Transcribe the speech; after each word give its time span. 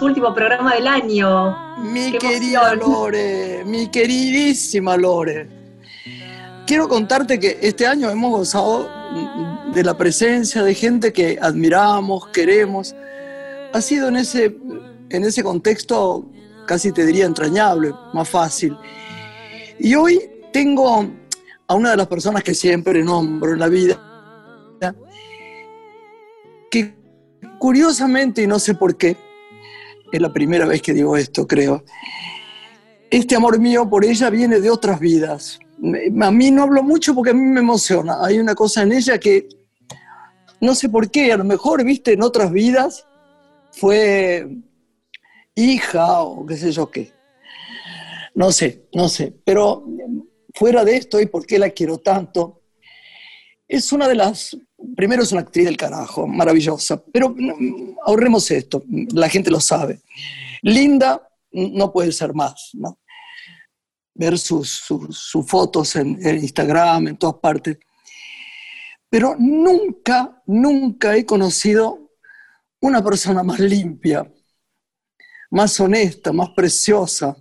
Último 0.00 0.34
programa 0.34 0.74
del 0.74 0.86
año. 0.86 1.76
Mi 1.78 2.12
querida 2.18 2.74
Lore, 2.74 3.64
mi 3.64 3.88
queridísima 3.88 4.96
Lore. 4.96 5.48
Quiero 6.66 6.88
contarte 6.88 7.38
que 7.38 7.58
este 7.62 7.86
año 7.86 8.10
hemos 8.10 8.30
gozado 8.30 8.90
de 9.72 9.84
la 9.84 9.96
presencia 9.96 10.62
de 10.62 10.74
gente 10.74 11.12
que 11.12 11.38
admiramos, 11.40 12.26
queremos. 12.28 12.94
Ha 13.72 13.80
sido 13.80 14.08
en 14.08 14.16
ese, 14.16 14.56
en 15.10 15.24
ese 15.24 15.42
contexto 15.42 16.26
casi 16.66 16.90
te 16.90 17.06
diría 17.06 17.26
entrañable, 17.26 17.92
más 18.12 18.28
fácil. 18.28 18.76
Y 19.78 19.94
hoy 19.94 20.20
tengo 20.52 21.06
a 21.66 21.74
una 21.74 21.90
de 21.90 21.96
las 21.96 22.08
personas 22.08 22.42
que 22.42 22.54
siempre 22.54 23.02
nombro 23.04 23.52
en 23.52 23.60
la 23.60 23.68
vida, 23.68 24.00
que 26.70 26.94
curiosamente, 27.58 28.42
y 28.42 28.46
no 28.46 28.58
sé 28.58 28.74
por 28.74 28.96
qué, 28.96 29.33
es 30.16 30.22
la 30.22 30.32
primera 30.32 30.66
vez 30.66 30.82
que 30.82 30.92
digo 30.92 31.16
esto, 31.16 31.46
creo, 31.46 31.84
este 33.10 33.36
amor 33.36 33.58
mío 33.58 33.88
por 33.88 34.04
ella 34.04 34.30
viene 34.30 34.60
de 34.60 34.70
otras 34.70 34.98
vidas. 35.00 35.58
A 36.20 36.30
mí 36.30 36.50
no 36.50 36.62
hablo 36.62 36.82
mucho 36.82 37.14
porque 37.14 37.30
a 37.30 37.34
mí 37.34 37.42
me 37.42 37.60
emociona. 37.60 38.18
Hay 38.24 38.38
una 38.38 38.54
cosa 38.54 38.82
en 38.82 38.92
ella 38.92 39.18
que 39.18 39.48
no 40.60 40.74
sé 40.74 40.88
por 40.88 41.10
qué, 41.10 41.32
a 41.32 41.36
lo 41.36 41.44
mejor, 41.44 41.84
viste, 41.84 42.12
en 42.12 42.22
otras 42.22 42.50
vidas 42.50 43.06
fue 43.72 44.48
hija 45.54 46.22
o 46.22 46.46
qué 46.46 46.56
sé 46.56 46.72
yo 46.72 46.90
qué. 46.90 47.12
No 48.34 48.50
sé, 48.50 48.86
no 48.92 49.08
sé. 49.08 49.34
Pero 49.44 49.84
fuera 50.54 50.84
de 50.84 50.96
esto 50.96 51.20
y 51.20 51.26
por 51.26 51.46
qué 51.46 51.58
la 51.58 51.70
quiero 51.70 51.98
tanto, 51.98 52.62
es 53.68 53.92
una 53.92 54.08
de 54.08 54.14
las, 54.14 54.56
primero 54.96 55.22
es 55.22 55.32
una 55.32 55.42
actriz 55.42 55.66
del 55.66 55.76
carajo, 55.76 56.26
maravillosa, 56.26 57.02
pero 57.12 57.34
ahorremos 58.04 58.50
esto, 58.50 58.82
la 59.12 59.28
gente 59.28 59.50
lo 59.50 59.60
sabe. 59.60 60.00
Linda 60.62 61.28
no 61.52 61.92
puede 61.92 62.12
ser 62.12 62.34
más, 62.34 62.70
¿no? 62.74 62.98
Ver 64.14 64.38
sus, 64.38 64.84
fotos 65.46 65.96
en, 65.96 66.18
en 66.24 66.38
Instagram, 66.38 67.08
en 67.08 67.16
todas 67.16 67.36
partes. 67.36 67.78
Pero 69.10 69.36
nunca, 69.38 70.42
nunca 70.46 71.16
he 71.16 71.24
conocido 71.24 72.10
una 72.80 73.02
persona 73.02 73.42
más 73.42 73.60
limpia, 73.60 74.30
más 75.50 75.78
honesta, 75.80 76.32
más 76.32 76.50
preciosa, 76.50 77.36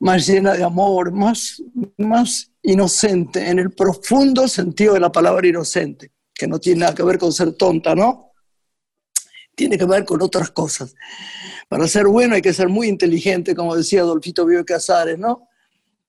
más 0.00 0.26
llena 0.26 0.54
de 0.54 0.64
amor, 0.64 1.12
más, 1.12 1.62
más 1.98 2.50
inocente, 2.62 3.48
en 3.48 3.58
el 3.58 3.70
profundo 3.72 4.48
sentido 4.48 4.94
de 4.94 5.00
la 5.00 5.12
palabra 5.12 5.46
inocente, 5.46 6.10
que 6.40 6.48
no 6.48 6.58
tiene 6.58 6.80
nada 6.80 6.94
que 6.94 7.02
ver 7.02 7.18
con 7.18 7.34
ser 7.34 7.52
tonta, 7.52 7.94
¿no? 7.94 8.32
Tiene 9.54 9.76
que 9.76 9.84
ver 9.84 10.06
con 10.06 10.22
otras 10.22 10.50
cosas. 10.50 10.94
Para 11.68 11.86
ser 11.86 12.06
bueno 12.06 12.34
hay 12.34 12.40
que 12.40 12.54
ser 12.54 12.70
muy 12.70 12.88
inteligente, 12.88 13.54
como 13.54 13.76
decía 13.76 14.00
Adolfito 14.00 14.46
Bío 14.46 14.64
Casares, 14.64 15.18
¿no? 15.18 15.48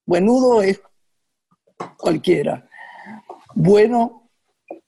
Buenudo 0.06 0.62
es 0.62 0.80
cualquiera. 1.98 2.66
Bueno, 3.56 4.30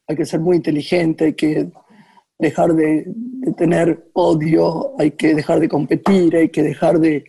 hay 0.07 0.15
que 0.15 0.25
ser 0.25 0.39
muy 0.39 0.55
inteligente, 0.55 1.25
hay 1.25 1.33
que 1.33 1.69
dejar 2.39 2.73
de, 2.73 3.05
tener 3.57 4.09
odio, 4.13 4.93
hay 4.97 5.11
que 5.11 5.35
dejar 5.35 5.59
de 5.59 5.67
competir, 5.67 6.37
hay 6.37 6.47
que 6.47 6.63
dejar 6.63 6.99
de, 6.99 7.25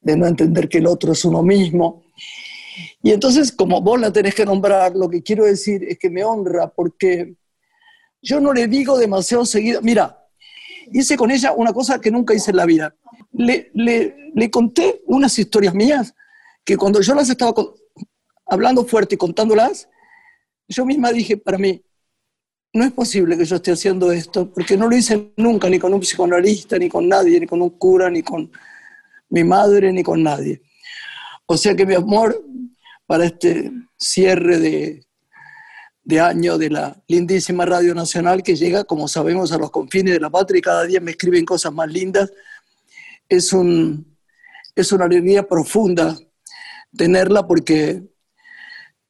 de, 0.00 0.16
no 0.16 0.28
entender 0.28 0.68
que 0.68 0.78
el 0.78 0.86
otro 0.86 1.10
es 1.10 1.24
uno 1.24 1.42
mismo. 1.42 2.04
Y 3.02 3.10
entonces, 3.10 3.50
como 3.50 3.80
vos 3.80 4.00
la 4.00 4.12
tenés 4.12 4.36
que 4.36 4.44
nombrar, 4.44 4.94
lo 4.94 5.08
que 5.08 5.24
quiero 5.24 5.44
decir 5.44 5.82
es 5.82 5.98
que 5.98 6.10
me 6.10 6.22
honra 6.22 6.68
porque 6.68 7.34
yo 8.26 8.40
no 8.40 8.52
le 8.52 8.66
digo 8.66 8.98
demasiado 8.98 9.46
seguido, 9.46 9.80
mira, 9.82 10.26
hice 10.92 11.16
con 11.16 11.30
ella 11.30 11.52
una 11.52 11.72
cosa 11.72 12.00
que 12.00 12.10
nunca 12.10 12.34
hice 12.34 12.50
en 12.50 12.56
la 12.56 12.66
vida. 12.66 12.94
Le, 13.32 13.70
le, 13.72 14.32
le 14.34 14.50
conté 14.50 15.00
unas 15.06 15.38
historias 15.38 15.74
mías 15.74 16.12
que 16.64 16.76
cuando 16.76 17.00
yo 17.00 17.14
las 17.14 17.30
estaba 17.30 17.54
hablando 18.46 18.84
fuerte 18.84 19.14
y 19.14 19.18
contándolas, 19.18 19.88
yo 20.66 20.84
misma 20.84 21.12
dije 21.12 21.36
para 21.36 21.56
mí, 21.56 21.80
no 22.72 22.84
es 22.84 22.90
posible 22.90 23.38
que 23.38 23.44
yo 23.44 23.56
esté 23.56 23.70
haciendo 23.70 24.10
esto, 24.10 24.50
porque 24.52 24.76
no 24.76 24.88
lo 24.88 24.96
hice 24.96 25.32
nunca, 25.36 25.70
ni 25.70 25.78
con 25.78 25.94
un 25.94 26.00
psicoanalista, 26.00 26.78
ni 26.78 26.88
con 26.88 27.08
nadie, 27.08 27.38
ni 27.38 27.46
con 27.46 27.62
un 27.62 27.70
cura, 27.70 28.10
ni 28.10 28.22
con 28.24 28.50
mi 29.28 29.44
madre, 29.44 29.92
ni 29.92 30.02
con 30.02 30.20
nadie. 30.20 30.62
O 31.46 31.56
sea 31.56 31.76
que 31.76 31.86
mi 31.86 31.94
amor 31.94 32.44
para 33.06 33.26
este 33.26 33.70
cierre 33.96 34.58
de, 34.58 35.05
de 36.06 36.20
año 36.20 36.56
de 36.56 36.70
la 36.70 37.02
lindísima 37.08 37.66
Radio 37.66 37.92
Nacional, 37.92 38.44
que 38.44 38.54
llega, 38.54 38.84
como 38.84 39.08
sabemos, 39.08 39.50
a 39.50 39.58
los 39.58 39.72
confines 39.72 40.14
de 40.14 40.20
la 40.20 40.30
patria 40.30 40.60
y 40.60 40.62
cada 40.62 40.84
día 40.84 41.00
me 41.00 41.10
escriben 41.10 41.44
cosas 41.44 41.72
más 41.72 41.90
lindas, 41.90 42.32
es, 43.28 43.52
un, 43.52 44.16
es 44.76 44.92
una 44.92 45.06
alegría 45.06 45.48
profunda 45.48 46.16
tenerla 46.96 47.44
porque 47.44 48.04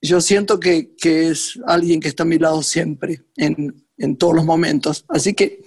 yo 0.00 0.22
siento 0.22 0.58
que, 0.58 0.94
es 1.02 1.60
alguien 1.66 2.00
que 2.00 2.08
está 2.08 2.22
a 2.22 2.26
mi 2.26 2.38
lado 2.38 2.62
siempre, 2.62 3.24
en, 3.36 4.16
todos 4.16 4.34
los 4.34 4.46
momentos. 4.46 5.04
Así 5.08 5.34
que 5.34 5.64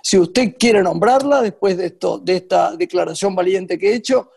si 0.00 0.16
usted 0.16 0.54
quiere 0.56 0.80
nombrarla 0.80 1.42
después 1.42 1.76
de, 1.76 1.86
esto, 1.86 2.18
de 2.20 2.36
esta 2.36 2.76
declaración 2.76 3.34
valiente 3.34 3.78
que 3.78 3.90
he 3.90 3.94
hecho, 3.96 4.30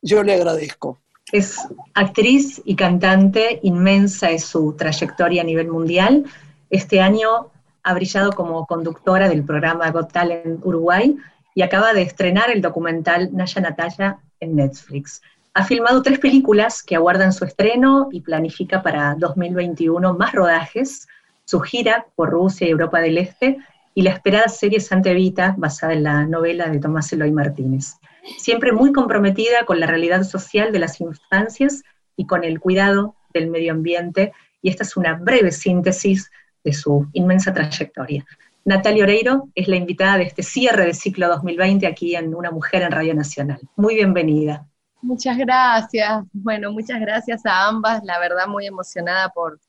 yo 0.00 0.22
le 0.22 0.34
agradezco. 0.34 1.00
Es 1.32 1.58
actriz 1.94 2.62
y 2.64 2.74
cantante, 2.74 3.60
inmensa 3.62 4.30
es 4.30 4.44
su 4.44 4.72
trayectoria 4.72 5.42
a 5.42 5.44
nivel 5.44 5.68
mundial. 5.68 6.24
Este 6.70 7.00
año 7.00 7.48
ha 7.82 7.94
brillado 7.94 8.32
como 8.32 8.66
conductora 8.66 9.28
del 9.28 9.44
programa 9.44 9.90
Got 9.90 10.12
Talent 10.12 10.64
Uruguay 10.64 11.16
y 11.54 11.62
acaba 11.62 11.92
de 11.92 12.02
estrenar 12.02 12.50
el 12.50 12.62
documental 12.62 13.30
Naya 13.32 13.60
Natalia 13.60 14.18
en 14.40 14.56
Netflix. 14.56 15.20
Ha 15.54 15.64
filmado 15.64 16.02
tres 16.02 16.18
películas 16.18 16.82
que 16.82 16.96
aguardan 16.96 17.32
su 17.32 17.44
estreno 17.44 18.08
y 18.12 18.20
planifica 18.20 18.82
para 18.82 19.14
2021 19.18 20.14
más 20.14 20.32
rodajes, 20.32 21.08
su 21.44 21.60
gira 21.60 22.06
por 22.14 22.30
Rusia 22.30 22.66
y 22.66 22.70
Europa 22.70 23.00
del 23.00 23.18
Este 23.18 23.58
y 23.94 24.02
la 24.02 24.10
esperada 24.10 24.48
serie 24.48 24.80
Santa 24.80 25.10
Evita, 25.10 25.54
basada 25.58 25.92
en 25.94 26.04
la 26.04 26.24
novela 26.24 26.68
de 26.68 26.78
Tomás 26.78 27.12
Eloy 27.12 27.32
Martínez. 27.32 27.96
Siempre 28.36 28.72
muy 28.72 28.92
comprometida 28.92 29.64
con 29.64 29.80
la 29.80 29.86
realidad 29.86 30.22
social 30.22 30.72
de 30.72 30.78
las 30.78 31.00
infancias 31.00 31.82
y 32.16 32.26
con 32.26 32.44
el 32.44 32.60
cuidado 32.60 33.14
del 33.32 33.48
medio 33.48 33.72
ambiente, 33.72 34.32
y 34.60 34.70
esta 34.70 34.82
es 34.82 34.96
una 34.96 35.14
breve 35.14 35.52
síntesis 35.52 36.30
de 36.64 36.72
su 36.72 37.06
inmensa 37.12 37.52
trayectoria. 37.52 38.26
Natalia 38.64 39.04
Oreiro 39.04 39.48
es 39.54 39.68
la 39.68 39.76
invitada 39.76 40.18
de 40.18 40.24
este 40.24 40.42
cierre 40.42 40.86
de 40.86 40.94
ciclo 40.94 41.28
2020 41.28 41.86
aquí 41.86 42.14
en 42.14 42.34
Una 42.34 42.50
Mujer 42.50 42.82
en 42.82 42.92
Radio 42.92 43.14
Nacional. 43.14 43.60
Muy 43.76 43.94
bienvenida. 43.94 44.66
Muchas 45.00 45.38
gracias. 45.38 46.24
Bueno, 46.32 46.72
muchas 46.72 47.00
gracias 47.00 47.46
a 47.46 47.68
ambas. 47.68 48.02
La 48.04 48.18
verdad, 48.18 48.46
muy 48.46 48.66
emocionada 48.66 49.30
por 49.30 49.60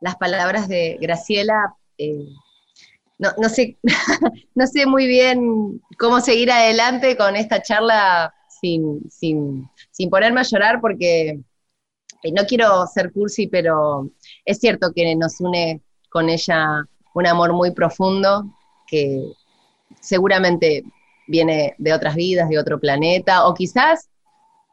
las 0.00 0.16
palabras 0.16 0.68
de 0.68 0.98
Graciela. 1.00 1.76
Eh, 1.98 2.26
no, 3.20 3.48
sé, 3.48 3.76
no 4.54 4.66
sé 4.66 4.86
muy 4.86 5.06
bien 5.06 5.80
cómo 5.98 6.20
seguir 6.20 6.50
adelante 6.50 7.16
con 7.16 7.36
esta 7.36 7.62
charla 7.62 8.34
sin, 8.60 9.10
sin, 9.10 9.68
ponerme 10.10 10.40
a 10.40 10.44
llorar 10.44 10.80
porque 10.80 11.40
eh, 12.22 12.32
no 12.32 12.44
quiero 12.46 12.86
ser 12.86 13.12
cursi, 13.12 13.46
pero 13.46 14.10
es 14.44 14.58
cierto 14.58 14.92
que 14.94 15.14
nos 15.16 15.40
une 15.40 15.82
con 16.08 16.28
ella 16.28 16.84
un 17.14 17.26
amor 17.26 17.52
muy 17.52 17.72
profundo 17.72 18.44
que 18.86 19.22
seguramente 20.00 20.84
viene 21.26 21.74
de 21.78 21.92
otras 21.92 22.14
vidas, 22.14 22.48
de 22.48 22.58
otro 22.58 22.80
planeta, 22.80 23.46
o 23.46 23.54
quizás 23.54 24.08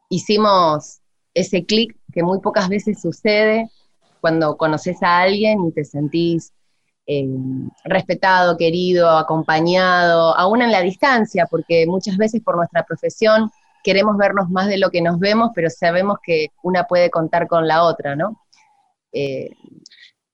hicimos 0.10 1.00
ese 1.34 1.66
clic 1.66 1.96
que 2.14 2.24
muy 2.24 2.40
pocas 2.40 2.70
veces 2.70 3.02
sucede 3.02 3.70
cuando 4.22 4.58
conoces 4.58 5.04
a 5.04 5.20
alguien 5.20 5.66
y 5.68 5.72
te 5.72 5.86
sentís 5.86 6.54
eh, 7.10 7.26
respetado, 7.86 8.58
querido, 8.58 9.10
acompañado, 9.10 10.38
aún 10.38 10.62
en 10.62 10.74
la 10.74 10.82
distancia, 10.82 11.48
porque 11.50 11.86
muchas 11.88 12.18
veces 12.18 12.42
por 12.44 12.58
nuestra 12.58 12.84
profesión 12.84 13.50
queremos 13.82 14.18
vernos 14.18 14.50
más 14.50 14.68
de 14.68 14.78
lo 14.78 14.90
que 14.90 15.02
nos 15.02 15.18
vemos, 15.18 15.52
pero 15.56 15.70
sabemos 15.70 16.18
que 16.22 16.50
una 16.64 16.84
puede 16.84 17.10
contar 17.10 17.48
con 17.48 17.66
la 17.66 17.84
otra, 17.84 18.18
¿no? 18.18 18.44
Eh, 19.14 19.52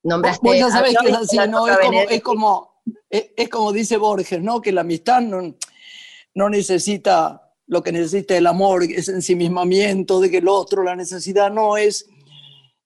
nombraste 0.01 0.47
Vos 0.47 0.57
ya 0.57 0.71
sabés 0.71 0.95
que 0.99 1.09
es 1.09 1.15
así, 1.15 1.37
¿no? 1.47 1.67
Es 1.67 1.77
como, 1.77 2.01
es 2.01 2.21
como, 2.23 2.81
es, 3.07 3.49
como, 3.49 3.71
dice 3.71 3.97
Borges, 3.97 4.41
¿no? 4.41 4.59
Que 4.59 4.71
la 4.71 4.81
amistad 4.81 5.21
no, 5.21 5.55
no 6.33 6.49
necesita 6.49 7.51
lo 7.67 7.83
que 7.83 7.91
necesita 7.91 8.35
el 8.35 8.47
amor, 8.47 8.83
es 8.83 9.09
ensimismamiento 9.09 10.19
de 10.19 10.31
que 10.31 10.39
el 10.39 10.47
otro, 10.47 10.81
la 10.81 10.95
necesidad 10.95 11.51
no 11.51 11.77
es, 11.77 12.09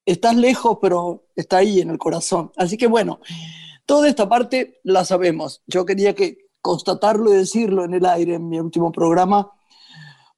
estás 0.06 0.36
lejos, 0.36 0.78
pero 0.82 1.24
está 1.38 1.58
ahí 1.58 1.80
en 1.80 1.90
el 1.90 1.98
corazón. 1.98 2.52
Así 2.58 2.76
que 2.76 2.88
bueno, 2.88 3.22
toda 3.88 4.08
esta 4.08 4.30
parte 4.30 4.80
la 4.84 5.04
sabemos. 5.06 5.64
Yo 5.66 5.86
quería 5.86 6.14
que 6.14 6.50
constatarlo 6.62 7.34
y 7.34 7.38
decirlo 7.38 7.86
en 7.86 7.96
el 7.96 8.06
aire 8.06 8.36
en 8.36 8.48
mi 8.48 8.60
último 8.60 8.92
programa, 8.92 9.52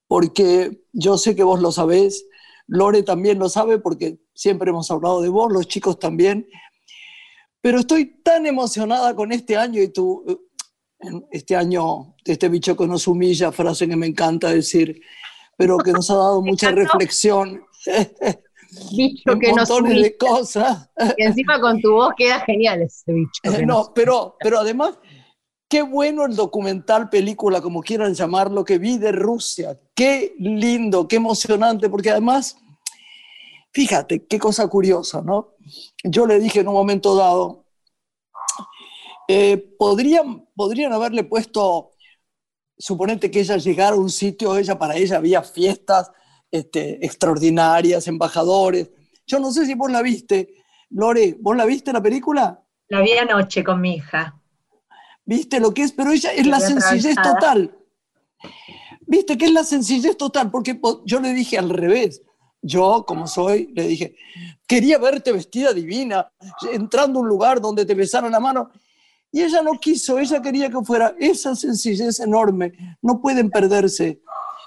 porque 0.07 0.85
yo 0.93 1.17
sé 1.17 1.35
que 1.35 1.43
vos 1.43 1.59
lo 1.59 1.71
sabés, 1.71 2.25
Lore 2.67 3.03
también 3.03 3.39
lo 3.39 3.49
sabe 3.49 3.79
porque 3.79 4.19
siempre 4.33 4.69
hemos 4.69 4.89
hablado 4.91 5.21
de 5.21 5.29
vos, 5.29 5.51
los 5.51 5.67
chicos 5.67 5.97
también, 5.97 6.47
pero 7.61 7.79
estoy 7.79 8.21
tan 8.21 8.45
emocionada 8.45 9.15
con 9.15 9.31
este 9.31 9.57
año 9.57 9.81
y 9.81 9.89
tú, 9.89 10.47
este 11.31 11.55
año, 11.55 12.15
este 12.23 12.47
bicho 12.47 12.77
que 12.77 12.87
nos 12.87 13.07
humilla, 13.07 13.51
frase 13.51 13.87
que 13.87 13.95
me 13.95 14.05
encanta 14.05 14.49
decir, 14.49 15.01
pero 15.57 15.77
que 15.79 15.91
nos 15.91 16.09
ha 16.11 16.15
dado 16.15 16.41
mucha 16.41 16.71
reflexión. 16.71 17.63
bicho 18.95 19.37
que 19.39 19.53
nos 19.53 19.69
de 19.83 20.17
cosas. 20.17 20.89
Y 21.17 21.23
encima 21.23 21.59
con 21.59 21.81
tu 21.81 21.93
voz 21.93 22.13
queda 22.17 22.39
genial 22.41 22.81
ese 22.81 23.11
bicho. 23.11 23.41
no, 23.65 23.91
pero, 23.93 24.35
pero 24.39 24.59
además, 24.59 24.97
qué 25.67 25.81
bueno 25.81 26.25
el 26.25 26.35
documental, 26.35 27.09
película, 27.09 27.61
como 27.61 27.81
quieran 27.81 28.13
llamarlo, 28.13 28.65
que 28.65 28.77
vi 28.77 28.97
de 28.97 29.11
Rusia. 29.11 29.79
Qué 29.95 30.35
lindo, 30.39 31.07
qué 31.07 31.17
emocionante, 31.17 31.89
porque 31.89 32.11
además, 32.11 32.57
fíjate, 33.71 34.25
qué 34.25 34.39
cosa 34.39 34.67
curiosa, 34.67 35.21
¿no? 35.21 35.55
Yo 36.03 36.25
le 36.25 36.39
dije 36.39 36.61
en 36.61 36.67
un 36.67 36.73
momento 36.73 37.15
dado, 37.15 37.65
eh, 39.27 39.57
podrían, 39.77 40.47
podrían 40.55 40.91
haberle 40.91 41.23
puesto, 41.23 41.91
suponete 42.77 43.29
que 43.29 43.41
ella 43.41 43.57
llegara 43.57 43.95
a 43.95 43.99
un 43.99 44.09
sitio, 44.09 44.57
ella 44.57 44.79
para 44.79 44.95
ella 44.95 45.17
había 45.17 45.43
fiestas 45.43 46.11
este, 46.51 47.05
extraordinarias, 47.05 48.07
embajadores. 48.07 48.89
Yo 49.25 49.39
no 49.39 49.51
sé 49.51 49.65
si 49.65 49.75
vos 49.75 49.91
la 49.91 50.01
viste. 50.01 50.55
Lore, 50.89 51.37
¿vos 51.39 51.55
la 51.55 51.65
viste 51.65 51.93
la 51.93 52.01
película? 52.01 52.63
La 52.87 53.01
vi 53.01 53.11
anoche 53.11 53.63
con 53.63 53.79
mi 53.81 53.95
hija. 53.95 54.39
¿Viste 55.25 55.59
lo 55.59 55.73
que 55.73 55.83
es? 55.83 55.91
Pero 55.91 56.11
ella 56.11 56.33
es 56.33 56.47
la 56.47 56.59
sencillez 56.59 57.15
total. 57.15 57.77
¿Viste 59.01 59.37
que 59.37 59.45
es 59.45 59.51
la 59.51 59.63
sencillez 59.63 60.17
total? 60.17 60.49
Porque 60.49 60.79
yo 61.05 61.19
le 61.19 61.33
dije 61.33 61.57
al 61.57 61.69
revés. 61.69 62.23
Yo, 62.61 63.05
como 63.07 63.25
soy, 63.27 63.71
le 63.73 63.87
dije, 63.87 64.15
quería 64.67 64.97
verte 64.97 65.31
vestida 65.31 65.71
divina, 65.71 66.29
entrando 66.73 67.19
a 67.19 67.21
un 67.21 67.29
lugar 67.29 67.61
donde 67.61 67.85
te 67.85 67.93
besaran 67.93 68.31
la 68.31 68.39
mano. 68.39 68.71
Y 69.31 69.43
ella 69.43 69.61
no 69.61 69.73
quiso, 69.73 70.19
ella 70.19 70.41
quería 70.41 70.69
que 70.69 70.81
fuera 70.83 71.15
esa 71.19 71.55
sencillez 71.55 72.19
enorme. 72.19 72.97
No 73.01 73.21
pueden 73.21 73.49
perderse 73.49 74.21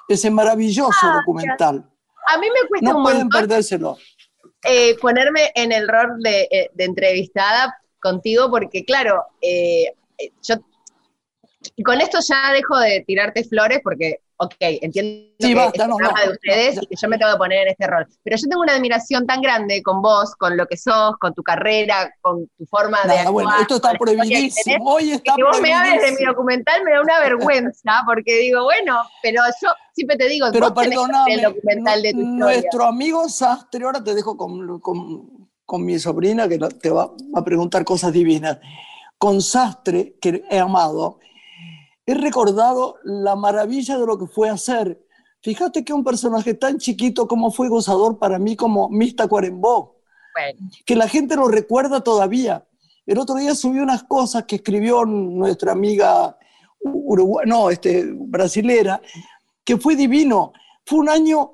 ese 0.09 0.31
maravilloso 0.31 1.07
ah, 1.07 1.17
documental. 1.17 1.89
A 2.27 2.39
mí 2.39 2.47
me 2.49 2.69
cuesta 2.69 2.93
no 2.93 3.03
pueden 3.03 3.29
perdérselo. 3.29 3.97
Eh, 4.65 4.97
ponerme 4.99 5.51
en 5.55 5.73
el 5.73 5.89
rol 5.89 6.21
de, 6.21 6.49
eh, 6.51 6.71
entrevistada 6.79 7.77
contigo, 8.01 8.49
porque 8.51 8.85
claro, 8.85 9.25
eh, 9.41 9.95
yo 10.43 10.57
con 11.85 12.01
esto 12.01 12.19
ya 12.21 12.53
dejo 12.53 12.79
de 12.79 13.05
tirarte 13.07 13.45
flores 13.45 13.81
porque 13.83 14.21
ok, 14.43 14.57
entiendo 14.59 15.31
que 15.41 15.81
es 15.81 15.89
no, 15.89 15.97
de 15.97 16.31
ustedes 16.31 16.83
y 16.83 16.87
que 16.87 16.97
yo 17.01 17.09
me 17.09 17.19
tengo 17.19 17.33
que 17.33 17.39
poner 17.39 17.63
en 17.63 17.69
este 17.69 17.87
rol. 17.87 18.07
Pero 18.23 18.37
yo 18.37 18.49
tengo 18.49 18.63
una 18.63 18.75
admiración 18.75 19.27
tan 19.27 19.41
grande 19.41 19.83
con 19.83 20.03
vos, 20.03 20.35
con 20.37 20.57
lo 20.57 20.67
que 20.67 20.77
sos, 20.77 21.17
con 21.19 21.35
tu 21.35 21.43
carrera, 21.43 22.13
con 22.21 22.47
tu 22.59 22.67
forma 22.67 23.03
de 23.05 23.13
actuar. 23.13 23.33
Bueno, 23.33 23.51
esto 23.61 23.77
está 23.77 23.93
prohibidísimo. 23.95 24.85
Hoy 24.85 25.13
está 25.13 25.35
que 25.37 25.43
vos 25.43 25.61
me 25.61 25.73
hables 25.73 26.03
de 26.03 26.13
mi 26.13 26.27
documental 26.27 26.83
me 26.85 26.93
da 26.93 27.01
una 27.01 27.21
vergüenza, 27.21 28.03
porque 28.07 28.39
digo, 28.39 28.65
bueno, 28.65 29.03
pero 29.23 29.43
yo 29.63 29.69
siempre 29.95 30.17
te 30.17 30.29
digo, 30.29 30.49
pero 30.53 30.75
perdóname, 30.75 31.35
el 31.35 31.43
documental 31.43 32.03
de 32.03 32.13
tu 32.13 32.19
Nuestro 32.19 32.85
amigo 32.85 33.29
Sastre, 33.29 33.85
ahora 33.85 34.03
te 34.03 34.15
dejo 34.15 34.37
con, 34.37 34.81
con, 34.81 35.49
con 35.65 35.85
mi 35.85 35.99
sobrina 35.99 36.49
que 36.49 36.59
te 36.59 36.91
va 36.91 37.11
a 37.35 37.45
preguntar 37.45 37.85
cosas 37.85 38.13
divinas. 38.13 38.59
Con 39.19 39.41
Sastre, 39.41 40.17
que 40.21 40.43
he 40.51 40.59
amado, 40.59 41.21
he 42.07 42.15
recordado 42.15 42.97
la 43.05 43.37
maravilla 43.37 43.99
de 43.99 44.07
lo 44.07 44.19
que 44.19 44.27
fue 44.27 44.49
hacer. 44.49 45.01
Fíjate 45.43 45.85
que 45.85 45.93
un 45.93 46.05
personaje 46.05 46.55
tan 46.55 46.79
chiquito 46.79 47.27
como 47.27 47.51
fue 47.51 47.69
gozador 47.69 48.19
para 48.19 48.39
mí 48.39 48.57
como 48.57 48.89
Mista 48.89 49.27
Cuarembó, 49.27 49.97
que 50.85 50.97
la 50.97 51.09
gente 51.09 51.37
lo 51.37 51.49
recuerda 51.49 52.01
todavía. 52.01 52.67
El 53.07 53.19
otro 53.19 53.35
día 53.35 53.55
subí 53.55 53.79
unas 53.79 54.05
cosas 54.05 54.45
que 54.45 54.57
escribió 54.57 55.05
nuestra 55.05 55.73
amiga 55.73 56.37
Uruguay, 56.81 57.47
no, 57.49 57.71
este, 57.71 58.05
brasilera, 58.15 59.01
que 59.65 59.77
fue 59.77 59.97
divino. 59.97 60.53
Fue 60.87 60.99
un 60.99 61.09
año 61.09 61.53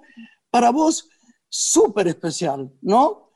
para 0.50 0.70
vos 0.70 1.08
súper 1.48 2.08
especial, 2.08 2.70
¿no? 2.82 3.30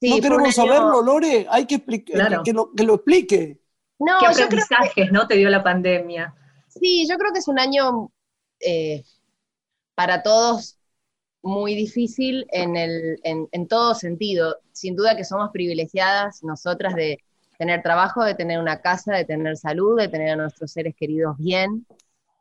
no 0.00 0.20
queremos 0.20 0.54
saberlo, 0.54 1.02
Lore, 1.02 1.46
hay 1.50 1.66
que, 1.66 1.82
que, 1.82 2.52
lo, 2.52 2.72
que, 2.72 2.84
lo, 2.84 2.94
explique. 2.94 3.60
No, 3.98 4.18
¿Qué 4.20 4.26
aprendizajes 4.26 5.10
no 5.10 5.26
te 5.26 5.34
dio 5.34 5.50
la 5.50 5.62
pandemia? 5.62 6.34
Sí, 6.68 7.06
yo 7.08 7.16
creo 7.16 7.32
que 7.32 7.38
es 7.38 7.48
un 7.48 7.58
año 7.58 8.12
eh, 8.60 9.02
para 9.94 10.22
todos 10.22 10.78
muy 11.42 11.74
difícil 11.74 12.46
en, 12.50 12.76
el, 12.76 13.18
en, 13.24 13.68
todo 13.68 13.94
sentido. 13.94 14.58
Sin 14.72 14.96
duda 14.96 15.16
que 15.16 15.24
somos 15.24 15.50
privilegiadas 15.50 16.42
nosotras 16.42 16.94
de 16.94 17.18
tener 17.58 17.82
trabajo, 17.82 18.24
de 18.24 18.34
tener 18.34 18.60
una 18.60 18.80
casa, 18.80 19.14
de 19.14 19.24
tener 19.24 19.56
salud, 19.56 19.98
de 19.98 20.08
tener 20.08 20.30
a 20.30 20.36
nuestros 20.36 20.72
seres 20.72 20.94
queridos 20.96 21.36
bien 21.38 21.86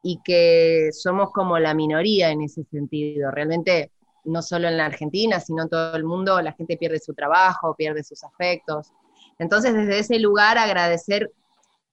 y 0.04 0.20
que 0.24 0.90
somos 0.92 1.32
como 1.32 1.58
la 1.60 1.74
minoría 1.74 2.30
en 2.30 2.42
ese 2.42 2.64
sentido. 2.66 3.32
Realmente, 3.32 3.92
no 4.26 4.42
solo 4.42 4.68
en 4.68 4.78
la 4.78 4.86
Argentina, 4.86 5.40
sino 5.40 5.64
en 5.64 5.70
todo 5.70 5.96
el 5.96 6.04
mundo, 6.04 6.42
la 6.42 6.54
gente 6.54 6.78
pierde 6.78 7.00
su 7.00 7.14
trabajo, 7.14 7.76
pierde 7.76 8.04
sus 8.04 8.24
afectos. 8.24 8.92
Entonces, 9.40 9.74
desde 9.74 10.00
ese 10.00 10.20
lugar, 10.20 10.58
agradecer 10.58 11.32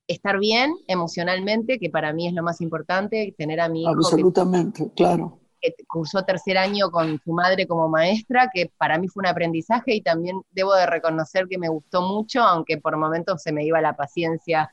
estar 0.07 0.39
bien 0.39 0.75
emocionalmente, 0.87 1.79
que 1.79 1.91
para 1.91 2.13
mí 2.13 2.29
es 2.29 2.35
lo 2.35 2.43
más 2.43 2.61
importante, 2.61 3.35
tener 3.37 3.61
a 3.61 3.69
mi 3.69 3.83
hijo. 3.83 3.91
Absolutamente, 3.91 4.91
claro. 4.95 5.41
Que 5.61 5.75
cursó 5.89 6.23
tercer 6.25 6.59
año 6.59 6.91
con 6.91 7.19
su 7.25 7.33
madre 7.33 7.67
como 7.67 7.89
maestra, 7.89 8.51
que 8.53 8.71
para 8.77 8.99
mí 8.99 9.09
fue 9.09 9.23
un 9.23 9.29
aprendizaje 9.29 9.95
y 9.95 10.03
también 10.03 10.41
debo 10.51 10.75
de 10.75 10.87
reconocer 10.87 11.47
que 11.49 11.59
me 11.59 11.69
gustó 11.69 12.03
mucho, 12.03 12.43
aunque 12.43 12.79
por 12.79 12.97
momentos 12.97 13.43
se 13.43 13.53
me 13.53 13.65
iba 13.65 13.81
la 13.81 13.97
paciencia. 13.97 14.71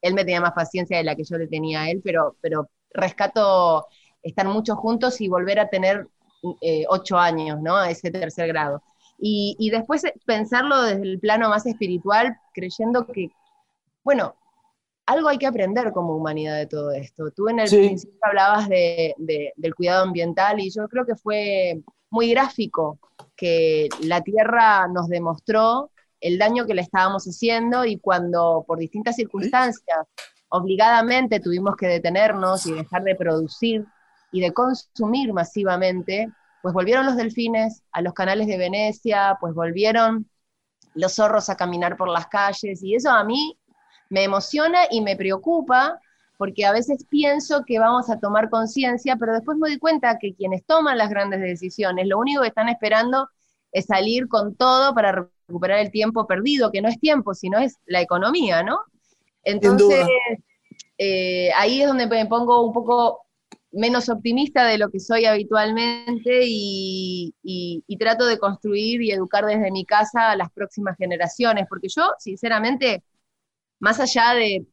Él 0.00 0.14
me 0.14 0.24
tenía 0.24 0.40
más 0.40 0.52
paciencia 0.52 0.96
de 0.96 1.04
la 1.04 1.14
que 1.14 1.24
yo 1.24 1.38
le 1.38 1.46
tenía 1.46 1.82
a 1.82 1.90
él, 1.90 2.00
pero, 2.02 2.36
pero 2.40 2.68
rescato 2.92 3.86
estar 4.22 4.46
mucho 4.46 4.74
juntos 4.76 5.20
y 5.20 5.28
volver 5.28 5.60
a 5.60 5.68
tener 5.68 6.08
eh, 6.60 6.84
ocho 6.88 7.16
años, 7.16 7.60
¿no? 7.62 7.76
A 7.76 7.90
ese 7.90 8.10
tercer 8.10 8.48
grado. 8.48 8.82
Y, 9.18 9.54
y 9.60 9.70
después 9.70 10.02
pensarlo 10.26 10.82
desde 10.82 11.02
el 11.02 11.20
plano 11.20 11.48
más 11.48 11.64
espiritual, 11.66 12.36
creyendo 12.52 13.06
que, 13.06 13.30
bueno, 14.02 14.34
algo 15.06 15.28
hay 15.28 15.38
que 15.38 15.46
aprender 15.46 15.92
como 15.92 16.16
humanidad 16.16 16.56
de 16.56 16.66
todo 16.66 16.92
esto. 16.92 17.30
Tú 17.30 17.48
en 17.48 17.60
el 17.60 17.68
principio 17.68 18.18
hablabas 18.22 18.68
de, 18.68 19.14
del 19.56 19.74
cuidado 19.74 20.04
ambiental 20.04 20.60
y 20.60 20.70
yo 20.70 20.88
creo 20.88 21.04
que 21.04 21.16
fue 21.16 21.82
muy 22.10 22.30
gráfico 22.30 22.98
que 23.36 23.88
la 24.02 24.22
Tierra 24.22 24.86
nos 24.88 25.08
demostró 25.08 25.90
el 26.20 26.38
daño 26.38 26.66
que 26.66 26.74
le 26.74 26.82
estábamos 26.82 27.24
haciendo 27.24 27.84
y 27.84 27.98
cuando 27.98 28.64
por 28.66 28.78
distintas 28.78 29.16
circunstancias 29.16 30.06
obligadamente 30.48 31.40
tuvimos 31.40 31.76
que 31.76 31.88
detenernos 31.88 32.66
y 32.66 32.72
dejar 32.72 33.02
de 33.02 33.16
producir 33.16 33.86
y 34.30 34.40
de 34.40 34.52
consumir 34.52 35.32
masivamente, 35.32 36.30
pues 36.62 36.74
volvieron 36.74 37.06
los 37.06 37.16
delfines 37.16 37.82
a 37.90 38.02
los 38.02 38.14
canales 38.14 38.46
de 38.46 38.58
Venecia, 38.58 39.36
pues 39.40 39.54
volvieron 39.54 40.30
los 40.94 41.14
zorros 41.14 41.48
a 41.48 41.56
caminar 41.56 41.96
por 41.96 42.08
las 42.08 42.26
calles 42.28 42.82
y 42.82 42.94
eso 42.94 43.10
a 43.10 43.24
mí 43.24 43.58
me 44.12 44.24
emociona 44.24 44.80
y 44.90 45.00
me 45.00 45.16
preocupa 45.16 45.98
porque 46.36 46.66
a 46.66 46.72
veces 46.72 47.06
pienso 47.08 47.64
que 47.66 47.78
vamos 47.78 48.10
a 48.10 48.20
tomar 48.20 48.50
conciencia, 48.50 49.16
pero 49.16 49.32
después 49.32 49.56
me 49.56 49.70
doy 49.70 49.78
cuenta 49.78 50.18
que 50.18 50.34
quienes 50.34 50.66
toman 50.66 50.98
las 50.98 51.08
grandes 51.08 51.40
decisiones, 51.40 52.06
lo 52.06 52.18
único 52.18 52.42
que 52.42 52.48
están 52.48 52.68
esperando 52.68 53.28
es 53.70 53.86
salir 53.86 54.28
con 54.28 54.54
todo 54.54 54.94
para 54.94 55.30
recuperar 55.48 55.78
el 55.78 55.90
tiempo 55.90 56.26
perdido, 56.26 56.70
que 56.70 56.82
no 56.82 56.88
es 56.88 57.00
tiempo, 57.00 57.32
sino 57.32 57.58
es 57.58 57.78
la 57.86 58.02
economía, 58.02 58.62
¿no? 58.62 58.80
Entonces, 59.44 60.06
eh, 60.98 61.50
ahí 61.56 61.80
es 61.80 61.88
donde 61.88 62.06
me 62.06 62.26
pongo 62.26 62.66
un 62.66 62.74
poco 62.74 63.24
menos 63.70 64.10
optimista 64.10 64.66
de 64.66 64.76
lo 64.76 64.90
que 64.90 65.00
soy 65.00 65.24
habitualmente 65.24 66.42
y, 66.44 67.34
y, 67.42 67.96
trato 67.96 68.26
de 68.26 68.38
construir 68.38 69.00
y 69.00 69.10
educar 69.10 69.46
desde 69.46 69.70
mi 69.70 69.86
casa 69.86 70.32
a 70.32 70.36
las 70.36 70.50
próximas 70.52 70.98
generaciones, 70.98 71.66
porque 71.66 71.88
yo, 71.88 72.10
sinceramente, 72.18 73.02
más 73.82 73.98
allá 73.98 74.34
de, 74.34 74.64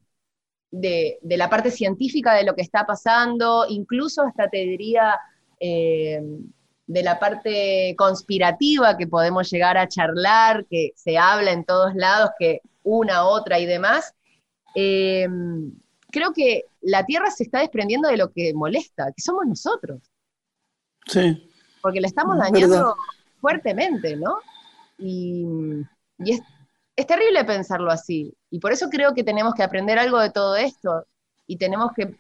la 1.24 1.50
parte 1.50 1.72
científica 1.72 2.36
de 2.36 2.44
lo 2.44 2.54
que 2.54 2.62
está 2.62 2.86
pasando, 2.86 3.66
incluso 3.68 4.22
hasta 4.22 4.48
te 4.48 4.58
diría 4.58 5.20
eh, 5.60 6.22
de 6.86 7.04
la 7.04 7.20
parte 7.20 7.96
conspirativa 7.98 8.96
que 8.98 9.08
podemos 9.08 9.50
llegar 9.50 9.80
a 9.80 9.88
charlar, 9.88 10.68
que 10.70 10.92
se 10.96 11.18
habla 11.18 11.52
en 11.52 11.66
todos 11.66 11.96
lados, 11.96 12.30
que 12.38 12.62
una, 12.84 13.26
otra 13.26 13.58
y 13.58 13.66
demás, 13.66 14.14
eh, 14.76 15.28
creo 16.12 16.32
que 16.32 16.66
la 16.82 17.04
Tierra 17.04 17.32
se 17.32 17.44
está 17.44 17.62
desprendiendo 17.62 18.10
de 18.10 18.18
lo 18.18 18.32
que 18.32 18.54
molesta, 18.54 19.08
que 19.08 19.24
somos 19.24 19.48
nosotros. 19.48 20.04
Sí. 21.08 21.50
Porque 21.82 22.00
la 22.00 22.08
estamos 22.08 22.38
dañando 22.38 22.96
fuertemente, 23.42 24.16
¿no? 24.16 24.38
Y, 25.00 25.46
y 26.20 26.32
es, 26.32 26.42
es 27.00 27.08
terrible 27.08 27.46
pensarlo 27.46 27.92
así. 27.92 28.34
Y 28.50 28.60
por 28.60 28.74
eso 28.74 28.90
creo 28.90 29.14
que 29.14 29.24
tenemos 29.24 29.54
que 29.54 29.64
aprender 29.64 29.98
algo 29.98 30.20
de 30.20 30.32
todo 30.32 30.56
esto 30.58 31.06
y 31.48 31.58
tenemos 31.58 31.92
que 31.96 32.14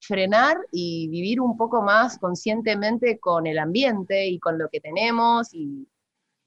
frenar 0.00 0.58
y 0.72 1.08
vivir 1.08 1.40
un 1.40 1.56
poco 1.56 1.82
más 1.82 2.18
conscientemente 2.18 3.18
con 3.18 3.46
el 3.48 3.58
ambiente 3.58 4.26
y 4.28 4.38
con 4.38 4.58
lo 4.58 4.68
que 4.68 4.80
tenemos 4.80 5.52
y, 5.52 5.88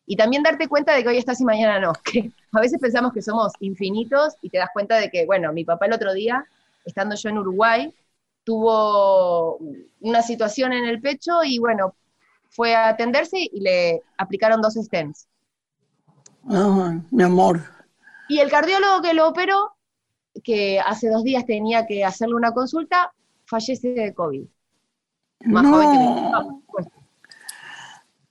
y 0.05 0.15
también 0.15 0.43
darte 0.43 0.69
cuenta 0.69 0.95
de 0.95 1.03
que 1.03 1.09
hoy 1.09 1.17
estás 1.17 1.41
y 1.41 1.45
mañana 1.45 1.79
no, 1.79 1.93
que 2.11 2.31
a 2.53 2.61
veces 2.61 2.79
pensamos 2.79 3.13
que 3.13 3.21
somos 3.21 3.53
infinitos 3.59 4.35
y 4.41 4.49
te 4.49 4.57
das 4.59 4.69
cuenta 4.73 4.97
de 4.97 5.09
que, 5.11 5.25
bueno, 5.25 5.51
mi 5.53 5.65
papá 5.65 5.87
el 5.87 5.93
otro 5.93 6.13
día, 6.13 6.45
estando 6.85 7.15
yo 7.15 7.29
en 7.29 7.39
Uruguay, 7.39 7.93
tuvo 8.45 9.59
una 10.01 10.21
situación 10.21 10.73
en 10.73 10.85
el 10.85 11.01
pecho 11.01 11.43
y 11.43 11.59
bueno, 11.59 11.95
fue 12.49 12.75
a 12.75 12.89
atenderse 12.89 13.37
y 13.39 13.59
le 13.61 14.01
aplicaron 14.17 14.61
dos 14.61 14.75
stents. 14.75 15.27
Mi 17.11 17.23
amor. 17.23 17.61
Y 18.29 18.39
el 18.39 18.49
cardiólogo 18.49 19.01
que 19.01 19.13
lo 19.13 19.27
operó, 19.27 19.75
que 20.43 20.79
hace 20.79 21.09
dos 21.09 21.23
días 21.23 21.45
tenía 21.45 21.85
que 21.85 22.03
hacerle 22.03 22.35
una 22.35 22.51
consulta, 22.51 23.13
fallece 23.45 23.89
de 23.89 24.13
COVID. 24.13 24.45
Más 25.45 25.65
joven 25.65 25.91
que 25.91 25.97
mi 25.97 26.31
papá, 26.31 26.45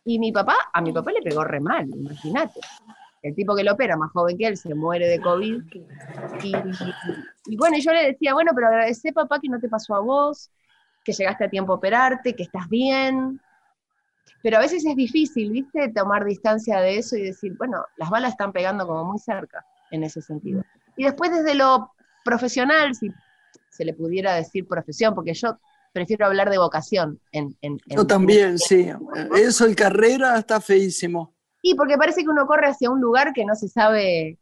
Y 0.04 0.18
mi 0.18 0.32
papá, 0.32 0.56
a 0.72 0.80
mi 0.80 0.92
papá 0.92 1.12
le 1.12 1.22
pegó 1.22 1.44
re 1.44 1.60
mal, 1.60 1.88
imagínate. 1.88 2.60
El 3.22 3.34
tipo 3.34 3.56
que 3.56 3.64
lo 3.64 3.72
opera, 3.72 3.96
más 3.96 4.10
joven 4.12 4.36
que 4.36 4.46
él, 4.46 4.56
se 4.56 4.74
muere 4.74 5.06
de 5.08 5.20
COVID. 5.20 5.62
Y, 6.42 7.56
bueno, 7.56 7.78
yo 7.78 7.92
le 7.92 8.12
decía, 8.12 8.34
bueno, 8.34 8.52
pero 8.54 8.68
agradecé, 8.68 9.12
papá, 9.12 9.40
que 9.40 9.48
no 9.48 9.58
te 9.58 9.68
pasó 9.68 9.94
a 9.94 10.00
vos, 10.00 10.50
que 11.02 11.12
llegaste 11.12 11.44
a 11.44 11.50
tiempo 11.50 11.72
a 11.72 11.76
operarte, 11.76 12.34
que 12.34 12.42
estás 12.42 12.68
bien. 12.68 13.40
Pero 14.42 14.58
a 14.58 14.60
veces 14.60 14.84
es 14.84 14.94
difícil, 14.94 15.50
¿viste? 15.50 15.90
Tomar 15.94 16.24
distancia 16.24 16.80
de 16.80 16.98
eso 16.98 17.16
y 17.16 17.22
decir, 17.22 17.54
bueno, 17.56 17.84
las 17.96 18.10
balas 18.10 18.32
están 18.32 18.52
pegando 18.52 18.86
como 18.86 19.04
muy 19.04 19.18
cerca 19.18 19.64
en 19.90 20.04
ese 20.04 20.20
sentido. 20.20 20.62
Y 20.96 21.04
después 21.04 21.32
desde 21.32 21.54
lo 21.54 21.92
profesional, 22.24 22.94
si 22.94 23.10
se 23.70 23.84
le 23.84 23.94
pudiera 23.94 24.34
decir 24.34 24.66
profesión, 24.66 25.14
porque 25.14 25.34
yo 25.34 25.58
prefiero 25.92 26.26
hablar 26.26 26.50
de 26.50 26.58
vocación. 26.58 27.20
En, 27.32 27.56
yo 27.86 28.06
también, 28.06 28.58
sí. 28.58 28.90
Eso, 29.36 29.64
el 29.64 29.76
carrera, 29.76 30.38
está 30.38 30.60
feísimo. 30.60 31.34
Y 31.62 31.74
porque 31.74 31.96
parece 31.96 32.22
que 32.22 32.28
uno 32.28 32.46
corre 32.46 32.66
hacia 32.66 32.90
un 32.90 33.00
lugar 33.00 33.32
que 33.32 33.44
no 33.44 33.54
se 33.54 33.68
sabe 33.68 34.38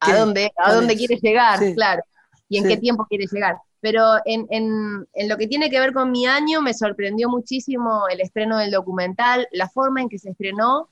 a 0.00 0.16
dónde, 0.16 0.50
a 0.56 0.72
dónde 0.72 0.96
quiere 0.96 1.16
llegar, 1.16 1.58
claro, 1.74 2.02
y 2.48 2.58
en 2.58 2.64
qué 2.64 2.76
tiempo 2.76 3.06
quiere 3.06 3.26
llegar. 3.30 3.58
Pero 3.80 4.02
en, 4.24 4.46
en, 4.50 5.28
lo 5.28 5.36
que 5.36 5.46
tiene 5.46 5.70
que 5.70 5.78
ver 5.78 5.92
con 5.92 6.10
mi 6.10 6.26
año, 6.26 6.60
me 6.60 6.74
sorprendió 6.74 7.28
muchísimo 7.28 8.08
el 8.08 8.20
estreno 8.20 8.58
del 8.58 8.70
documental, 8.70 9.46
la 9.52 9.68
forma 9.68 10.00
en 10.00 10.08
que 10.08 10.18
se 10.18 10.30
estrenó 10.30 10.88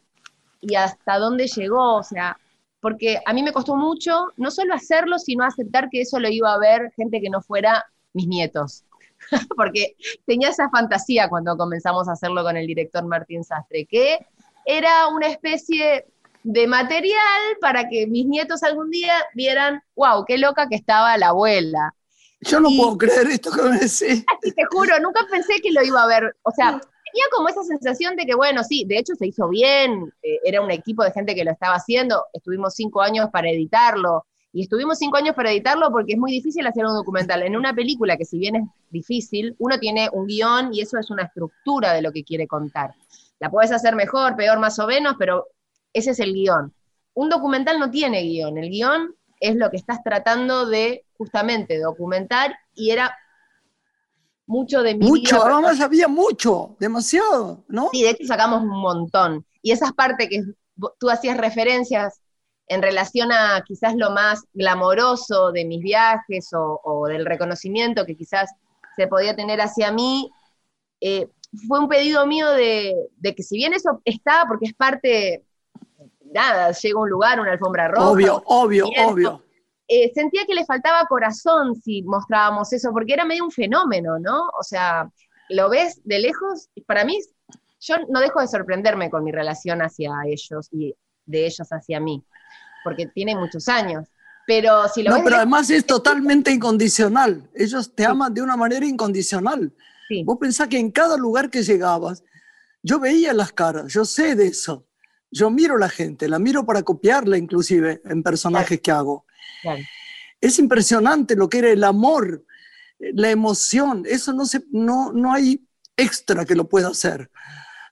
y 0.60 0.76
hasta 0.76 1.18
dónde 1.18 1.46
llegó. 1.48 1.96
O 1.96 2.02
sea, 2.02 2.38
porque 2.80 3.20
a 3.25 3.32
mí 3.32 3.42
me 3.42 3.52
costó 3.52 3.75
mucho 3.76 4.28
no 4.36 4.50
solo 4.50 4.75
hacerlo, 4.75 5.18
sino 5.18 5.44
aceptar 5.44 5.88
que 5.90 6.02
eso 6.02 6.20
lo 6.20 6.28
iba 6.28 6.52
a 6.52 6.58
ver 6.58 6.92
gente 6.96 7.20
que 7.20 7.30
no 7.30 7.42
fuera 7.42 7.84
mis 8.12 8.28
nietos. 8.28 8.84
porque 9.56 9.96
tenía 10.26 10.50
esa 10.50 10.68
fantasía 10.68 11.28
cuando 11.28 11.56
comenzamos 11.56 12.08
a 12.08 12.12
hacerlo 12.12 12.42
con 12.42 12.56
el 12.56 12.66
director 12.66 13.04
Martín 13.04 13.44
Sastre, 13.44 13.86
que 13.86 14.18
era 14.64 15.08
una 15.08 15.28
especie 15.28 16.06
de 16.46 16.68
material 16.68 17.42
para 17.60 17.88
que 17.88 18.06
mis 18.06 18.24
nietos 18.24 18.62
algún 18.62 18.88
día 18.90 19.12
vieran, 19.34 19.82
wow, 19.96 20.24
qué 20.24 20.38
loca 20.38 20.68
que 20.68 20.76
estaba 20.76 21.18
la 21.18 21.28
abuela. 21.28 21.92
Yo 22.40 22.60
no 22.60 22.68
puedo 22.68 22.96
creer 22.96 23.26
esto 23.26 23.50
que 23.50 23.62
me 23.62 23.78
decís. 23.78 24.24
te 24.54 24.64
juro, 24.70 24.98
nunca 25.00 25.26
pensé 25.28 25.60
que 25.60 25.72
lo 25.72 25.82
iba 25.82 26.04
a 26.04 26.06
ver. 26.06 26.36
O 26.42 26.52
sea, 26.52 26.70
tenía 26.70 27.24
como 27.34 27.48
esa 27.48 27.64
sensación 27.64 28.14
de 28.14 28.26
que, 28.26 28.36
bueno, 28.36 28.62
sí, 28.62 28.84
de 28.86 28.98
hecho 28.98 29.14
se 29.16 29.26
hizo 29.26 29.48
bien, 29.48 30.12
eh, 30.22 30.38
era 30.44 30.60
un 30.60 30.70
equipo 30.70 31.02
de 31.02 31.10
gente 31.10 31.34
que 31.34 31.44
lo 31.44 31.50
estaba 31.50 31.74
haciendo, 31.74 32.24
estuvimos 32.32 32.74
cinco 32.74 33.02
años 33.02 33.28
para 33.32 33.50
editarlo, 33.50 34.24
y 34.52 34.62
estuvimos 34.62 34.98
cinco 34.98 35.16
años 35.16 35.34
para 35.34 35.50
editarlo 35.50 35.90
porque 35.90 36.12
es 36.12 36.18
muy 36.18 36.30
difícil 36.30 36.64
hacer 36.64 36.86
un 36.86 36.94
documental. 36.94 37.42
En 37.42 37.56
una 37.56 37.74
película 37.74 38.16
que 38.16 38.24
si 38.24 38.38
bien 38.38 38.56
es 38.56 38.62
difícil, 38.90 39.56
uno 39.58 39.78
tiene 39.80 40.08
un 40.12 40.26
guion 40.26 40.72
y 40.72 40.80
eso 40.80 40.96
es 40.96 41.10
una 41.10 41.24
estructura 41.24 41.92
de 41.92 42.02
lo 42.02 42.12
que 42.12 42.22
quiere 42.22 42.46
contar. 42.46 42.94
La 43.40 43.50
puedes 43.50 43.72
hacer 43.72 43.96
mejor, 43.96 44.36
peor, 44.36 44.58
más 44.58 44.78
o 44.78 44.86
menos, 44.86 45.16
pero 45.18 45.48
ese 45.96 46.10
es 46.10 46.20
el 46.20 46.32
guion. 46.32 46.74
Un 47.14 47.28
documental 47.30 47.78
no 47.78 47.90
tiene 47.90 48.22
guion, 48.22 48.58
el 48.58 48.70
guion 48.70 49.14
es 49.40 49.56
lo 49.56 49.70
que 49.70 49.76
estás 49.76 50.02
tratando 50.02 50.66
de 50.66 51.04
justamente 51.16 51.78
documentar 51.78 52.56
y 52.74 52.90
era 52.90 53.16
mucho 54.46 54.82
de 54.82 54.94
mi 54.94 55.06
mucho, 55.06 55.42
además 55.44 55.80
había 55.80 56.08
mucho, 56.08 56.76
demasiado, 56.78 57.64
¿no? 57.68 57.88
Sí, 57.92 58.02
de 58.02 58.10
hecho 58.10 58.26
sacamos 58.26 58.62
un 58.62 58.80
montón. 58.80 59.44
Y 59.62 59.72
esas 59.72 59.92
partes 59.92 60.28
que 60.28 60.44
tú 60.98 61.10
hacías 61.10 61.36
referencias 61.36 62.20
en 62.68 62.82
relación 62.82 63.32
a 63.32 63.62
quizás 63.66 63.94
lo 63.96 64.10
más 64.10 64.44
glamoroso 64.52 65.52
de 65.52 65.64
mis 65.64 65.80
viajes 65.80 66.50
o, 66.52 67.06
del 67.08 67.24
reconocimiento 67.24 68.04
que 68.04 68.16
quizás 68.16 68.50
se 68.96 69.06
podía 69.06 69.34
tener 69.34 69.60
hacia 69.60 69.92
mí, 69.92 70.30
eh, 71.00 71.28
fue 71.66 71.80
un 71.80 71.88
pedido 71.88 72.26
mío 72.26 72.50
de, 72.50 72.94
de, 73.16 73.34
que 73.34 73.42
si 73.42 73.56
bien 73.56 73.72
eso 73.72 74.00
está, 74.04 74.44
porque 74.48 74.66
es 74.66 74.74
parte, 74.74 75.44
nada, 76.36 76.70
llega 76.70 77.00
un 77.00 77.10
lugar, 77.10 77.40
una 77.40 77.52
alfombra 77.52 77.88
roja. 77.88 78.10
Obvio, 78.10 78.42
obvio, 78.46 78.86
obvio. 79.04 79.42
Eh, 79.88 80.12
sentía 80.14 80.44
que 80.46 80.54
le 80.54 80.64
faltaba 80.64 81.06
corazón 81.06 81.74
si 81.76 82.02
mostrábamos 82.02 82.72
eso, 82.72 82.90
porque 82.92 83.12
era 83.12 83.24
medio 83.24 83.44
un 83.44 83.50
fenómeno, 83.50 84.18
¿no? 84.18 84.48
O 84.58 84.62
sea, 84.62 85.08
lo 85.48 85.68
ves 85.70 86.00
de 86.04 86.18
lejos, 86.18 86.68
para 86.86 87.04
mí, 87.04 87.18
yo 87.80 87.96
no 88.08 88.20
dejo 88.20 88.40
de 88.40 88.48
sorprenderme 88.48 89.10
con 89.10 89.22
mi 89.22 89.32
relación 89.32 89.80
hacia 89.80 90.12
ellos 90.26 90.68
y 90.72 90.94
de 91.24 91.46
ellos 91.46 91.68
hacia 91.70 92.00
mí, 92.00 92.24
porque 92.84 93.06
tiene 93.06 93.36
muchos 93.36 93.68
años. 93.68 94.08
Pero 94.46 94.88
si 94.88 95.02
lo 95.02 95.10
No, 95.10 95.24
pero 95.24 95.36
además 95.36 95.70
es 95.70 95.84
totalmente 95.84 96.52
incondicional. 96.52 97.50
Ellos 97.52 97.92
te 97.94 98.04
aman 98.04 98.32
de 98.32 98.42
una 98.42 98.56
manera 98.56 98.86
incondicional. 98.86 99.72
Vos 100.24 100.38
pensás 100.38 100.68
que 100.68 100.78
en 100.78 100.92
cada 100.92 101.16
lugar 101.16 101.50
que 101.50 101.64
llegabas, 101.64 102.22
yo 102.82 103.00
veía 103.00 103.32
las 103.32 103.52
caras, 103.52 103.92
yo 103.92 104.04
sé 104.04 104.36
de 104.36 104.46
eso. 104.46 104.85
Yo 105.30 105.50
miro 105.50 105.76
a 105.76 105.78
la 105.78 105.88
gente, 105.88 106.28
la 106.28 106.38
miro 106.38 106.64
para 106.64 106.83
copiarla 106.83 107.37
inclusive 107.37 108.00
en 108.04 108.23
personajes 108.23 108.80
que 108.80 108.90
hago. 108.90 109.26
Es 110.40 110.59
impresionante 110.59 111.35
lo 111.35 111.49
que 111.49 111.59
era 111.59 111.71
el 111.71 111.85
amor, 111.85 112.45
la 112.99 113.30
emoción. 113.30 114.04
Eso 114.06 114.33
no, 114.33 114.47
se, 114.47 114.62
no, 114.71 115.12
no 115.12 115.33
hay 115.33 115.66
extra 115.97 116.45
que 116.45 116.54
lo 116.54 116.68
pueda 116.68 116.88
hacer. 116.88 117.30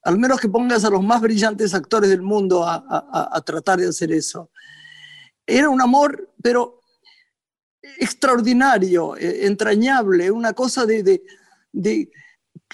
Al 0.05 0.19
menos 0.19 0.41
que 0.41 0.49
pongas 0.49 0.85
a 0.85 0.91
los 0.91 1.03
más 1.03 1.21
brillantes 1.21 1.75
actores 1.75 2.11
del 2.11 2.23
mundo 2.23 2.65
a, 2.67 3.43
tratar 3.45 3.81
de 3.81 3.89
hacer 3.89 4.13
eso. 4.13 4.51
Era 5.47 5.69
un 5.69 5.81
amor, 5.81 6.35
pero 6.43 6.81
extraordinario, 7.99 9.17
eh, 9.17 9.47
entrañable, 9.47 10.31
una 10.31 10.53
cosa 10.53 10.87
de, 10.87 11.03
de, 11.03 11.23
de 11.73 12.11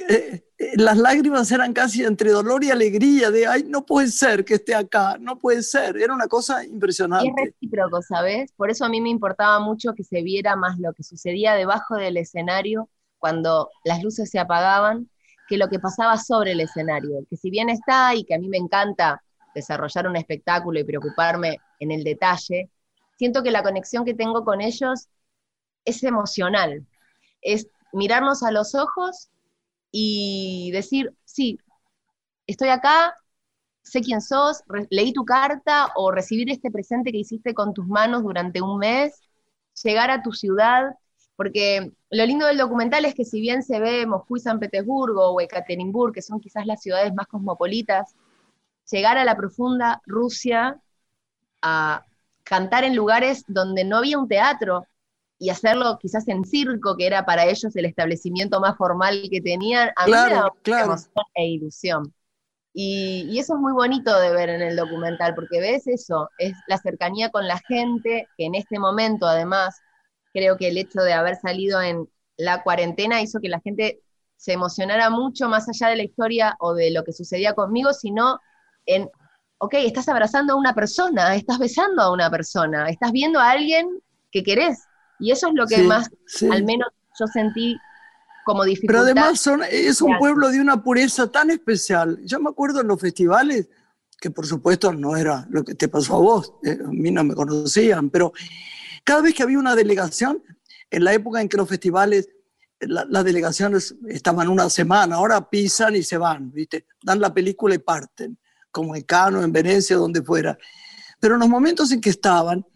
eh, 0.08 0.44
las 0.76 0.96
lágrimas 0.96 1.50
eran 1.52 1.72
casi 1.72 2.04
entre 2.04 2.30
dolor 2.30 2.62
y 2.64 2.70
alegría, 2.70 3.30
de, 3.30 3.46
ay, 3.46 3.64
no 3.66 3.84
puede 3.84 4.08
ser 4.08 4.44
que 4.44 4.54
esté 4.54 4.74
acá, 4.74 5.16
no 5.18 5.38
puede 5.38 5.62
ser, 5.62 5.96
era 5.96 6.14
una 6.14 6.26
cosa 6.26 6.64
impresionante. 6.64 7.26
Y 7.26 7.30
es 7.30 7.52
recíproco, 7.52 8.02
¿sabes? 8.02 8.52
Por 8.52 8.70
eso 8.70 8.84
a 8.84 8.88
mí 8.88 9.00
me 9.00 9.08
importaba 9.08 9.58
mucho 9.60 9.94
que 9.94 10.04
se 10.04 10.22
viera 10.22 10.56
más 10.56 10.78
lo 10.78 10.92
que 10.92 11.02
sucedía 11.02 11.54
debajo 11.54 11.96
del 11.96 12.16
escenario 12.16 12.88
cuando 13.18 13.70
las 13.84 14.02
luces 14.02 14.30
se 14.30 14.38
apagaban, 14.38 15.08
que 15.48 15.58
lo 15.58 15.68
que 15.68 15.78
pasaba 15.78 16.16
sobre 16.16 16.52
el 16.52 16.60
escenario, 16.60 17.26
que 17.28 17.36
si 17.36 17.50
bien 17.50 17.68
está 17.68 18.14
y 18.14 18.24
que 18.24 18.34
a 18.34 18.38
mí 18.38 18.48
me 18.48 18.56
encanta 18.56 19.22
desarrollar 19.54 20.06
un 20.06 20.16
espectáculo 20.16 20.78
y 20.78 20.84
preocuparme 20.84 21.58
en 21.80 21.90
el 21.90 22.04
detalle, 22.04 22.70
siento 23.18 23.42
que 23.42 23.50
la 23.50 23.62
conexión 23.62 24.04
que 24.04 24.14
tengo 24.14 24.44
con 24.44 24.60
ellos 24.60 25.08
es 25.84 26.02
emocional, 26.04 26.86
es 27.42 27.66
mirarnos 27.92 28.42
a 28.42 28.52
los 28.52 28.74
ojos 28.74 29.28
y 29.90 30.70
decir, 30.72 31.14
sí, 31.24 31.58
estoy 32.46 32.68
acá, 32.68 33.14
sé 33.82 34.00
quién 34.00 34.20
sos, 34.20 34.62
leí 34.90 35.12
tu 35.12 35.24
carta 35.24 35.88
o 35.96 36.10
recibir 36.10 36.50
este 36.50 36.70
presente 36.70 37.12
que 37.12 37.18
hiciste 37.18 37.54
con 37.54 37.74
tus 37.74 37.86
manos 37.86 38.22
durante 38.22 38.62
un 38.62 38.78
mes, 38.78 39.20
llegar 39.82 40.10
a 40.10 40.22
tu 40.22 40.32
ciudad, 40.32 40.94
porque 41.36 41.92
lo 42.10 42.26
lindo 42.26 42.46
del 42.46 42.58
documental 42.58 43.04
es 43.04 43.14
que 43.14 43.24
si 43.24 43.40
bien 43.40 43.62
se 43.62 43.80
ve 43.80 44.06
Moscú 44.06 44.36
y 44.36 44.40
San 44.40 44.58
Petersburgo 44.60 45.30
o 45.30 45.40
Ekaterimburg, 45.40 46.12
que 46.12 46.22
son 46.22 46.40
quizás 46.40 46.66
las 46.66 46.82
ciudades 46.82 47.14
más 47.14 47.26
cosmopolitas, 47.26 48.14
llegar 48.90 49.16
a 49.18 49.24
la 49.24 49.36
profunda 49.36 50.02
Rusia 50.06 50.80
a 51.62 52.04
cantar 52.44 52.84
en 52.84 52.96
lugares 52.96 53.44
donde 53.46 53.84
no 53.84 53.98
había 53.98 54.18
un 54.18 54.28
teatro, 54.28 54.86
y 55.40 55.48
hacerlo 55.48 55.98
quizás 55.98 56.28
en 56.28 56.44
circo, 56.44 56.96
que 56.98 57.06
era 57.06 57.24
para 57.24 57.46
ellos 57.46 57.74
el 57.74 57.86
establecimiento 57.86 58.60
más 58.60 58.76
formal 58.76 59.22
que 59.30 59.40
tenían, 59.40 59.90
a 59.96 60.04
mí 60.04 60.12
da 60.12 60.52
emoción 60.82 61.24
e 61.34 61.46
ilusión. 61.46 62.14
Y, 62.74 63.38
eso 63.38 63.54
es 63.54 63.60
muy 63.60 63.72
bonito 63.72 64.16
de 64.20 64.30
ver 64.32 64.50
en 64.50 64.60
el 64.60 64.76
documental, 64.76 65.34
porque 65.34 65.58
ves 65.58 65.86
eso, 65.86 66.28
es 66.38 66.52
la 66.68 66.76
cercanía 66.76 67.30
con 67.30 67.48
la 67.48 67.58
gente, 67.66 68.28
que 68.36 68.44
en 68.44 68.54
este 68.54 68.78
momento 68.78 69.26
además 69.26 69.80
creo 70.34 70.58
que 70.58 70.68
el 70.68 70.76
hecho 70.76 71.00
de 71.00 71.14
haber 71.14 71.36
salido 71.36 71.80
en 71.80 72.06
la 72.36 72.62
cuarentena 72.62 73.22
hizo 73.22 73.40
que 73.40 73.48
la 73.48 73.60
gente 73.60 74.02
se 74.36 74.52
emocionara 74.52 75.08
mucho 75.08 75.48
más 75.48 75.66
allá 75.70 75.88
de 75.88 75.96
la 75.96 76.02
historia 76.02 76.54
o 76.60 76.74
de 76.74 76.90
lo 76.90 77.02
que 77.02 77.14
sucedía 77.14 77.54
conmigo, 77.54 77.94
sino 77.94 78.40
en, 78.84 79.08
ok, 79.56 79.72
estás 79.76 80.08
abrazando 80.10 80.52
a 80.52 80.56
una 80.56 80.74
persona, 80.74 81.34
estás 81.34 81.58
besando 81.58 82.02
a 82.02 82.12
una 82.12 82.30
persona, 82.30 82.90
estás 82.90 83.10
viendo 83.10 83.40
a 83.40 83.50
alguien 83.50 83.88
que 84.30 84.42
querés, 84.42 84.86
y 85.20 85.30
eso 85.30 85.48
es 85.48 85.54
lo 85.54 85.66
que 85.66 85.82
más, 85.82 86.10
al 86.50 86.64
menos 86.64 86.88
yo 87.18 87.26
sentí 87.26 87.76
como 88.44 88.64
dificultad. 88.64 89.04
Pero 89.04 89.20
además 89.20 89.46
es 89.70 90.00
un 90.00 90.18
pueblo 90.18 90.50
de 90.50 90.60
una 90.60 90.82
pureza 90.82 91.30
tan 91.30 91.50
especial. 91.50 92.18
Yo 92.24 92.40
me 92.40 92.50
acuerdo 92.50 92.80
en 92.80 92.88
los 92.88 93.00
festivales, 93.00 93.68
que 94.18 94.30
por 94.30 94.46
supuesto 94.46 94.92
no 94.92 95.16
era 95.16 95.46
lo 95.50 95.64
que 95.64 95.74
te 95.74 95.88
pasó 95.88 96.16
a 96.16 96.20
vos, 96.20 96.54
eh, 96.64 96.78
a 96.84 96.88
mí 96.88 97.10
no 97.10 97.24
me 97.24 97.34
conocían, 97.34 98.10
pero 98.10 98.32
cada 99.04 99.22
vez 99.22 99.34
que 99.34 99.42
había 99.42 99.58
una 99.58 99.74
delegación, 99.74 100.42
en 100.90 101.04
la 101.04 101.12
época 101.12 101.40
en 101.40 101.48
que 101.48 101.56
los 101.56 101.68
festivales, 101.68 102.28
las 102.80 103.24
delegaciones 103.24 103.94
estaban 104.08 104.48
una 104.48 104.68
semana, 104.70 105.16
ahora 105.16 105.48
pisan 105.48 105.96
y 105.96 106.02
se 106.02 106.16
van, 106.16 106.50
¿viste? 106.50 106.86
Dan 107.02 107.20
la 107.20 107.32
película 107.32 107.74
y 107.74 107.78
parten, 107.78 108.38
como 108.70 108.96
en 108.96 109.02
Cano, 109.02 109.42
en 109.42 109.52
Venecia, 109.52 109.96
donde 109.96 110.22
fuera. 110.22 110.58
Pero 111.20 111.34
en 111.34 111.40
los 111.40 111.48
momentos 111.48 111.92
en 111.92 112.00
que 112.00 112.10
estaban, 112.10 112.66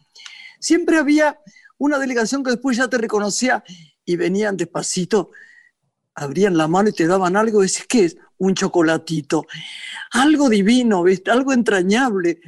siempre 0.60 0.98
había 0.98 1.38
una 1.78 1.98
delegación 1.98 2.42
que 2.42 2.52
después 2.52 2.76
ya 2.76 2.88
te 2.88 2.98
reconocía 2.98 3.64
y 4.04 4.16
venían 4.16 4.56
despacito, 4.56 5.30
abrían 6.14 6.56
la 6.56 6.68
mano 6.68 6.90
y 6.90 6.92
te 6.92 7.06
daban 7.06 7.36
algo, 7.36 7.62
decís, 7.62 7.86
¿qué 7.88 8.04
es? 8.04 8.16
Un 8.38 8.54
chocolatito. 8.54 9.46
Algo 10.12 10.48
divino, 10.48 11.02
¿viste? 11.02 11.30
Algo 11.30 11.52
entrañable. 11.52 12.40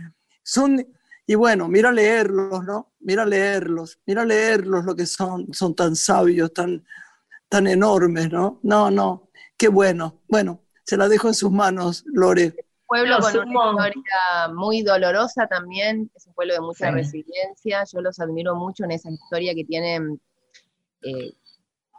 Son, 0.43 0.87
y 1.27 1.35
bueno, 1.35 1.69
mira 1.69 1.91
leerlos, 1.91 2.65
¿no? 2.65 2.93
Mira 3.01 3.25
leerlos, 3.25 3.99
mira 4.07 4.25
leerlos 4.25 4.85
lo 4.85 4.95
que 4.95 5.07
son, 5.07 5.53
son 5.53 5.75
tan 5.75 5.97
sabios, 5.97 6.53
tan, 6.53 6.85
tan 7.49 7.67
enormes, 7.67 8.31
¿no? 8.31 8.61
No, 8.63 8.91
no, 8.91 9.31
qué 9.57 9.69
bueno. 9.69 10.23
Bueno, 10.29 10.63
se 10.85 10.97
la 10.97 11.09
dejo 11.09 11.29
en 11.29 11.35
sus 11.35 11.51
manos, 11.51 12.05
Lore. 12.07 12.66
Pueblo 12.87 13.19
con 13.19 13.35
una 13.35 13.89
historia 13.89 14.55
muy 14.55 14.83
dolorosa 14.83 15.47
también, 15.47 16.11
es 16.15 16.27
un 16.27 16.35
pueblo 16.35 16.55
de 16.55 16.61
mucha 16.61 16.91
resiliencia, 16.91 17.85
yo 17.93 18.01
los 18.01 18.21
admiro 18.21 18.55
mucho 18.55 18.85
en 18.85 18.93
esa 18.93 19.11
historia 19.11 19.55
que 19.55 19.65
tienen 19.65 20.21
eh, 21.03 21.33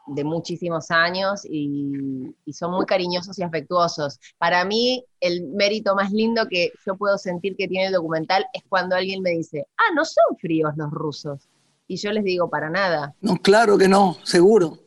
de 0.07 0.23
muchísimos 0.23 0.89
años 0.89 1.41
y, 1.43 2.33
son 2.53 2.71
muy 2.71 2.85
cariñosos 2.85 3.37
y 3.37 3.43
afectuosos. 3.43 4.19
Para 4.37 4.63
mí, 4.65 5.05
el 5.19 5.43
mérito 5.47 5.95
más 5.95 6.11
lindo 6.11 6.47
que 6.49 6.71
yo 6.85 6.95
puedo 6.95 7.17
sentir 7.17 7.55
que 7.55 7.67
tiene 7.67 7.87
el 7.87 7.93
documental 7.93 8.45
es 8.53 8.63
cuando 8.67 8.95
alguien 8.95 9.21
me 9.21 9.31
dice, 9.31 9.67
ah, 9.77 9.93
no 9.93 10.05
son 10.05 10.37
fríos 10.39 10.73
los 10.77 10.89
rusos. 10.91 11.47
Y 11.87 11.97
yo 11.97 12.11
les 12.11 12.23
digo, 12.23 12.49
para 12.49 12.69
nada. 12.69 13.13
No, 13.21 13.35
claro 13.35 13.77
que 13.77 13.87
no, 13.87 14.17
seguro. 14.23 14.79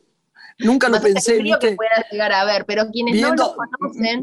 Nunca 0.59 0.89
lo 0.89 0.99
pensé. 0.99 1.37
Frío 1.37 1.57
que 1.59 1.75
pueda 1.75 2.05
llegar 2.11 2.33
a 2.33 2.43
ver, 2.43 2.65
pero 2.65 2.89
quienes 2.89 3.21
no 3.21 3.35
lo 3.35 3.55
conocen... 3.55 4.21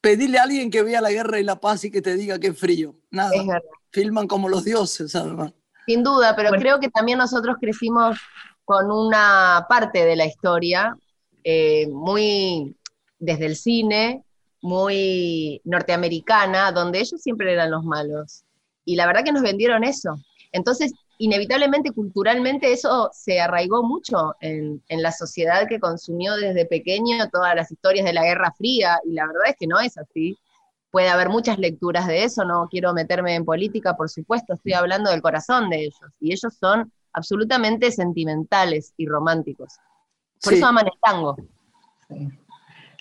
Pedirle 0.00 0.38
a 0.38 0.44
alguien 0.44 0.70
que 0.70 0.82
vea 0.82 1.00
la 1.00 1.10
guerra 1.10 1.38
y 1.38 1.44
la 1.44 1.60
paz 1.60 1.84
y 1.84 1.90
que 1.90 2.02
te 2.02 2.16
diga 2.16 2.38
que 2.38 2.48
es 2.48 2.58
frío. 2.58 2.94
Nada. 3.10 3.30
Filman 3.90 4.26
como 4.26 4.48
los 4.48 4.64
dioses, 4.64 5.14
además. 5.14 5.52
Sin 5.86 6.02
duda, 6.02 6.34
pero 6.36 6.50
creo 6.52 6.78
que 6.78 6.88
también 6.88 7.18
nosotros 7.18 7.56
crecimos 7.60 8.18
con 8.64 8.90
una 8.90 9.66
parte 9.68 10.04
de 10.04 10.16
la 10.16 10.26
historia 10.26 10.96
eh, 11.42 11.88
muy 11.88 12.76
desde 13.18 13.46
el 13.46 13.56
cine, 13.56 14.24
muy 14.62 15.60
norteamericana, 15.64 16.72
donde 16.72 17.00
ellos 17.00 17.20
siempre 17.20 17.52
eran 17.52 17.70
los 17.70 17.84
malos. 17.84 18.44
Y 18.84 18.96
la 18.96 19.06
verdad 19.06 19.24
que 19.24 19.32
nos 19.32 19.42
vendieron 19.42 19.84
eso. 19.84 20.16
Entonces, 20.52 20.92
inevitablemente, 21.20 21.92
culturalmente, 21.92 22.72
eso 22.72 23.10
se 23.12 23.40
arraigó 23.40 23.82
mucho 23.82 24.34
en, 24.40 24.82
en, 24.88 25.02
la 25.02 25.12
sociedad 25.12 25.68
que 25.68 25.78
consumió 25.78 26.34
desde 26.34 26.64
pequeño 26.64 27.28
todas 27.30 27.54
las 27.54 27.70
historias 27.70 28.06
de 28.06 28.14
la 28.14 28.24
Guerra 28.24 28.52
Fría, 28.56 28.98
y 29.04 29.12
la 29.12 29.26
verdad 29.26 29.50
es 29.50 29.56
que 29.58 29.66
no 29.66 29.78
es 29.78 29.98
así. 29.98 30.38
Puede 30.90 31.10
haber 31.10 31.28
muchas 31.28 31.58
lecturas 31.58 32.06
de 32.06 32.24
eso, 32.24 32.44
no 32.44 32.66
quiero 32.70 32.94
meterme 32.94 33.34
en 33.34 33.44
política, 33.44 33.96
por 33.96 34.08
supuesto, 34.08 34.54
estoy 34.54 34.72
hablando 34.72 35.10
del 35.10 35.20
corazón 35.20 35.68
de 35.68 35.84
ellos, 35.84 36.10
y 36.20 36.32
ellos 36.32 36.56
son 36.58 36.90
absolutamente 37.12 37.90
sentimentales 37.90 38.94
y 38.96 39.06
románticos. 39.06 39.74
Por 40.42 40.54
eso 40.54 40.66
aman 40.66 40.86
el 40.86 40.98
tango. 41.02 41.36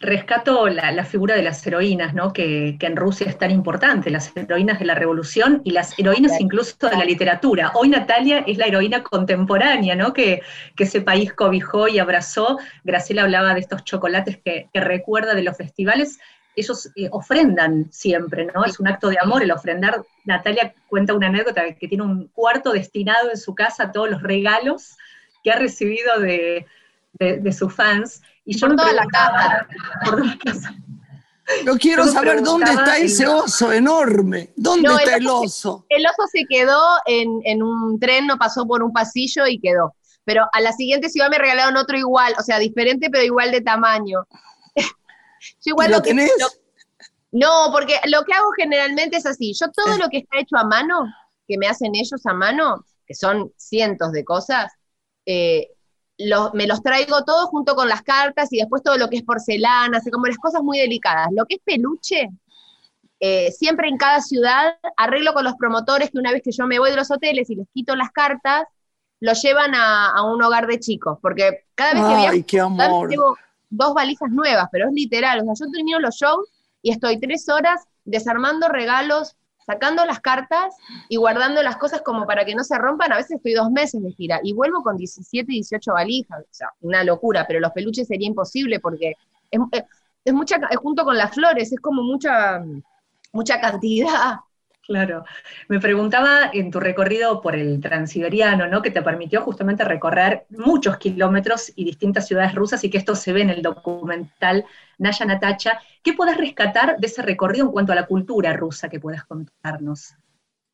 Rescato 0.01 0.69
la, 0.69 1.03
figura 1.03 1.35
de 1.35 1.43
las 1.43 1.65
heroínas, 1.67 2.13
¿no? 2.13 2.31
Que, 2.31 2.77
en 2.79 2.95
Rusia 2.95 3.27
es 3.27 3.37
tan 3.37 3.51
importante, 3.51 4.09
las 4.09 4.35
heroínas 4.35 4.79
de 4.79 4.85
la 4.85 4.95
revolución 4.95 5.61
y 5.65 5.71
las 5.71 5.97
heroínas 5.99 6.39
incluso 6.39 6.89
de 6.89 6.97
la 6.97 7.03
literatura. 7.03 7.71
Hoy 7.75 7.89
Natalia 7.89 8.39
es 8.47 8.57
la 8.57 8.67
heroína 8.67 9.03
contemporánea, 9.03 9.95
¿no? 9.95 10.13
Que, 10.13 10.41
ese 10.77 11.01
país 11.01 11.33
cobijó 11.33 11.87
y 11.87 11.99
abrazó. 11.99 12.57
Graciela 12.83 13.23
hablaba 13.23 13.53
de 13.53 13.59
estos 13.59 13.83
chocolates 13.83 14.37
que, 14.37 14.69
que 14.73 14.79
recuerda 14.79 15.35
de 15.35 15.43
los 15.43 15.57
festivales 15.57 16.19
ellos 16.59 16.89
eh, 16.95 17.09
ofrendan 17.11 17.91
siempre, 17.91 18.47
¿no? 18.53 18.65
Es 18.65 18.79
un 18.79 18.87
acto 18.87 19.09
de 19.09 19.17
amor 19.21 19.43
el 19.43 19.51
ofrendar. 19.51 20.03
Natalia 20.25 20.73
cuenta 20.87 21.13
una 21.13 21.27
anécdota 21.27 21.73
que 21.73 21.87
tiene 21.87 22.03
un 22.03 22.27
cuarto 22.27 22.71
destinado 22.71 23.29
en 23.31 23.37
su 23.37 23.55
casa 23.55 23.83
a 23.83 23.91
todos 23.91 24.09
los 24.09 24.21
regalos 24.21 24.97
que 25.43 25.51
ha 25.51 25.59
recibido 25.59 26.19
de, 26.19 26.65
sus 27.51 27.73
fans. 27.73 28.21
Y 28.49 28.57
yo 28.57 28.67
por 28.67 28.77
toda 28.77 28.93
la 28.93 29.05
casa. 29.05 30.75
Yo 31.65 31.77
quiero 31.77 32.07
saber 32.07 32.41
dónde 32.41 32.71
está 32.71 32.97
ese 32.97 33.27
oso 33.27 33.71
enorme. 33.71 34.53
¿Dónde 34.55 34.89
está 34.89 35.17
el 35.17 35.27
oso? 35.27 35.85
El 35.87 36.03
oso 36.07 36.27
se 36.31 36.45
quedó 36.49 36.81
en, 37.05 37.41
en, 37.43 37.61
un 37.61 37.99
tren, 37.99 38.25
no 38.25 38.37
pasó 38.37 38.65
por 38.65 38.81
un 38.81 38.91
pasillo 38.91 39.45
y 39.45 39.59
quedó. 39.59 39.93
Pero 40.23 40.47
a 40.51 40.61
la 40.61 40.73
siguiente 40.73 41.09
ciudad 41.09 41.29
me 41.29 41.37
regalaron 41.37 41.77
otro 41.77 41.95
igual, 41.95 42.33
o 42.39 42.41
sea, 42.41 42.57
diferente 42.57 43.11
pero 43.11 43.23
igual 43.23 43.51
de 43.51 43.61
tamaño. 43.61 44.25
Yo 44.75 44.85
igual 45.65 45.91
lo, 45.91 46.01
que, 46.01 46.15
no, 47.31 47.69
porque 47.71 47.99
lo 48.05 48.23
que 48.23 48.33
hago 48.33 48.49
generalmente 48.57 49.17
es 49.17 49.27
así. 49.27 49.53
Yo 49.53 49.67
todo 49.71 49.95
lo 49.99 50.09
que 50.09 50.17
está 50.17 50.39
hecho 50.39 50.57
a 50.57 50.63
mano, 50.63 51.01
que 51.47 51.55
me 51.59 51.67
hacen 51.67 51.93
ellos 51.93 52.25
a 52.25 52.33
mano, 52.33 52.83
que 53.05 53.13
son 53.13 53.53
cientos 53.57 54.11
de 54.11 54.25
cosas, 54.25 54.73
eh, 55.27 55.67
me 56.53 56.67
los 56.67 56.83
traigo 56.83 57.23
todos 57.23 57.45
junto 57.45 57.75
con 57.75 57.87
las 57.87 58.01
cartas 58.01 58.51
y 58.51 58.57
después 58.57 58.83
todo 58.83 58.97
lo 58.97 59.09
que 59.09 59.17
es 59.17 59.23
porcelana, 59.23 59.97
así 59.97 60.11
como 60.11 60.25
las 60.25 60.37
cosas 60.37 60.61
muy 60.61 60.77
delicadas. 60.79 61.29
Lo 61.31 61.45
que 61.45 61.55
es 61.55 61.61
peluche, 61.63 62.29
eh, 63.21 63.51
siempre 63.51 63.87
en 63.87 63.97
cada 63.97 64.21
ciudad 64.21 64.77
arreglo 64.97 65.33
con 65.33 65.43
los 65.43 65.55
promotores 65.55 66.09
que 66.09 66.19
una 66.19 66.31
vez 66.31 66.41
que 66.43 66.51
yo 66.51 66.67
me 66.67 66.79
voy 66.79 66.91
de 66.91 66.97
los 66.97 67.11
hoteles 67.11 67.49
y 67.49 67.55
les 67.55 67.67
quito 67.73 67.95
las 67.95 68.11
cartas, 68.11 68.65
lo 69.21 69.33
llevan 69.33 69.73
a, 69.75 70.23
un 70.23 70.41
hogar 70.41 70.67
de 70.67 70.79
chicos, 70.79 71.17
porque 71.21 71.65
cada 71.75 71.93
vez 71.93 72.03
que 72.03 72.39
viajo, 72.55 73.07
llevo 73.07 73.37
dos 73.69 73.93
valijas 73.93 74.31
nuevas, 74.31 74.67
pero 74.71 74.87
es 74.87 74.93
literal, 74.93 75.41
o 75.41 75.43
sea, 75.43 75.65
yo 75.65 75.71
termino 75.71 75.99
los 75.99 76.15
shows 76.15 76.49
y 76.81 76.91
estoy 76.91 77.19
tres 77.19 77.49
horas 77.49 77.85
desarmando 78.05 78.69
regalos, 78.69 79.35
sacando 79.69 80.03
las 80.03 80.19
cartas 80.19 80.75
y 81.09 81.17
guardando 81.17 81.61
las 81.61 81.77
cosas 81.77 82.01
como 82.01 82.25
para 82.25 82.43
que 82.43 82.55
no 82.55 82.63
se 82.63 82.75
rompan. 82.77 83.13
A 83.13 83.17
veces 83.17 83.37
estoy 83.37 83.53
dos 83.53 83.69
meses 83.69 84.01
de 84.01 84.11
gira 84.11 84.39
y 84.43 84.53
vuelvo 84.53 84.81
con 84.81 84.97
17, 84.97 85.51
18 85.51 85.93
valijas. 85.93 86.39
O 86.39 86.47
sea, 86.49 86.69
una 86.81 87.03
locura, 87.03 87.45
pero 87.47 87.59
los 87.59 87.71
peluches 87.71 88.07
sería 88.07 88.27
imposible 88.27 88.79
porque 88.79 89.13
es, 89.51 90.33
mucha, 90.33 90.59
junto 90.81 91.05
con 91.05 91.15
las 91.17 91.35
flores, 91.35 91.71
es 91.71 91.79
como 91.79 92.01
mucha, 92.01 92.63
mucha 93.31 93.61
cantidad. 93.61 94.39
Claro. 94.89 95.23
Me 95.67 95.79
preguntaba 95.79 96.49
en 96.51 96.71
tu 96.71 96.79
recorrido 96.79 97.41
por 97.41 97.55
el 97.55 97.79
transiberiano, 97.79 98.65
¿no? 98.65 98.81
Que 98.81 98.89
te 98.89 99.03
permitió 99.03 99.43
justamente 99.43 99.83
recorrer 99.83 100.47
muchos 100.49 100.97
kilómetros 100.97 101.71
y 101.75 101.85
distintas 101.85 102.25
ciudades 102.25 102.55
rusas 102.55 102.83
y 102.83 102.89
que 102.89 102.97
esto 102.97 103.15
se 103.15 103.31
ve 103.31 103.43
en 103.43 103.51
el 103.51 103.61
documental 103.61 104.65
Naya 104.97 105.27
Natacha. 105.27 105.79
¿Qué 106.01 106.13
puedes 106.13 106.37
rescatar 106.37 106.97
de 106.97 107.05
ese 107.05 107.21
recorrido 107.21 107.67
en 107.67 107.71
cuanto 107.71 107.91
a 107.91 107.95
la 107.95 108.07
cultura 108.07 108.51
rusa 108.53 108.89
que 108.89 108.99
puedas 108.99 109.25
contarnos? 109.25 110.15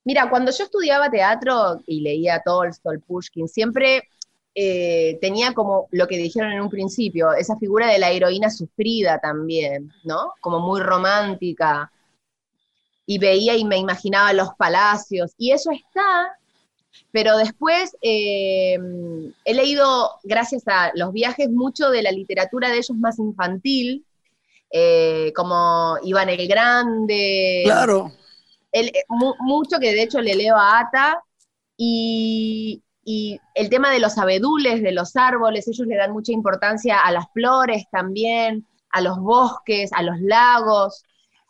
Mira, 0.06 0.30
cuando 0.30 0.49
yo 0.49 0.63
estudiaba 0.63 1.10
teatro 1.10 1.82
y 1.86 1.99
leía 1.99 2.41
Tolstoy, 2.41 2.99
Pushkin, 2.99 3.49
siempre 3.49 4.08
eh, 4.54 5.17
tenía 5.19 5.54
como 5.54 5.89
lo 5.91 6.08
que 6.08 6.15
dijeron 6.15 6.54
en 6.54 6.62
un 6.62 6.69
principio, 6.69 7.34
esa 7.34 7.58
figura 7.58 7.88
de 7.88 7.99
la 7.99 8.12
heroína 8.12 8.49
sufrida 8.49 9.19
también, 9.19 9.91
¿no? 10.06 10.32
Como 10.39 10.62
muy 10.62 10.80
romántica 10.80 11.91
y 13.06 13.20
veía 13.20 13.56
y 13.56 13.65
me 13.65 13.78
imaginaba 13.78 14.34
los 14.34 14.50
palacios, 14.58 15.34
y 15.38 15.52
eso 15.52 15.72
está, 15.72 16.38
pero 17.12 17.38
después 17.38 17.96
eh, 18.02 18.78
he 19.46 19.54
leído, 19.54 20.12
gracias 20.24 20.63
a 20.68 20.91
los 20.96 21.12
viajes, 21.13 21.50
mucho 21.50 21.89
de 21.89 22.02
la 22.02 22.12
literatura 22.12 22.70
de 22.70 22.78
ellos 22.78 22.98
más 22.98 23.20
infantil, 23.20 24.06
eh, 24.72 25.32
como 25.36 25.98
Iván 26.04 26.30
el 26.30 26.48
Grande. 26.48 27.62
Claro. 27.63 28.12
Eh, 28.72 28.91
mucho 29.08 29.80
que 29.80 29.94
de 29.94 30.04
hecho 30.04 30.20
le 30.20 30.36
leo 30.36 30.58
a 30.58 30.80
Ata, 30.80 31.22
y, 31.78 32.82
y 33.04 33.39
el 33.54 33.70
tema 33.70 33.91
de 33.91 34.00
los 34.00 34.18
abedules, 34.18 34.82
de 34.82 34.91
los 34.91 35.15
árboles, 35.15 35.68
ellos 35.68 35.88
le 35.88 35.96
dan 35.96 36.12
mucha 36.12 36.32
importancia 36.32 37.00
a 37.00 37.12
las 37.12 37.26
flores 37.34 37.86
también, 37.91 38.65
a 38.89 39.02
los 39.02 39.20
bosques, 39.20 39.91
a 39.94 40.02
los 40.02 40.20
lagos. 40.20 41.04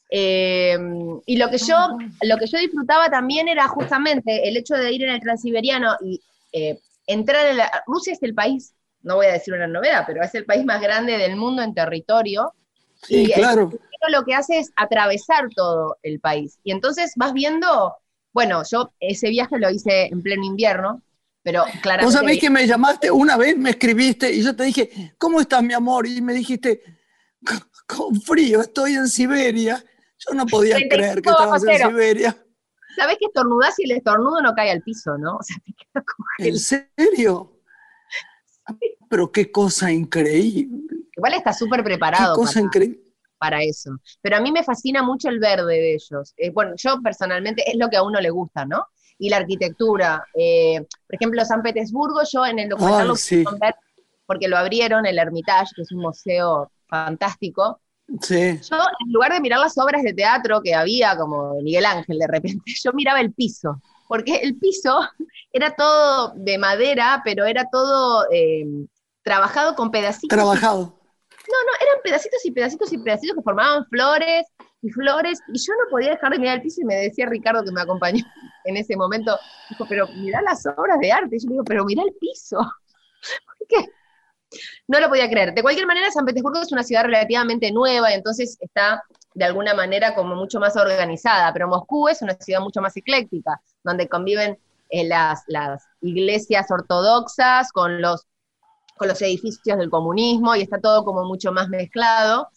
Eh, 0.09 0.77
y 1.25 1.37
lo 1.37 1.49
que, 1.49 1.57
yo, 1.57 1.75
lo 2.21 2.37
que 2.37 2.47
yo 2.47 2.59
disfrutaba 2.59 3.09
también 3.09 3.47
era 3.47 3.67
justamente 3.67 4.47
el 4.47 4.57
hecho 4.57 4.75
de 4.75 4.91
ir 4.91 5.03
en 5.03 5.09
el 5.09 5.19
transiberiano 5.19 5.95
y 6.03 6.21
eh, 6.51 6.79
entrar 7.07 7.47
en 7.47 7.57
la... 7.57 7.83
Rusia 7.87 8.13
es 8.13 8.23
el 8.23 8.33
país, 8.33 8.73
no 9.01 9.15
voy 9.15 9.27
a 9.27 9.33
decir 9.33 9.53
una 9.53 9.67
novedad, 9.67 10.03
pero 10.07 10.23
es 10.23 10.33
el 10.35 10.45
país 10.45 10.63
más 10.65 10.81
grande 10.81 11.17
del 11.17 11.35
mundo 11.35 11.61
en 11.61 11.73
territorio. 11.73 12.53
y 13.07 13.31
claro. 13.31 13.71
lo 14.09 14.23
que 14.23 14.35
hace 14.35 14.59
es 14.59 14.71
atravesar 14.75 15.49
todo 15.55 15.97
el 16.03 16.19
país. 16.19 16.59
Y 16.63 16.71
entonces 16.71 17.13
vas 17.15 17.33
viendo, 17.33 17.95
bueno, 18.33 18.63
yo 18.69 18.93
ese 18.99 19.29
viaje 19.29 19.57
lo 19.57 19.69
hice 19.69 20.05
en 20.05 20.21
pleno 20.21 20.45
invierno, 20.45 21.01
pero 21.41 21.63
claramente... 21.81 22.05
Vos 22.05 22.13
sabés 22.13 22.39
que 22.39 22.49
me 22.49 22.65
llamaste 22.65 23.11
una 23.11 23.37
vez, 23.37 23.57
me 23.57 23.71
escribiste 23.71 24.31
y 24.31 24.43
yo 24.43 24.55
te 24.55 24.63
dije, 24.63 25.13
¿cómo 25.17 25.41
estás 25.41 25.61
mi 25.63 25.73
amor? 25.73 26.07
Y 26.07 26.21
me 26.21 26.33
dijiste, 26.33 26.81
con 27.87 28.19
frío, 28.21 28.61
estoy 28.61 28.95
en 28.95 29.07
Siberia. 29.07 29.83
Yo 30.27 30.35
no 30.35 30.45
podía 30.45 30.77
creer 30.89 31.21
que 31.21 31.29
estabas 31.29 31.63
en 31.63 31.77
Siberia. 31.77 32.37
Sabés 32.95 33.17
que 33.19 33.25
estornudás 33.25 33.77
y 33.79 33.91
el 33.91 33.97
estornudo 33.97 34.41
no 34.41 34.53
cae 34.53 34.71
al 34.71 34.81
piso, 34.81 35.17
¿no? 35.17 35.35
O 35.35 35.43
sea, 35.43 35.57
te 35.65 35.73
queda 35.73 36.03
¿En 36.39 36.59
serio? 36.59 37.59
Pero 39.09 39.31
qué 39.31 39.51
cosa 39.51 39.91
increíble. 39.91 40.87
Igual 41.15 41.33
está 41.33 41.53
súper 41.53 41.83
preparado. 41.83 42.35
Qué 42.35 42.41
cosa 42.41 42.59
increíble 42.61 43.05
para 43.37 43.61
eso. 43.61 43.91
Pero 44.21 44.37
a 44.37 44.39
mí 44.39 44.51
me 44.51 44.63
fascina 44.63 45.03
mucho 45.03 45.29
el 45.29 45.39
verde 45.39 45.73
de 45.73 45.93
ellos. 45.93 46.33
Eh, 46.37 46.49
bueno, 46.51 46.73
yo 46.77 46.99
personalmente 47.03 47.69
es 47.69 47.77
lo 47.77 47.89
que 47.89 47.97
a 47.97 48.03
uno 48.03 48.19
le 48.19 48.29
gusta, 48.29 48.65
¿no? 48.65 48.87
Y 49.17 49.29
la 49.29 49.37
arquitectura. 49.37 50.25
Eh, 50.33 50.79
por 50.79 51.15
ejemplo, 51.15 51.45
San 51.45 51.61
Petersburgo, 51.61 52.21
yo 52.31 52.45
en 52.45 52.59
el 52.59 52.69
documental 52.69 53.07
lo 53.07 53.15
sí. 53.15 53.43
ver 53.61 53.75
porque 54.25 54.47
lo 54.47 54.57
abrieron, 54.57 55.05
el 55.05 55.19
Hermitage, 55.19 55.71
que 55.75 55.83
es 55.83 55.91
un 55.91 56.01
museo 56.01 56.71
fantástico. 56.87 57.81
Sí. 58.21 58.59
Yo, 58.69 58.77
en 59.05 59.13
lugar 59.13 59.33
de 59.33 59.41
mirar 59.41 59.59
las 59.59 59.77
obras 59.77 60.03
de 60.03 60.13
teatro 60.13 60.61
que 60.63 60.75
había, 60.75 61.17
como 61.17 61.59
Miguel 61.61 61.85
Ángel 61.85 62.19
de 62.19 62.27
repente, 62.27 62.63
yo 62.83 62.93
miraba 62.93 63.19
el 63.19 63.33
piso, 63.33 63.81
porque 64.07 64.35
el 64.37 64.57
piso 64.57 64.99
era 65.53 65.75
todo 65.75 66.33
de 66.35 66.57
madera, 66.57 67.21
pero 67.23 67.45
era 67.45 67.67
todo 67.71 68.25
eh, 68.31 68.65
trabajado 69.23 69.75
con 69.75 69.91
pedacitos. 69.91 70.35
Trabajado. 70.35 70.99
No, 71.47 71.53
no, 71.63 71.87
eran 71.87 72.01
pedacitos 72.03 72.43
y 72.43 72.51
pedacitos 72.51 72.91
y 72.91 72.97
pedacitos 72.97 73.35
que 73.35 73.43
formaban 73.43 73.85
flores 73.85 74.47
y 74.81 74.89
flores, 74.89 75.39
y 75.47 75.59
yo 75.59 75.73
no 75.73 75.89
podía 75.89 76.11
dejar 76.11 76.31
de 76.31 76.39
mirar 76.39 76.55
el 76.57 76.61
piso 76.61 76.81
y 76.81 76.85
me 76.85 76.95
decía 76.95 77.25
Ricardo 77.27 77.63
que 77.63 77.71
me 77.71 77.81
acompañó 77.81 78.23
en 78.65 78.77
ese 78.77 78.95
momento, 78.95 79.37
dijo, 79.69 79.85
pero 79.89 80.07
mira 80.15 80.41
las 80.41 80.63
obras 80.65 80.99
de 80.99 81.11
arte, 81.11 81.35
y 81.35 81.39
yo 81.39 81.47
le 81.47 81.53
digo, 81.53 81.63
pero 81.63 81.85
mira 81.85 82.03
el 82.03 82.13
piso. 82.19 82.57
¿Por 82.57 83.67
qué? 83.67 83.89
No 84.87 84.99
lo 84.99 85.09
podía 85.09 85.29
creer. 85.29 85.53
De 85.53 85.61
cualquier 85.61 85.87
manera, 85.87 86.11
San 86.11 86.25
Petersburgo 86.25 86.61
es 86.61 86.71
una 86.71 86.83
ciudad 86.83 87.03
relativamente 87.03 87.71
nueva 87.71 88.11
y 88.11 88.15
entonces 88.15 88.57
está 88.59 89.03
de 89.33 89.45
alguna 89.45 89.73
manera 89.73 90.15
como 90.15 90.35
mucho 90.35 90.59
más 90.59 90.75
organizada, 90.77 91.51
pero 91.53 91.67
Moscú 91.67 92.07
es 92.07 92.21
una 92.21 92.35
ciudad 92.35 92.61
mucho 92.61 92.81
más 92.81 92.95
ecléctica, 92.95 93.61
donde 93.83 94.07
conviven 94.07 94.57
eh, 94.89 95.07
las, 95.07 95.43
las 95.47 95.83
iglesias 96.01 96.71
ortodoxas 96.71 97.71
con 97.71 98.01
los 98.01 98.25
con 98.97 99.09
los 99.09 99.21
edificios 99.21 99.77
del 99.77 99.89
comunismo 99.89 100.55
y 100.55 100.61
está 100.61 100.79
todo 100.79 101.03
como 101.03 101.25
mucho 101.25 101.51
más 101.51 101.67
mezclado. 101.67 102.49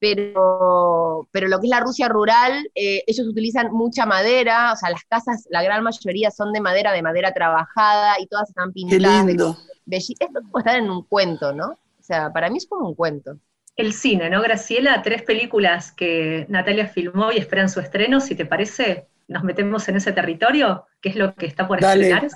Pero, 0.00 1.28
pero 1.30 1.46
lo 1.46 1.60
que 1.60 1.66
es 1.66 1.70
la 1.70 1.80
Rusia 1.80 2.08
rural, 2.08 2.70
eh, 2.74 3.04
ellos 3.06 3.26
utilizan 3.28 3.70
mucha 3.70 4.06
madera, 4.06 4.72
o 4.72 4.76
sea, 4.76 4.90
las 4.90 5.04
casas, 5.04 5.46
la 5.50 5.62
gran 5.62 5.84
mayoría 5.84 6.30
son 6.30 6.52
de 6.52 6.60
madera, 6.60 6.92
de 6.92 7.02
madera 7.02 7.32
trabajada 7.32 8.14
y 8.18 8.26
todas 8.26 8.48
están 8.48 8.72
pintadas. 8.72 9.26
Qué 9.26 9.28
lindo. 9.28 9.56
Esto 9.90 10.24
es 10.24 10.44
como 10.44 10.58
estar 10.58 10.78
en 10.78 10.90
un 10.90 11.04
cuento, 11.04 11.52
¿no? 11.52 11.66
O 11.72 12.02
sea, 12.02 12.32
para 12.32 12.48
mí 12.48 12.56
es 12.56 12.66
como 12.66 12.88
un 12.88 12.94
cuento. 12.94 13.36
El 13.76 13.92
cine, 13.92 14.30
¿no, 14.30 14.42
Graciela? 14.42 15.02
Tres 15.02 15.22
películas 15.22 15.92
que 15.92 16.46
Natalia 16.48 16.88
filmó 16.88 17.30
y 17.32 17.38
esperan 17.38 17.68
su 17.68 17.80
estreno, 17.80 18.20
si 18.20 18.34
te 18.34 18.46
parece, 18.46 19.08
nos 19.28 19.44
metemos 19.44 19.88
en 19.88 19.96
ese 19.96 20.12
territorio, 20.12 20.86
¿Qué 21.00 21.10
es 21.10 21.16
lo 21.16 21.34
que 21.34 21.46
está 21.46 21.66
por 21.66 21.82
estrenar. 21.82 22.26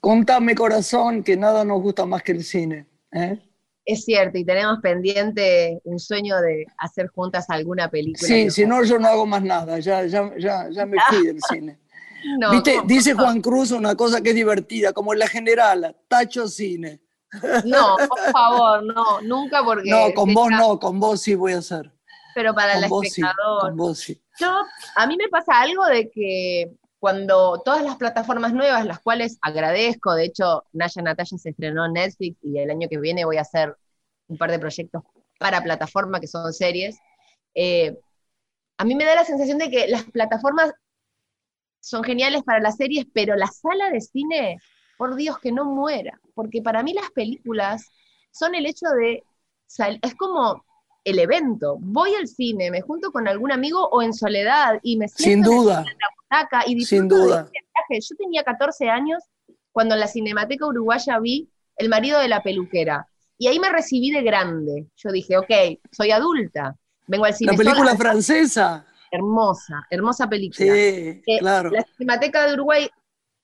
Contame, 0.00 0.54
corazón, 0.54 1.22
que 1.22 1.36
nada 1.36 1.64
nos 1.64 1.80
gusta 1.82 2.06
más 2.06 2.22
que 2.22 2.32
el 2.32 2.44
cine. 2.44 2.86
¿eh? 3.12 3.38
Es 3.86 4.04
cierto, 4.04 4.38
y 4.38 4.44
tenemos 4.44 4.78
pendiente 4.80 5.78
un 5.84 5.98
sueño 5.98 6.40
de 6.40 6.66
hacer 6.78 7.08
juntas 7.08 7.50
alguna 7.50 7.90
película. 7.90 8.26
Sí, 8.26 8.50
si 8.50 8.64
no, 8.64 8.82
yo 8.82 8.98
no 8.98 9.08
hago 9.08 9.26
más 9.26 9.42
nada, 9.42 9.78
ya, 9.78 10.06
ya, 10.06 10.32
ya, 10.38 10.70
ya 10.70 10.86
me 10.86 10.96
fui 11.08 11.26
del 11.26 11.38
cine. 11.50 11.78
¿Viste? 12.50 12.80
Dice 12.86 13.12
Juan 13.12 13.42
Cruz 13.42 13.70
una 13.70 13.94
cosa 13.94 14.22
que 14.22 14.30
es 14.30 14.34
divertida, 14.34 14.94
como 14.94 15.12
en 15.12 15.18
la 15.18 15.28
general, 15.28 15.94
tacho 16.08 16.48
cine. 16.48 17.02
No, 17.64 17.96
por 18.08 18.32
favor, 18.32 18.82
no, 18.84 19.20
nunca 19.20 19.62
porque... 19.62 19.90
No, 19.90 20.14
con 20.14 20.32
vos 20.32 20.50
no, 20.50 20.78
con 20.78 20.98
vos 20.98 21.20
sí 21.20 21.34
voy 21.34 21.52
a 21.52 21.58
hacer. 21.58 21.92
Pero 22.34 22.54
para 22.54 22.78
el 22.78 22.84
espectador... 22.84 23.60
con 23.60 23.76
vos 23.76 23.98
sí. 23.98 24.20
Yo, 24.38 24.50
a 24.96 25.06
mí 25.06 25.16
me 25.16 25.28
pasa 25.28 25.60
algo 25.60 25.84
de 25.86 26.10
que 26.10 26.72
cuando 27.04 27.60
todas 27.62 27.82
las 27.82 27.96
plataformas 27.96 28.54
nuevas, 28.54 28.86
las 28.86 28.98
cuales 28.98 29.36
agradezco, 29.42 30.14
de 30.14 30.24
hecho, 30.24 30.64
Naya 30.72 31.02
Natalia 31.02 31.36
se 31.36 31.50
estrenó 31.50 31.84
en 31.84 31.92
Netflix 31.92 32.38
y 32.42 32.56
el 32.56 32.70
año 32.70 32.88
que 32.88 32.98
viene 32.98 33.26
voy 33.26 33.36
a 33.36 33.42
hacer 33.42 33.76
un 34.26 34.38
par 34.38 34.50
de 34.50 34.58
proyectos 34.58 35.02
para 35.38 35.62
plataforma 35.62 36.18
que 36.18 36.26
son 36.26 36.50
series, 36.54 36.96
eh, 37.54 38.00
a 38.78 38.86
mí 38.86 38.94
me 38.94 39.04
da 39.04 39.16
la 39.16 39.26
sensación 39.26 39.58
de 39.58 39.70
que 39.70 39.86
las 39.86 40.04
plataformas 40.04 40.72
son 41.78 42.04
geniales 42.04 42.42
para 42.42 42.60
las 42.60 42.76
series, 42.76 43.04
pero 43.12 43.36
la 43.36 43.48
sala 43.48 43.90
de 43.90 44.00
cine, 44.00 44.56
por 44.96 45.14
Dios 45.14 45.38
que 45.40 45.52
no 45.52 45.66
muera, 45.66 46.18
porque 46.34 46.62
para 46.62 46.82
mí 46.82 46.94
las 46.94 47.10
películas 47.10 47.84
son 48.30 48.54
el 48.54 48.64
hecho 48.64 48.86
de, 48.98 49.22
es 50.00 50.14
como 50.14 50.64
el 51.04 51.18
evento, 51.18 51.76
voy 51.80 52.14
al 52.14 52.28
cine, 52.28 52.70
me 52.70 52.80
junto 52.80 53.12
con 53.12 53.28
algún 53.28 53.52
amigo 53.52 53.90
o 53.90 54.00
en 54.00 54.14
soledad 54.14 54.80
y 54.82 54.96
me 54.96 55.06
siento 55.08 55.50
Sin 55.50 55.58
duda 55.58 55.84
y 56.66 56.84
Sin 56.84 57.08
duda. 57.08 57.48
Yo 57.90 58.16
tenía 58.16 58.42
14 58.42 58.88
años 58.88 59.22
cuando 59.72 59.94
en 59.94 60.00
la 60.00 60.08
Cinemateca 60.08 60.66
Uruguaya 60.66 61.18
vi 61.18 61.50
El 61.76 61.88
marido 61.88 62.20
de 62.20 62.28
la 62.28 62.42
peluquera. 62.42 63.08
Y 63.36 63.48
ahí 63.48 63.58
me 63.58 63.68
recibí 63.68 64.10
de 64.12 64.22
grande. 64.22 64.86
Yo 64.96 65.10
dije, 65.10 65.36
ok, 65.36 65.50
soy 65.90 66.12
adulta, 66.12 66.76
vengo 67.08 67.24
al 67.24 67.34
cine. 67.34 67.52
La 67.52 67.58
película 67.58 67.96
francesa. 67.96 68.86
Hermosa, 69.10 69.84
hermosa 69.90 70.28
película. 70.28 70.72
Sí, 70.72 71.22
eh, 71.26 71.38
claro. 71.40 71.70
La 71.70 71.84
Cinemateca 71.96 72.46
de 72.46 72.54
Uruguay 72.54 72.88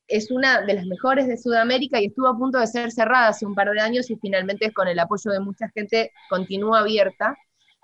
es 0.06 0.30
una 0.30 0.62
de 0.62 0.74
las 0.74 0.86
mejores 0.86 1.26
de 1.26 1.36
Sudamérica 1.36 2.00
y 2.00 2.06
estuvo 2.06 2.28
a 2.28 2.36
punto 2.36 2.58
de 2.58 2.66
ser 2.66 2.92
cerrada 2.92 3.28
hace 3.28 3.46
un 3.46 3.54
par 3.54 3.70
de 3.70 3.80
años 3.80 4.10
y 4.10 4.16
finalmente 4.16 4.72
con 4.72 4.88
el 4.88 4.98
apoyo 4.98 5.30
de 5.30 5.40
mucha 5.40 5.68
gente 5.70 6.12
continúa 6.28 6.80
abierta. 6.80 7.36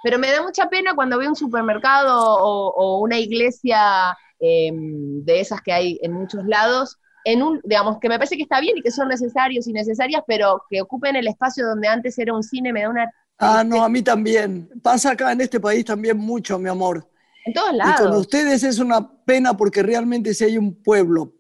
Pero 0.05 0.19
me 0.19 0.31
da 0.31 0.43
mucha 0.43 0.69
pena 0.69 0.95
cuando 0.95 1.19
veo 1.19 1.29
un 1.29 1.37
supermercado 1.37 2.17
o 2.21 3.01
una 3.01 3.19
iglesia 3.19 4.17
Em, 4.39 5.25
de 5.25 5.41
esas 5.41 5.63
que 5.63 5.73
hay 5.73 5.99
en 6.03 6.13
muchos 6.13 6.45
lados, 6.45 6.99
en 7.25 7.43
un, 7.43 7.61
digamos, 7.65 7.99
que 8.01 8.09
me 8.09 8.19
parece 8.19 8.37
que 8.37 8.43
está 8.43 8.61
bien 8.61 8.77
y 8.77 8.83
que 8.83 8.91
son 8.91 9.09
necesarios 9.09 9.67
y 9.67 9.73
necesarias, 9.73 10.23
pero 10.27 10.63
que 10.69 10.81
ocupen 10.83 11.17
el 11.17 11.27
espacio 11.27 11.67
donde 11.67 11.89
antes 11.89 12.19
era 12.19 12.35
un 12.35 12.43
cine, 12.43 12.73
me 12.73 12.83
da 12.83 12.91
una... 12.91 13.11
Ah, 13.39 13.65
no, 13.65 13.83
a 13.83 13.89
mí 13.89 14.03
también. 14.03 14.69
Pasa 14.83 15.13
acá 15.13 15.33
en 15.33 15.41
este 15.41 15.59
país 15.59 15.85
también 15.85 16.19
mucho, 16.19 16.59
mi 16.59 16.69
amor. 16.69 17.09
En 17.47 17.53
todos 17.53 17.75
lados. 17.75 18.01
Y 18.01 18.03
con 18.05 18.17
ustedes 18.17 18.63
es 18.63 18.79
una 18.79 19.11
pena 19.25 19.57
porque 19.57 19.83
realmente 19.83 20.35
si 20.35 20.45
hay 20.45 20.59
un 20.59 20.83
pueblo 20.83 21.35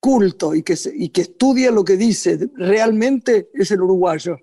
culto 0.00 0.54
y 0.54 0.62
que, 0.62 0.74
y 0.94 1.10
que 1.10 1.20
estudia 1.20 1.70
lo 1.70 1.84
que 1.84 1.96
dice, 1.96 2.50
realmente 2.54 3.50
es 3.52 3.70
el 3.70 3.82
uruguayo. 3.82 4.36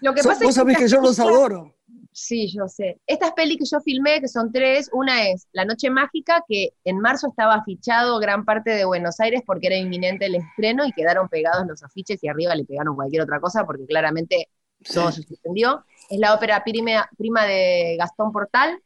Lo 0.00 0.12
que 0.12 0.22
pasa 0.22 0.44
vos 0.44 0.54
sabés 0.54 0.76
que 0.76 0.88
yo 0.88 1.00
los 1.00 1.18
adoro. 1.20 1.76
Sí, 2.16 2.48
yo 2.48 2.68
sé. 2.68 3.00
Estas 3.08 3.32
pelis 3.32 3.58
que 3.58 3.64
yo 3.64 3.80
filmé, 3.80 4.20
que 4.20 4.28
son 4.28 4.52
tres, 4.52 4.88
una 4.92 5.26
es 5.28 5.48
La 5.50 5.64
Noche 5.64 5.90
Mágica, 5.90 6.44
que 6.48 6.68
en 6.84 7.00
marzo 7.00 7.26
estaba 7.26 7.64
fichado 7.64 8.20
gran 8.20 8.44
parte 8.44 8.70
de 8.70 8.84
Buenos 8.84 9.18
Aires 9.18 9.42
porque 9.44 9.66
era 9.66 9.76
inminente 9.76 10.26
el 10.26 10.36
estreno 10.36 10.86
y 10.86 10.92
quedaron 10.92 11.28
pegados 11.28 11.66
los 11.66 11.82
afiches 11.82 12.22
y 12.22 12.28
arriba 12.28 12.54
le 12.54 12.64
pegaron 12.64 12.94
cualquier 12.94 13.22
otra 13.22 13.40
cosa 13.40 13.66
porque 13.66 13.84
claramente 13.84 14.48
todo 14.94 15.10
se 15.10 15.24
suspendió. 15.24 15.84
Es 16.08 16.20
la 16.20 16.34
ópera 16.34 16.62
prima, 16.62 17.10
prima 17.18 17.46
de 17.46 17.96
Gastón 17.98 18.30
Portal, 18.30 18.80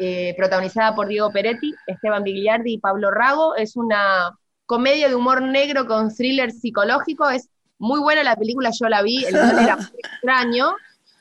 eh, 0.00 0.34
protagonizada 0.36 0.96
por 0.96 1.06
Diego 1.06 1.30
Peretti, 1.30 1.72
Esteban 1.86 2.24
Bigliardi 2.24 2.72
y 2.72 2.78
Pablo 2.78 3.12
Rago. 3.12 3.54
Es 3.54 3.76
una 3.76 4.36
comedia 4.66 5.08
de 5.08 5.14
humor 5.14 5.42
negro 5.42 5.86
con 5.86 6.12
thriller 6.12 6.50
psicológico. 6.50 7.30
Es 7.30 7.48
muy 7.78 8.00
buena 8.00 8.24
la 8.24 8.34
película, 8.34 8.70
yo 8.76 8.88
la 8.88 9.02
vi, 9.02 9.24
el 9.26 9.36
era 9.36 9.76
muy 9.76 9.86
extraño 10.02 10.74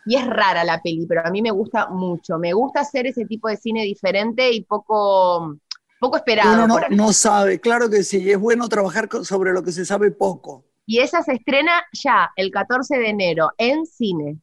y 0.06 0.16
es 0.16 0.26
rara 0.26 0.64
la 0.64 0.82
peli, 0.82 1.06
pero 1.06 1.26
a 1.26 1.30
mí 1.30 1.42
me 1.42 1.52
gusta 1.52 1.90
mucho. 1.90 2.38
Me 2.38 2.54
gusta 2.54 2.82
hacer 2.82 3.08
ese 3.08 3.26
tipo 3.26 3.48
de 3.48 3.58
cine 3.58 3.84
diferente 3.84 4.52
y 4.52 4.64
poco, 4.64 5.58
poco 6.00 6.18
esperado. 6.18 6.66
Uno 6.66 6.68
no, 6.68 6.80
no 6.90 7.14
sabe, 7.14 7.60
claro 7.60 7.90
que 7.90 8.04
sí, 8.04 8.32
es 8.32 8.40
bueno 8.40 8.68
trabajar 8.68 9.10
sobre 9.24 9.54
lo 9.54 9.64
que 9.64 9.72
se 9.72 9.86
sabe 9.86 10.12
poco. 10.12 10.66
Y 10.86 11.00
esa 11.00 11.22
se 11.22 11.34
estrena 11.34 11.84
ya 11.94 12.32
el 12.36 12.52
14 12.52 12.98
de 12.98 13.10
enero 13.10 13.52
en 13.58 13.86
cine. 13.86 14.40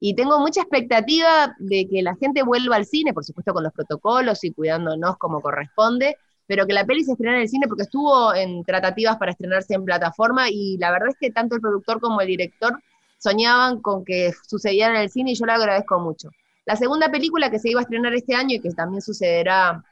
Y 0.00 0.14
tengo 0.14 0.38
mucha 0.38 0.60
expectativa 0.60 1.56
de 1.58 1.88
que 1.88 2.02
la 2.02 2.14
gente 2.16 2.42
vuelva 2.42 2.76
al 2.76 2.86
cine, 2.86 3.12
por 3.12 3.24
supuesto 3.24 3.52
con 3.52 3.64
los 3.64 3.72
protocolos 3.72 4.44
y 4.44 4.52
cuidándonos 4.52 5.16
como 5.16 5.40
corresponde, 5.40 6.16
pero 6.46 6.66
que 6.66 6.72
la 6.72 6.84
peli 6.84 7.04
se 7.04 7.12
estrene 7.12 7.36
en 7.36 7.42
el 7.42 7.48
cine 7.48 7.66
porque 7.66 7.82
estuvo 7.82 8.34
en 8.34 8.64
tratativas 8.64 9.16
para 9.16 9.32
estrenarse 9.32 9.74
en 9.74 9.84
plataforma 9.84 10.48
y 10.50 10.78
la 10.78 10.92
verdad 10.92 11.08
es 11.08 11.16
que 11.20 11.30
tanto 11.30 11.56
el 11.56 11.60
productor 11.60 12.00
como 12.00 12.20
el 12.20 12.28
director 12.28 12.80
soñaban 13.18 13.80
con 13.80 14.04
que 14.04 14.32
sucediera 14.48 14.94
en 14.94 15.02
el 15.02 15.10
cine 15.10 15.32
y 15.32 15.34
yo 15.34 15.44
le 15.46 15.52
agradezco 15.52 15.98
mucho. 15.98 16.30
La 16.64 16.76
segunda 16.76 17.10
película 17.10 17.50
que 17.50 17.58
se 17.58 17.70
iba 17.70 17.80
a 17.80 17.82
estrenar 17.82 18.14
este 18.14 18.34
año 18.34 18.56
y 18.56 18.60
que 18.60 18.70
también 18.70 19.02
sucederá 19.02 19.82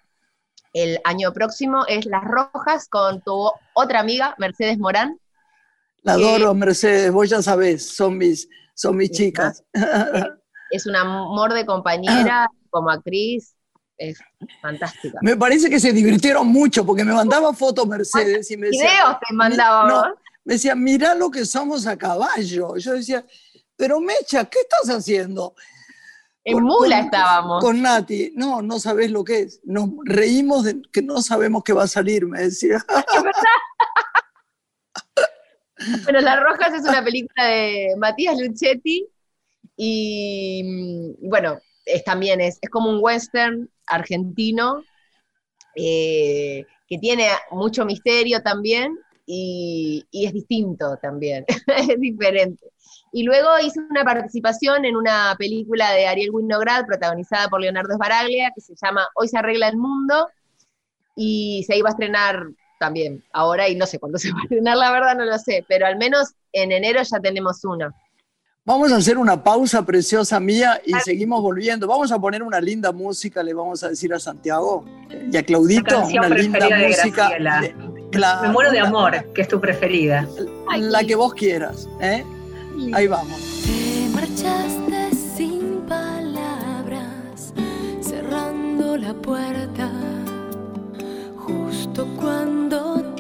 el 0.73 1.01
año 1.05 1.33
próximo 1.33 1.85
es 1.89 2.07
Las 2.07 2.23
Rojas 2.25 2.89
con 2.89 3.23
tu 3.23 3.51
otra 3.75 4.01
amiga, 4.01 4.35
Mercedes 4.39 4.79
Morán. 4.79 5.19
La 6.03 6.13
adoro, 6.13 6.55
Mercedes, 6.55 7.11
vos 7.11 7.29
ya 7.29 7.43
sabés, 7.43 7.95
son 7.97 8.19
mis, 8.19 8.49
son 8.75 8.97
mis 8.97 9.11
chicas. 9.11 9.65
Es 10.71 10.87
un 10.87 10.95
amor 10.97 11.55
de 11.55 11.65
compañera, 11.65 12.49
como 12.71 12.91
actriz, 12.91 13.57
es 13.97 14.19
fantástica. 14.61 15.19
Me 15.23 15.37
parece 15.37 15.71
que 15.71 15.81
se 15.81 15.93
divirtieron 15.93 16.47
mucho 16.47 16.85
porque 16.85 17.05
me 17.05 17.15
mandaba 17.15 17.55
fotos 17.55 17.87
Mercedes 17.87 18.51
y 18.51 18.57
me 18.57 18.67
decía, 18.67 18.83
videos 18.83 19.17
te 19.27 19.35
mandaba. 19.35 20.15
Me 20.47 20.55
decía, 20.55 20.77
mirá 20.77 21.15
lo 21.17 21.29
que 21.29 21.45
somos 21.45 21.89
a 21.89 21.99
caballo. 21.99 22.77
Yo 22.77 22.93
decía, 22.93 23.27
pero 23.75 24.01
Mecha, 24.01 24.45
¿qué 24.45 24.61
estás 24.61 24.89
haciendo? 24.97 25.57
En 26.45 26.63
mula 26.63 27.01
estábamos. 27.01 27.61
Con 27.61 27.83
Nati. 27.83 28.33
No, 28.37 28.63
no 28.63 28.79
sabes 28.79 29.11
lo 29.11 29.25
que 29.25 29.41
es. 29.41 29.61
Nos 29.65 29.91
reímos 30.05 30.63
de 30.63 30.81
que 30.93 31.03
no 31.03 31.21
sabemos 31.21 31.65
qué 31.65 31.73
va 31.73 31.83
a 31.83 31.89
salir, 31.89 32.29
me 32.29 32.43
decía. 32.43 32.77
¿Es 33.17 33.23
verdad? 33.25 33.43
bueno, 36.05 36.21
Las 36.21 36.41
Rojas 36.41 36.75
es 36.75 36.83
una 36.89 37.03
película 37.03 37.45
de 37.45 37.95
Matías 37.99 38.39
Luchetti 38.39 39.05
y 39.77 41.17
bueno, 41.29 41.59
es 41.85 42.05
también 42.05 42.41
es, 42.41 42.59
es 42.63 42.71
como 42.71 42.89
un 42.89 43.01
western 43.03 43.69
argentino 43.89 44.85
eh, 45.75 46.65
que 46.87 46.99
tiene 46.99 47.31
mucho 47.51 47.85
misterio 47.85 48.45
también 48.45 48.97
y, 49.27 50.07
es 50.13 50.33
distinto 50.33 50.97
también, 51.03 51.45
es 51.91 52.01
diferente. 52.01 52.65
Y 53.13 53.25
luego 53.25 53.49
hice 53.65 53.81
una 53.81 54.05
participación 54.05 54.85
en 54.85 54.97
una 54.97 55.35
película 55.39 55.93
de 55.93 56.07
Ariel 56.07 56.31
Winograd, 56.33 56.87
protagonizada 56.87 57.49
por 57.49 57.61
Leonardo 57.61 57.95
Sbaraglia, 57.95 58.53
que 58.55 58.61
se 58.61 58.75
llama 58.81 59.07
Hoy 59.15 59.29
se 59.29 59.39
arregla 59.39 59.69
el 59.69 59.77
mundo, 59.77 60.29
y 61.17 61.65
se 61.67 61.77
iba 61.77 61.89
a 61.89 61.93
estrenar 61.93 62.47
también 62.79 63.25
ahora, 63.33 63.69
y 63.69 63.75
no 63.75 63.87
sé 63.87 63.99
cuándo 63.99 64.19
se 64.19 64.33
va 64.33 64.41
a 64.41 64.43
estrenar, 64.43 64.77
la 64.77 64.93
verdad 64.93 65.17
no 65.17 65.25
lo 65.25 65.39
sé, 65.39 65.65
pero 65.67 65.87
al 65.87 65.97
menos 65.97 66.35
en 66.53 66.73
enero 66.73 67.03
ya 67.03 67.21
tenemos 67.21 67.65
uno. 67.65 67.93
Vamos 68.67 68.91
a 68.91 68.97
hacer 68.97 69.17
una 69.17 69.45
pausa 69.45 69.87
preciosa 69.87 70.41
mía 70.41 70.81
y 70.85 70.93
seguimos 70.95 71.41
volviendo. 71.41 71.87
Vamos 71.87 72.11
a 72.11 72.19
poner 72.19 72.43
una 72.43 72.61
linda 72.61 72.91
música, 72.91 73.41
le 73.41 73.55
vamos 73.55 73.85
a 73.85 73.91
decir 73.91 74.13
a 74.13 74.19
Santiago 74.19 74.85
y 75.31 75.37
a 75.37 75.45
Claudito, 75.45 76.05
una 76.05 76.29
linda 76.29 76.69
música. 76.69 77.31
Me 78.17 78.49
muero 78.49 78.71
de 78.71 78.81
amor, 78.81 79.13
que 79.35 79.43
es 79.43 79.49
tu 79.49 79.61
preferida. 79.61 80.27
La 80.79 81.05
que 81.05 81.15
vos 81.15 81.35
quieras. 81.35 81.89
¿eh? 82.01 82.25
Ahí 82.95 83.07
vamos. 83.07 83.39
Te 83.65 84.09
marchaste 84.15 85.15
sin 85.15 85.81
palabras, 85.87 87.53
cerrando 88.01 88.97
la 88.97 89.13
puerta, 89.13 89.91
justo 91.37 92.07
cuando 92.19 93.16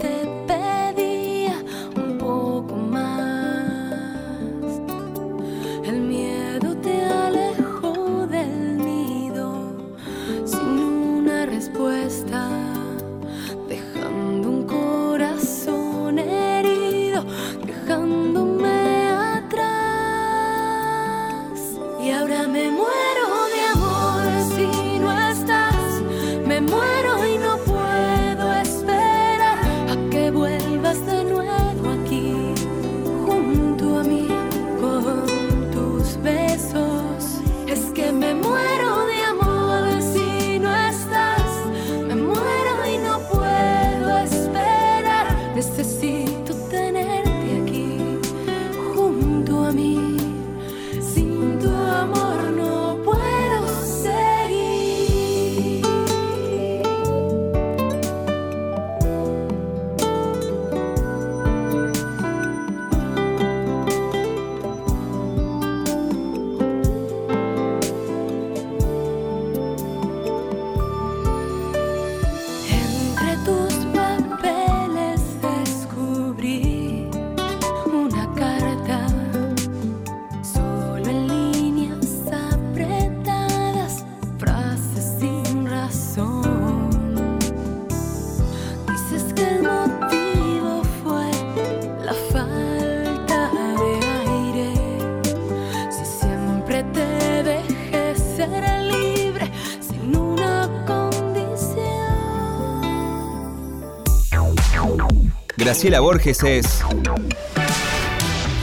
Graciela 105.76 106.00
Borges 106.00 106.42
es 106.42 106.82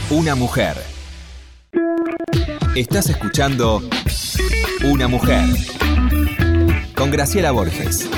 una 0.09 0.33
mujer. 0.33 0.75
Estás 2.75 3.07
escuchando 3.07 3.83
Una 4.83 5.07
mujer 5.07 5.45
con 6.95 7.11
Graciela 7.11 7.51
Borges. 7.51 8.09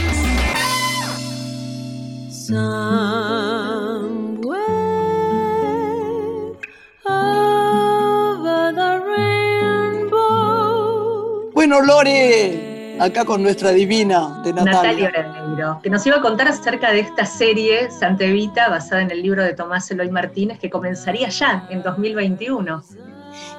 Bueno, 11.54 11.82
Lore, 11.82 12.98
acá 13.02 13.26
con 13.26 13.44
nuestra 13.44 13.72
divina 13.72 14.42
de 14.46 14.54
Natalia. 14.54 15.12
Natalia 15.12 15.35
que 15.82 15.90
nos 15.90 16.06
iba 16.06 16.18
a 16.18 16.22
contar 16.22 16.48
acerca 16.48 16.92
de 16.92 17.00
esta 17.02 17.26
serie 17.26 17.92
Santa 17.92 18.26
Evita, 18.26 18.70
basada 18.70 19.02
en 19.02 19.12
el 19.12 19.22
libro 19.22 19.44
de 19.44 19.54
Tomás 19.54 19.90
Eloy 19.92 20.10
Martínez, 20.10 20.60
que 20.60 20.70
comenzaría 20.70 21.30
ya 21.30 21.68
en 21.70 21.82
2021. 21.82 22.84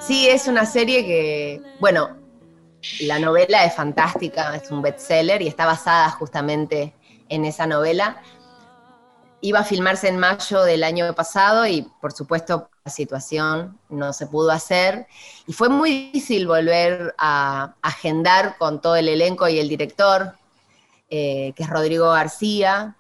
Sí, 0.01 0.29
es 0.29 0.49
una 0.49 0.65
serie 0.67 1.05
que, 1.05 1.63
bueno, 1.81 2.17
la 3.01 3.19
novela 3.19 3.65
es 3.65 3.75
fantástica, 3.75 4.55
es 4.55 4.71
un 4.71 4.83
bestseller 4.83 5.43
y 5.43 5.49
está 5.49 5.67
basada 5.67 6.11
justamente 6.11 6.95
en 7.29 7.45
esa 7.45 7.67
novela. 7.67 8.23
Iba 9.41 9.61
a 9.61 9.65
filmarse 9.65 10.09
en 10.09 10.19
mayo 10.19 10.63
del 10.63 10.83
año 10.83 11.13
pasado 11.15 11.67
y 11.67 11.87
por 12.01 12.13
supuesto 12.13 12.71
la 12.85 12.91
situación 12.91 13.79
no 13.89 14.13
se 14.13 14.27
pudo 14.27 14.51
hacer 14.51 15.07
y 15.47 15.53
fue 15.53 15.69
muy 15.69 15.91
difícil 15.91 16.47
volver 16.47 17.15
a 17.19 17.75
agendar 17.83 18.57
con 18.59 18.81
todo 18.81 18.97
el 18.97 19.09
elenco 19.09 19.47
y 19.49 19.59
el 19.59 19.69
director, 19.69 20.35
eh, 21.11 21.53
que 21.57 21.63
es 21.63 21.71
Rodrigo 21.71 22.11
García, 22.11 22.97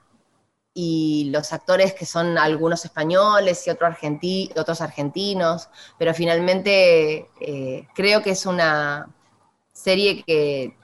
y 0.78 1.30
los 1.30 1.54
actores 1.54 1.94
que 1.94 2.04
son 2.04 2.36
algunos 2.36 2.84
españoles 2.84 3.66
y 3.66 3.70
otros 3.70 4.80
argentinos, 4.82 5.70
pero 5.98 6.12
finalmente 6.12 7.30
eh, 7.40 7.88
creo 7.94 8.22
que 8.22 8.32
es 8.32 8.44
una 8.44 9.08
serie 9.72 10.22
que 10.22 10.76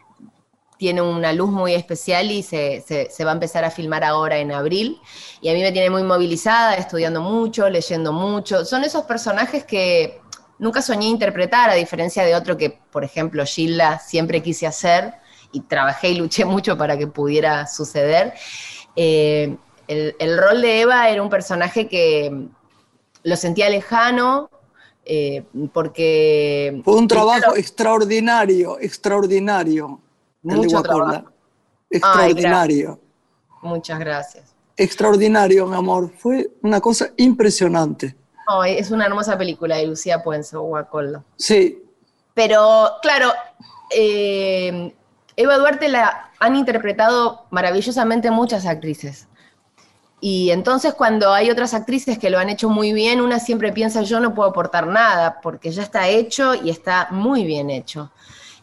tiene 0.78 1.02
una 1.02 1.34
luz 1.34 1.50
muy 1.50 1.74
especial 1.74 2.30
y 2.30 2.42
se, 2.42 2.82
va 3.22 3.32
a 3.32 3.34
empezar 3.34 3.66
a 3.66 3.70
filmar 3.70 4.02
ahora 4.02 4.38
en 4.38 4.50
abril. 4.52 4.98
Y 5.42 5.50
a 5.50 5.52
mí 5.52 5.60
me 5.60 5.72
tiene 5.72 5.90
muy 5.90 6.02
movilizada, 6.04 6.74
estudiando 6.74 7.20
mucho, 7.20 7.68
leyendo 7.68 8.14
mucho. 8.14 8.64
Son 8.64 8.84
esos 8.84 9.04
personajes 9.04 9.64
que 9.64 10.22
nunca 10.58 10.80
soñé 10.80 11.06
interpretar, 11.06 11.68
a 11.68 11.74
diferencia 11.74 12.24
de 12.24 12.34
otro 12.34 12.56
que, 12.56 12.70
por 12.70 13.04
ejemplo, 13.04 13.44
Gilda 13.44 13.98
siempre 13.98 14.42
quise 14.42 14.66
hacer 14.66 15.21
y 15.52 15.60
trabajé 15.60 16.10
y 16.10 16.14
luché 16.16 16.44
mucho 16.46 16.76
para 16.76 16.96
que 16.96 17.06
pudiera 17.06 17.66
suceder. 17.66 18.34
Eh, 18.96 19.56
el, 19.88 20.38
rol 20.38 20.62
de 20.62 20.80
Eva 20.80 21.08
era 21.10 21.22
un 21.22 21.28
personaje 21.28 21.86
que 21.86 22.48
lo 23.22 23.36
sentía 23.36 23.68
lejano, 23.68 24.50
eh, 25.04 25.44
porque... 25.72 26.80
Fue 26.84 26.96
un 26.96 27.08
trabajo 27.08 27.56
extraordinario, 27.56 28.78
extraordinario. 28.80 30.00
Mucho 30.42 30.82
trabajo. 30.82 31.30
Extraordinario. 31.90 32.98
Muchas 33.62 33.98
gracias. 33.98 34.54
Extraordinario, 34.76 35.66
mi 35.66 35.76
amor. 35.76 36.10
Fue 36.18 36.50
una 36.62 36.80
cosa 36.80 37.10
impresionante. 37.16 38.16
es 38.66 38.90
una 38.90 39.06
hermosa 39.06 39.36
película 39.36 39.76
de 39.76 39.86
Lucía 39.86 40.22
Puenzo, 40.22 40.62
Guacoldo. 40.62 41.24
Sí. 41.36 41.82
Pero, 42.34 42.90
claro, 43.02 43.30
eh, 43.94 44.94
Eva 45.42 45.58
Duarte 45.58 45.88
la 45.88 46.30
han 46.38 46.56
interpretado 46.56 47.46
maravillosamente 47.50 48.30
muchas 48.30 48.66
actrices. 48.66 49.28
Y 50.20 50.50
entonces 50.52 50.94
cuando 50.94 51.32
hay 51.32 51.50
otras 51.50 51.74
actrices 51.74 52.16
que 52.16 52.30
lo 52.30 52.38
han 52.38 52.48
hecho 52.48 52.68
muy 52.68 52.92
bien, 52.92 53.20
una 53.20 53.40
siempre 53.40 53.72
piensa 53.72 54.02
yo 54.02 54.20
no 54.20 54.34
puedo 54.34 54.50
aportar 54.50 54.86
nada, 54.86 55.40
porque 55.42 55.72
ya 55.72 55.82
está 55.82 56.08
hecho 56.08 56.54
y 56.54 56.70
está 56.70 57.08
muy 57.10 57.44
bien 57.44 57.70
hecho. 57.70 58.12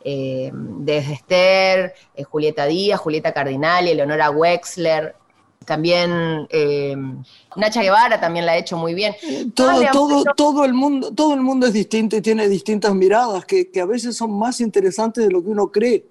Eh, 0.06 0.52
desde 0.54 1.14
Esther, 1.14 1.94
eh, 2.16 2.24
Julieta 2.24 2.66
Díaz, 2.66 3.02
Julieta 3.02 3.34
Cardinali, 3.34 3.90
Eleonora 3.90 4.30
Wexler, 4.30 5.16
también 5.66 6.48
eh, 6.50 6.96
Nacha 7.58 7.82
Guevara 7.82 8.22
también 8.22 8.46
la 8.46 8.54
ha 8.54 8.58
hecho 8.58 8.78
muy 8.78 8.94
bien. 8.94 9.14
Todo, 9.54 9.82
todo, 9.92 10.24
todo, 10.38 10.64
el 10.64 10.74
mundo, 10.74 11.14
todo 11.14 11.34
el 11.34 11.42
mundo 11.42 11.68
es 11.68 11.74
distinto 11.74 12.16
y 12.16 12.22
tiene 12.22 12.48
distintas 12.48 12.96
miradas 12.96 13.44
que, 13.44 13.70
que 13.70 13.82
a 13.82 13.86
veces 13.86 14.16
son 14.16 14.32
más 14.32 14.62
interesantes 14.62 15.26
de 15.26 15.32
lo 15.32 15.44
que 15.44 15.50
uno 15.50 15.70
cree. 15.70 16.06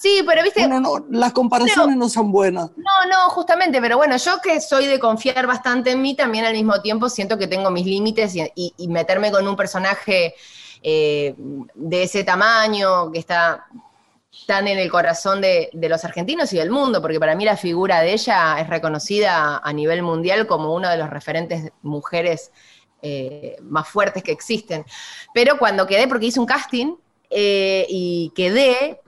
Sí, 0.00 0.22
pero 0.26 0.42
viste, 0.42 0.60
Bueno, 0.66 0.80
no, 0.80 1.04
las 1.10 1.32
comparaciones 1.34 1.94
no 1.96 2.08
son 2.08 2.32
buenas. 2.32 2.70
No, 2.76 3.06
no, 3.10 3.28
justamente, 3.28 3.82
pero 3.82 3.98
bueno, 3.98 4.16
yo 4.16 4.40
que 4.42 4.58
soy 4.60 4.86
de 4.86 4.98
confiar 4.98 5.46
bastante 5.46 5.90
en 5.90 6.00
mí, 6.00 6.16
también 6.16 6.46
al 6.46 6.54
mismo 6.54 6.80
tiempo 6.80 7.10
siento 7.10 7.36
que 7.36 7.46
tengo 7.46 7.70
mis 7.70 7.84
límites 7.84 8.34
y, 8.34 8.40
y- 8.54 8.72
y 8.78 8.88
meterme 8.88 9.30
con 9.30 9.46
un 9.46 9.56
personaje 9.56 10.34
eh, 10.82 11.34
de 11.74 12.02
ese 12.02 12.24
tamaño, 12.24 13.12
que 13.12 13.18
está 13.18 13.66
tan 14.46 14.68
en 14.68 14.78
el 14.78 14.90
corazón 14.90 15.42
de, 15.42 15.68
de 15.74 15.88
los 15.90 16.02
argentinos 16.04 16.50
y 16.54 16.56
del 16.56 16.70
mundo, 16.70 17.02
porque 17.02 17.20
para 17.20 17.34
mí 17.34 17.44
la 17.44 17.58
figura 17.58 18.00
de 18.00 18.14
ella 18.14 18.58
es 18.58 18.68
reconocida 18.68 19.58
a 19.62 19.72
nivel 19.74 20.02
mundial 20.02 20.46
como 20.46 20.74
una 20.74 20.90
de 20.92 20.96
los 20.96 21.10
referentes 21.10 21.72
mujeres 21.82 22.52
eh, 23.02 23.56
más 23.62 23.86
fuertes 23.86 24.22
que 24.22 24.32
existen. 24.32 24.86
Pero 25.34 25.58
cuando 25.58 25.86
quedé, 25.86 26.08
porque 26.08 26.26
hice 26.26 26.40
un 26.40 26.46
casting 26.46 26.94
eh, 27.28 27.84
y 27.90 28.32
quedé, 28.34 29.00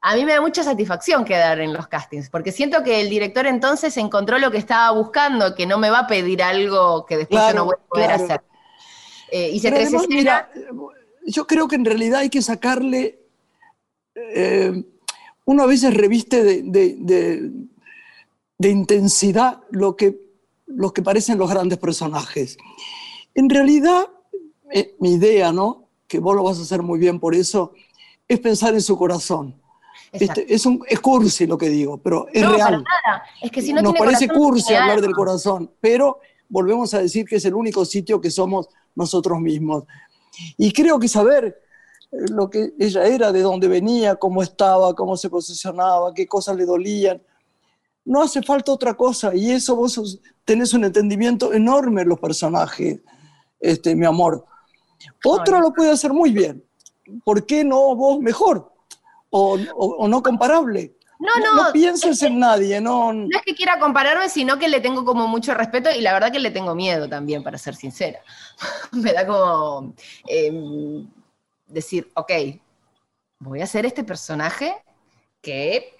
a 0.00 0.14
mí 0.14 0.24
me 0.24 0.32
da 0.32 0.40
mucha 0.40 0.62
satisfacción 0.62 1.24
quedar 1.24 1.58
en 1.60 1.72
los 1.72 1.88
castings, 1.88 2.30
porque 2.30 2.52
siento 2.52 2.82
que 2.84 3.00
el 3.00 3.10
director 3.10 3.46
entonces 3.46 3.96
encontró 3.96 4.38
lo 4.38 4.50
que 4.50 4.58
estaba 4.58 4.90
buscando, 4.96 5.54
que 5.54 5.66
no 5.66 5.78
me 5.78 5.90
va 5.90 6.00
a 6.00 6.06
pedir 6.06 6.42
algo 6.42 7.04
que 7.04 7.16
después 7.16 7.40
yo 7.48 7.54
no 7.54 7.64
voy 7.64 7.74
a 7.74 7.88
poder 7.88 8.06
claro. 8.06 8.24
hacer. 8.24 8.40
Eh, 9.30 9.58
Pero 9.62 9.76
tres 9.76 9.88
además, 9.88 10.06
mira, 10.08 10.50
yo 11.26 11.46
creo 11.46 11.68
que 11.68 11.76
en 11.76 11.84
realidad 11.84 12.20
hay 12.20 12.30
que 12.30 12.42
sacarle. 12.42 13.18
eh, 14.14 14.84
uno 15.44 15.62
a 15.62 15.66
veces 15.66 15.94
reviste 15.94 16.44
de, 16.44 16.62
de- 16.62 16.96
de- 16.98 17.50
de 18.58 18.68
intensidad 18.70 19.62
lo 19.70 19.96
que, 19.96 20.18
lo 20.66 20.92
que 20.92 21.02
parecen 21.02 21.38
los 21.38 21.48
grandes 21.50 21.78
personajes. 21.78 22.58
En 23.34 23.48
realidad, 23.48 24.08
eh, 24.72 24.94
mi 25.00 25.14
idea, 25.14 25.52
¿no? 25.52 25.88
Que 26.06 26.18
vos 26.18 26.34
lo 26.36 26.42
vas 26.42 26.58
a 26.58 26.62
hacer 26.62 26.82
muy 26.82 26.98
bien 26.98 27.18
por 27.20 27.34
eso, 27.34 27.72
es 28.26 28.40
pensar 28.40 28.74
en 28.74 28.82
su 28.82 28.98
corazón. 28.98 29.54
Este, 30.12 30.52
es, 30.52 30.64
un, 30.64 30.82
es 30.88 31.00
cursi 31.00 31.46
lo 31.46 31.58
que 31.58 31.68
digo, 31.68 31.98
pero 31.98 32.26
es 32.32 32.42
no, 32.42 32.54
real. 32.54 32.82
para 32.82 33.12
nada. 33.12 33.22
Es 33.42 33.50
que 33.50 33.60
si 33.60 33.72
no 33.72 33.82
Nos 33.82 33.92
tiene 33.92 34.06
parece 34.06 34.28
corazón, 34.28 34.44
cursi 34.44 34.74
hablar 34.74 35.00
del 35.00 35.12
corazón, 35.12 35.70
pero 35.80 36.20
volvemos 36.48 36.94
a 36.94 37.00
decir 37.00 37.26
que 37.26 37.36
es 37.36 37.44
el 37.44 37.54
único 37.54 37.84
sitio 37.84 38.20
que 38.20 38.30
somos 38.30 38.68
nosotros 38.94 39.40
mismos. 39.40 39.84
Y 40.56 40.72
creo 40.72 40.98
que 40.98 41.08
saber 41.08 41.60
eh, 42.10 42.16
lo 42.30 42.48
que 42.48 42.72
ella 42.78 43.06
era, 43.06 43.32
de 43.32 43.42
dónde 43.42 43.68
venía, 43.68 44.16
cómo 44.16 44.42
estaba, 44.42 44.94
cómo 44.94 45.16
se 45.16 45.28
posicionaba, 45.28 46.14
qué 46.14 46.26
cosas 46.26 46.56
le 46.56 46.64
dolían, 46.64 47.22
no 48.04 48.22
hace 48.22 48.42
falta 48.42 48.72
otra 48.72 48.94
cosa. 48.94 49.34
Y 49.34 49.50
eso 49.50 49.76
vos 49.76 50.20
tenés 50.44 50.72
un 50.72 50.84
entendimiento 50.84 51.52
enorme 51.52 52.02
en 52.02 52.08
los 52.08 52.18
personajes, 52.18 53.00
este, 53.60 53.94
mi 53.94 54.06
amor. 54.06 54.46
Otro 55.24 55.56
Ay. 55.56 55.62
lo 55.62 55.72
puede 55.72 55.90
hacer 55.90 56.12
muy 56.12 56.32
bien. 56.32 56.64
¿Por 57.24 57.44
qué 57.46 57.64
no 57.64 57.94
vos 57.94 58.20
mejor? 58.20 58.72
O, 59.30 59.58
o- 59.74 59.96
o 59.98 60.08
no 60.08 60.22
comparable. 60.22 60.94
No, 61.20 61.32
no, 61.56 61.72
pienses 61.72 62.22
en 62.22 62.38
nadie, 62.38 62.80
no, 62.80 63.12
No 63.12 63.36
es 63.36 63.42
que 63.44 63.54
quiera 63.56 63.80
compararme, 63.80 64.28
sino 64.28 64.56
que 64.56 64.68
le 64.68 64.80
tengo 64.80 65.04
como 65.04 65.26
mucho 65.26 65.52
respeto 65.52 65.90
y 65.90 66.00
la 66.00 66.12
verdad 66.12 66.30
que 66.30 66.38
le 66.38 66.52
tengo 66.52 66.76
miedo 66.76 67.08
también, 67.08 67.42
para 67.42 67.58
ser 67.58 67.74
sincera. 67.74 68.20
Me 68.92 69.12
da 69.12 69.26
como 69.26 69.94
eh, 70.28 71.04
decir, 71.66 72.08
ok, 72.14 72.30
voy 73.40 73.60
a 73.60 73.64
hacer 73.64 73.84
este 73.86 74.04
personaje 74.04 74.76
que 75.40 75.96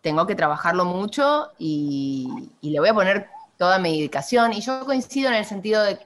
tengo 0.00 0.26
que 0.26 0.34
trabajarlo 0.34 0.84
mucho 0.86 1.50
y, 1.58 2.50
y 2.62 2.70
le 2.70 2.80
voy 2.80 2.88
a 2.88 2.94
poner 2.94 3.28
toda 3.58 3.78
mi 3.78 3.98
dedicación. 3.98 4.52
Y 4.54 4.60
yo 4.62 4.84
coincido 4.86 5.28
en 5.28 5.34
el 5.36 5.44
sentido 5.44 5.82
de, 5.82 5.98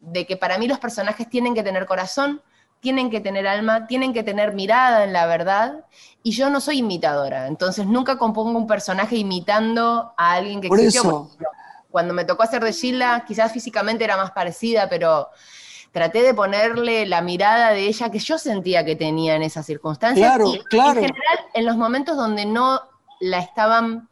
de 0.00 0.26
que 0.26 0.36
para 0.38 0.58
mí 0.58 0.66
los 0.66 0.78
personajes 0.78 1.28
tienen 1.28 1.54
que 1.54 1.62
tener 1.62 1.86
corazón, 1.86 2.40
tienen 2.82 3.10
que 3.10 3.20
tener 3.20 3.46
alma, 3.46 3.86
tienen 3.86 4.12
que 4.12 4.24
tener 4.24 4.54
mirada 4.54 5.04
en 5.04 5.12
la 5.12 5.26
verdad, 5.26 5.84
y 6.24 6.32
yo 6.32 6.50
no 6.50 6.60
soy 6.60 6.78
imitadora, 6.78 7.46
entonces 7.46 7.86
nunca 7.86 8.18
compongo 8.18 8.58
un 8.58 8.66
personaje 8.66 9.16
imitando 9.16 10.12
a 10.16 10.32
alguien 10.32 10.60
que 10.60 10.68
Por 10.68 10.80
existió. 10.80 11.00
eso. 11.00 11.30
cuando 11.90 12.12
me 12.12 12.24
tocó 12.24 12.42
hacer 12.42 12.64
de 12.64 12.72
Sheila, 12.72 13.24
quizás 13.26 13.52
físicamente 13.52 14.02
era 14.02 14.16
más 14.16 14.32
parecida, 14.32 14.88
pero 14.88 15.28
traté 15.92 16.22
de 16.22 16.34
ponerle 16.34 17.06
la 17.06 17.22
mirada 17.22 17.70
de 17.70 17.86
ella 17.86 18.10
que 18.10 18.18
yo 18.18 18.36
sentía 18.36 18.84
que 18.84 18.96
tenía 18.96 19.36
en 19.36 19.42
esas 19.42 19.64
circunstancias. 19.64 20.26
Claro, 20.26 20.52
y 20.52 20.58
claro. 20.64 20.98
En 20.98 21.06
general, 21.06 21.38
en 21.54 21.64
los 21.64 21.76
momentos 21.76 22.16
donde 22.16 22.46
no 22.46 22.80
la 23.20 23.38
estaban 23.38 24.08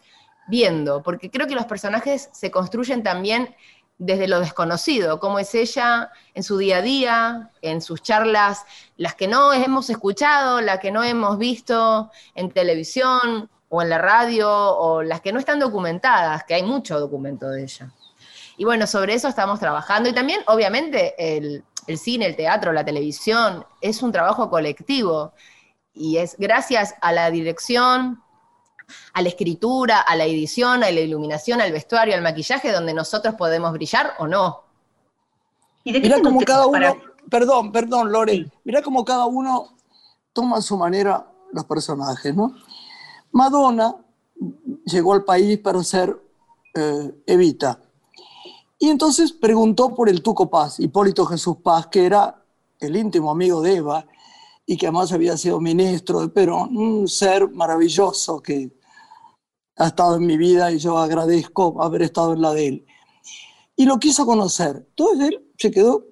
viendo, 0.46 1.02
porque 1.02 1.28
creo 1.28 1.48
que 1.48 1.56
los 1.56 1.64
personajes 1.64 2.28
se 2.32 2.52
construyen 2.52 3.02
también 3.02 3.52
desde 4.00 4.28
lo 4.28 4.40
desconocido, 4.40 5.20
cómo 5.20 5.38
es 5.38 5.54
ella 5.54 6.10
en 6.32 6.42
su 6.42 6.56
día 6.56 6.78
a 6.78 6.82
día, 6.82 7.50
en 7.60 7.82
sus 7.82 8.02
charlas, 8.02 8.64
las 8.96 9.14
que 9.14 9.28
no 9.28 9.52
hemos 9.52 9.90
escuchado, 9.90 10.62
las 10.62 10.80
que 10.80 10.90
no 10.90 11.04
hemos 11.04 11.36
visto 11.36 12.10
en 12.34 12.50
televisión 12.50 13.50
o 13.68 13.82
en 13.82 13.90
la 13.90 13.98
radio, 13.98 14.50
o 14.50 15.02
las 15.02 15.20
que 15.20 15.34
no 15.34 15.38
están 15.38 15.60
documentadas, 15.60 16.44
que 16.44 16.54
hay 16.54 16.62
mucho 16.62 16.98
documento 16.98 17.50
de 17.50 17.62
ella. 17.62 17.92
Y 18.56 18.64
bueno, 18.64 18.86
sobre 18.86 19.12
eso 19.12 19.28
estamos 19.28 19.60
trabajando. 19.60 20.08
Y 20.08 20.14
también, 20.14 20.40
obviamente, 20.46 21.14
el, 21.18 21.62
el 21.86 21.98
cine, 21.98 22.24
el 22.24 22.36
teatro, 22.36 22.72
la 22.72 22.84
televisión, 22.84 23.66
es 23.82 24.02
un 24.02 24.12
trabajo 24.12 24.48
colectivo. 24.48 25.34
Y 25.92 26.16
es 26.16 26.36
gracias 26.38 26.94
a 27.02 27.12
la 27.12 27.30
dirección, 27.30 28.22
a 29.12 29.22
la 29.22 29.28
escritura, 29.28 30.00
a 30.00 30.16
la 30.16 30.24
edición, 30.24 30.82
a 30.84 30.90
la 30.90 31.00
iluminación, 31.00 31.60
al 31.60 31.72
vestuario, 31.72 32.14
al 32.14 32.22
maquillaje, 32.22 32.72
donde 32.72 32.94
nosotros 32.94 33.34
podemos 33.36 33.72
brillar 33.72 34.12
o 34.18 34.26
no. 34.26 34.64
¿Y 35.84 35.92
de 35.92 36.02
qué 36.02 36.20
como 36.22 36.40
cada 36.40 36.70
para- 36.70 36.92
uno, 36.92 37.02
perdón, 37.30 37.72
perdón, 37.72 38.12
Lore, 38.12 38.32
Sí. 38.34 38.52
mira 38.64 38.82
como 38.82 39.04
cada 39.04 39.26
uno 39.26 39.76
toma 40.32 40.58
a 40.58 40.62
su 40.62 40.76
manera 40.76 41.26
los 41.52 41.64
personajes, 41.64 42.34
¿no? 42.34 42.54
Madonna 43.32 43.96
llegó 44.84 45.12
al 45.14 45.24
país 45.24 45.58
para 45.58 45.82
ser 45.82 46.16
eh, 46.74 47.12
Evita. 47.26 47.80
Y 48.78 48.88
entonces 48.90 49.32
preguntó 49.32 49.94
por 49.94 50.08
el 50.08 50.22
Tuco 50.22 50.48
Paz, 50.48 50.78
Hipólito 50.78 51.26
Jesús 51.26 51.56
Paz, 51.62 51.88
que 51.88 52.06
era 52.06 52.42
el 52.78 52.96
íntimo 52.96 53.30
amigo 53.30 53.60
de 53.60 53.74
Eva 53.76 54.06
y 54.64 54.76
que 54.76 54.86
además 54.86 55.12
había 55.12 55.36
sido 55.36 55.60
ministro 55.60 56.20
de 56.20 56.28
Perón, 56.28 56.76
un 56.76 57.08
ser 57.08 57.50
maravilloso 57.50 58.40
que 58.40 58.70
ha 59.80 59.86
estado 59.86 60.16
en 60.16 60.26
mi 60.26 60.36
vida 60.36 60.70
y 60.70 60.78
yo 60.78 60.98
agradezco 60.98 61.82
haber 61.82 62.02
estado 62.02 62.34
en 62.34 62.42
la 62.42 62.52
de 62.52 62.66
él. 62.68 62.86
Y 63.76 63.86
lo 63.86 63.98
quiso 63.98 64.26
conocer. 64.26 64.84
Entonces 64.90 65.28
él 65.28 65.46
se 65.56 65.70
quedó, 65.70 66.04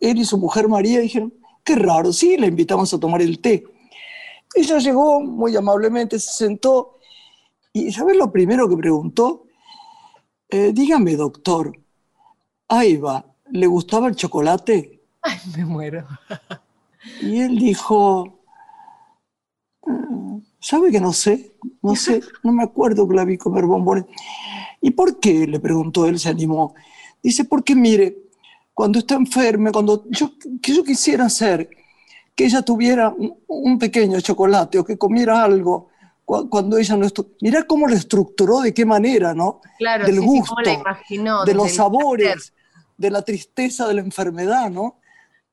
él 0.00 0.16
y 0.16 0.24
su 0.24 0.38
mujer 0.38 0.66
María 0.66 1.00
dijeron, 1.00 1.34
qué 1.62 1.74
raro, 1.74 2.10
sí, 2.10 2.38
le 2.38 2.46
invitamos 2.46 2.92
a 2.94 2.98
tomar 2.98 3.20
el 3.20 3.40
té. 3.42 3.64
Ella 4.54 4.78
llegó 4.78 5.20
muy 5.20 5.54
amablemente, 5.56 6.18
se 6.18 6.46
sentó 6.46 6.98
y 7.74 7.92
¿sabes 7.92 8.16
lo 8.16 8.32
primero 8.32 8.66
que 8.66 8.78
preguntó? 8.78 9.44
Eh, 10.48 10.72
dígame, 10.72 11.16
doctor, 11.16 11.70
a 12.68 12.82
Eva, 12.82 13.26
¿le 13.50 13.66
gustaba 13.66 14.08
el 14.08 14.16
chocolate? 14.16 15.02
Ay, 15.20 15.38
me 15.54 15.66
muero. 15.66 16.06
Y 17.20 17.40
él 17.40 17.58
dijo, 17.58 18.40
"Mm, 19.84 20.17
¿sabe 20.60 20.90
que 20.90 21.00
no 21.00 21.12
sé? 21.12 21.52
No 21.82 21.94
sé, 21.96 22.20
no 22.42 22.52
me 22.52 22.62
acuerdo 22.64 23.08
que 23.08 23.14
la 23.16 23.24
vi 23.24 23.38
comer 23.38 23.64
bombones. 23.64 24.04
¿Y 24.80 24.90
por 24.92 25.18
qué? 25.20 25.46
Le 25.46 25.60
preguntó 25.60 26.06
él, 26.06 26.18
se 26.18 26.28
animó. 26.28 26.74
Dice, 27.22 27.44
porque 27.44 27.74
mire, 27.74 28.16
cuando 28.74 28.98
está 29.00 29.14
enferma, 29.16 29.72
cuando 29.72 30.04
yo, 30.10 30.32
que 30.62 30.74
yo 30.74 30.84
quisiera 30.84 31.24
hacer 31.26 31.68
que 32.34 32.44
ella 32.44 32.62
tuviera 32.62 33.08
un, 33.08 33.34
un 33.48 33.78
pequeño 33.78 34.20
chocolate 34.20 34.78
o 34.78 34.84
que 34.84 34.96
comiera 34.96 35.42
algo 35.42 35.88
cu- 36.24 36.48
cuando 36.48 36.78
ella 36.78 36.96
no 36.96 37.04
estuvo. 37.06 37.30
Mirá 37.40 37.64
cómo 37.64 37.88
lo 37.88 37.94
estructuró, 37.94 38.60
de 38.60 38.72
qué 38.72 38.84
manera, 38.86 39.34
¿no? 39.34 39.60
Claro, 39.78 40.06
Del 40.06 40.14
sí, 40.16 40.20
sí, 40.20 40.26
gusto, 40.26 40.54
cómo 40.54 40.60
la 40.62 40.72
imaginó, 40.74 41.44
de 41.44 41.54
los 41.54 41.68
el 41.70 41.74
sabores, 41.74 42.52
de 42.96 43.10
la 43.10 43.22
tristeza 43.22 43.88
de 43.88 43.94
la 43.94 44.00
enfermedad, 44.02 44.70
¿no? 44.70 45.00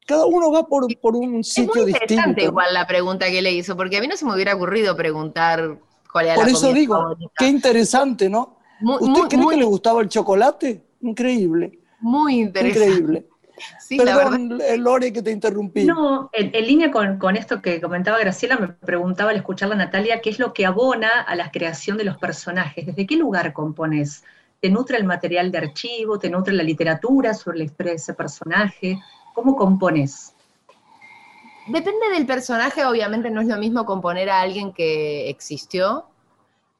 Cada 0.05 0.25
uno 0.25 0.51
va 0.51 0.67
por, 0.67 0.85
por 0.99 1.15
un 1.15 1.39
Es 1.39 1.49
sitio 1.49 1.81
muy 1.83 1.91
interesante 1.91 2.43
igual 2.43 2.73
la 2.73 2.85
pregunta 2.85 3.25
que 3.27 3.41
le 3.41 3.51
hizo, 3.53 3.75
porque 3.75 3.97
a 3.97 4.01
mí 4.01 4.07
no 4.07 4.15
se 4.15 4.25
me 4.25 4.33
hubiera 4.33 4.55
ocurrido 4.55 4.95
preguntar 4.95 5.77
cuál 6.11 6.25
era 6.27 6.35
Por 6.35 6.45
la 6.45 6.51
eso 6.51 6.61
comida 6.61 6.79
digo, 6.79 6.95
favorita. 6.95 7.31
qué 7.37 7.47
interesante, 7.47 8.29
¿no? 8.29 8.57
Muy, 8.79 8.95
¿Usted 8.95 9.07
muy, 9.21 9.27
cree 9.29 9.41
muy- 9.41 9.53
que 9.55 9.59
le 9.61 9.65
gustaba 9.65 10.01
el 10.01 10.09
chocolate? 10.09 10.83
Increíble, 11.01 11.79
muy 11.99 12.39
interesante. 12.41 12.85
increíble. 12.87 13.27
Sí, 13.79 13.97
la 13.97 14.17
verdad. 14.17 14.31
Perdón, 14.31 14.61
eh, 14.61 14.77
Lore, 14.77 15.13
que 15.13 15.21
te 15.21 15.31
interrumpí. 15.31 15.85
No, 15.85 16.29
en, 16.33 16.53
en 16.53 16.67
línea 16.67 16.91
con, 16.91 17.17
con 17.17 17.37
esto 17.37 17.61
que 17.61 17.79
comentaba 17.79 18.19
Graciela, 18.19 18.57
me 18.57 18.67
preguntaba 18.67 19.29
al 19.31 19.37
escucharla 19.37 19.75
Natalia, 19.75 20.19
¿qué 20.21 20.29
es 20.29 20.39
lo 20.39 20.53
que 20.53 20.65
abona 20.65 21.21
a 21.21 21.35
la 21.35 21.51
creación 21.51 21.97
de 21.97 22.03
los 22.03 22.17
personajes? 22.17 22.85
¿Desde 22.85 23.07
qué 23.07 23.15
lugar 23.15 23.53
compones 23.53 24.23
¿Te 24.61 24.69
nutre 24.69 24.97
el 24.97 25.03
material 25.03 25.51
de 25.51 25.57
archivo? 25.59 26.17
¿Te 26.17 26.29
nutre 26.29 26.53
la 26.53 26.63
literatura 26.63 27.33
sobre 27.33 27.59
la 27.59 27.63
historia 27.65 27.91
de 27.91 27.97
ese 27.97 28.13
personaje? 28.13 28.99
¿Cómo 29.35 29.55
compones? 29.55 30.33
Depende 31.67 32.09
del 32.13 32.25
personaje, 32.25 32.85
obviamente 32.85 33.29
no 33.29 33.41
es 33.41 33.47
lo 33.47 33.57
mismo 33.57 33.85
componer 33.85 34.29
a 34.29 34.41
alguien 34.41 34.71
que 34.73 35.29
existió 35.29 36.05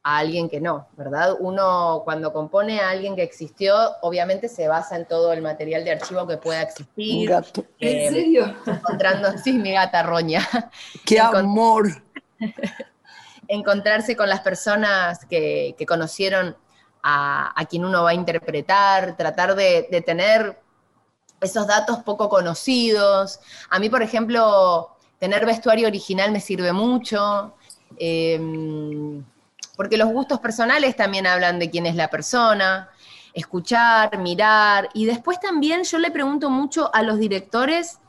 a 0.07 0.17
alguien 0.19 0.47
que 0.47 0.61
no, 0.61 0.87
¿verdad? 0.95 1.35
Uno 1.39 2.01
cuando 2.05 2.31
compone 2.31 2.79
a 2.79 2.91
alguien 2.91 3.15
que 3.15 3.23
existió, 3.23 3.75
obviamente 4.03 4.47
se 4.49 4.67
basa 4.67 4.95
en 4.97 5.07
todo 5.07 5.33
el 5.33 5.41
material 5.41 5.83
de 5.83 5.93
archivo 5.93 6.27
que 6.27 6.37
pueda 6.37 6.61
existir. 6.61 7.27
Gato. 7.27 7.65
eh, 7.79 8.05
¿En 8.05 8.13
serio? 8.13 8.55
encontrando, 8.67 9.35
sí, 9.39 9.53
mi 9.53 9.71
gata 9.71 10.03
roña. 10.03 10.47
¡Qué 11.07 11.19
Encont- 11.19 11.39
amor! 11.39 12.03
encontrarse 13.47 14.15
con 14.15 14.29
las 14.29 14.41
personas 14.41 15.25
que, 15.25 15.73
que 15.75 15.85
conocieron 15.87 16.55
a, 17.01 17.59
a 17.59 17.65
quien 17.65 17.83
uno 17.85 18.03
va 18.03 18.11
a 18.11 18.13
interpretar, 18.15 19.17
tratar 19.17 19.55
de, 19.55 19.87
de 19.89 20.01
tener 20.01 20.59
esos 21.41 21.67
datos 21.67 21.99
poco 21.99 22.29
conocidos. 22.29 23.39
A 23.69 23.79
mí, 23.79 23.89
por 23.89 24.01
ejemplo, 24.01 24.95
tener 25.19 25.45
vestuario 25.45 25.87
original 25.87 26.31
me 26.31 26.39
sirve 26.39 26.73
mucho, 26.73 27.55
eh, 27.97 28.39
porque 29.75 29.97
los 29.97 30.09
gustos 30.09 30.39
personales 30.39 30.95
también 30.95 31.27
hablan 31.27 31.59
de 31.59 31.69
quién 31.69 31.85
es 31.85 31.95
la 31.95 32.09
persona, 32.09 32.89
escuchar, 33.33 34.17
mirar, 34.17 34.89
y 34.93 35.05
después 35.05 35.39
también 35.39 35.83
yo 35.83 35.99
le 35.99 36.11
pregunto 36.11 36.49
mucho 36.49 36.89
a 36.93 37.03
los 37.03 37.19
directores 37.19 37.99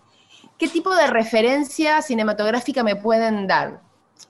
qué 0.59 0.68
tipo 0.68 0.95
de 0.95 1.09
referencia 1.09 2.01
cinematográfica 2.01 2.83
me 2.83 2.97
pueden 2.97 3.47
dar 3.47 3.81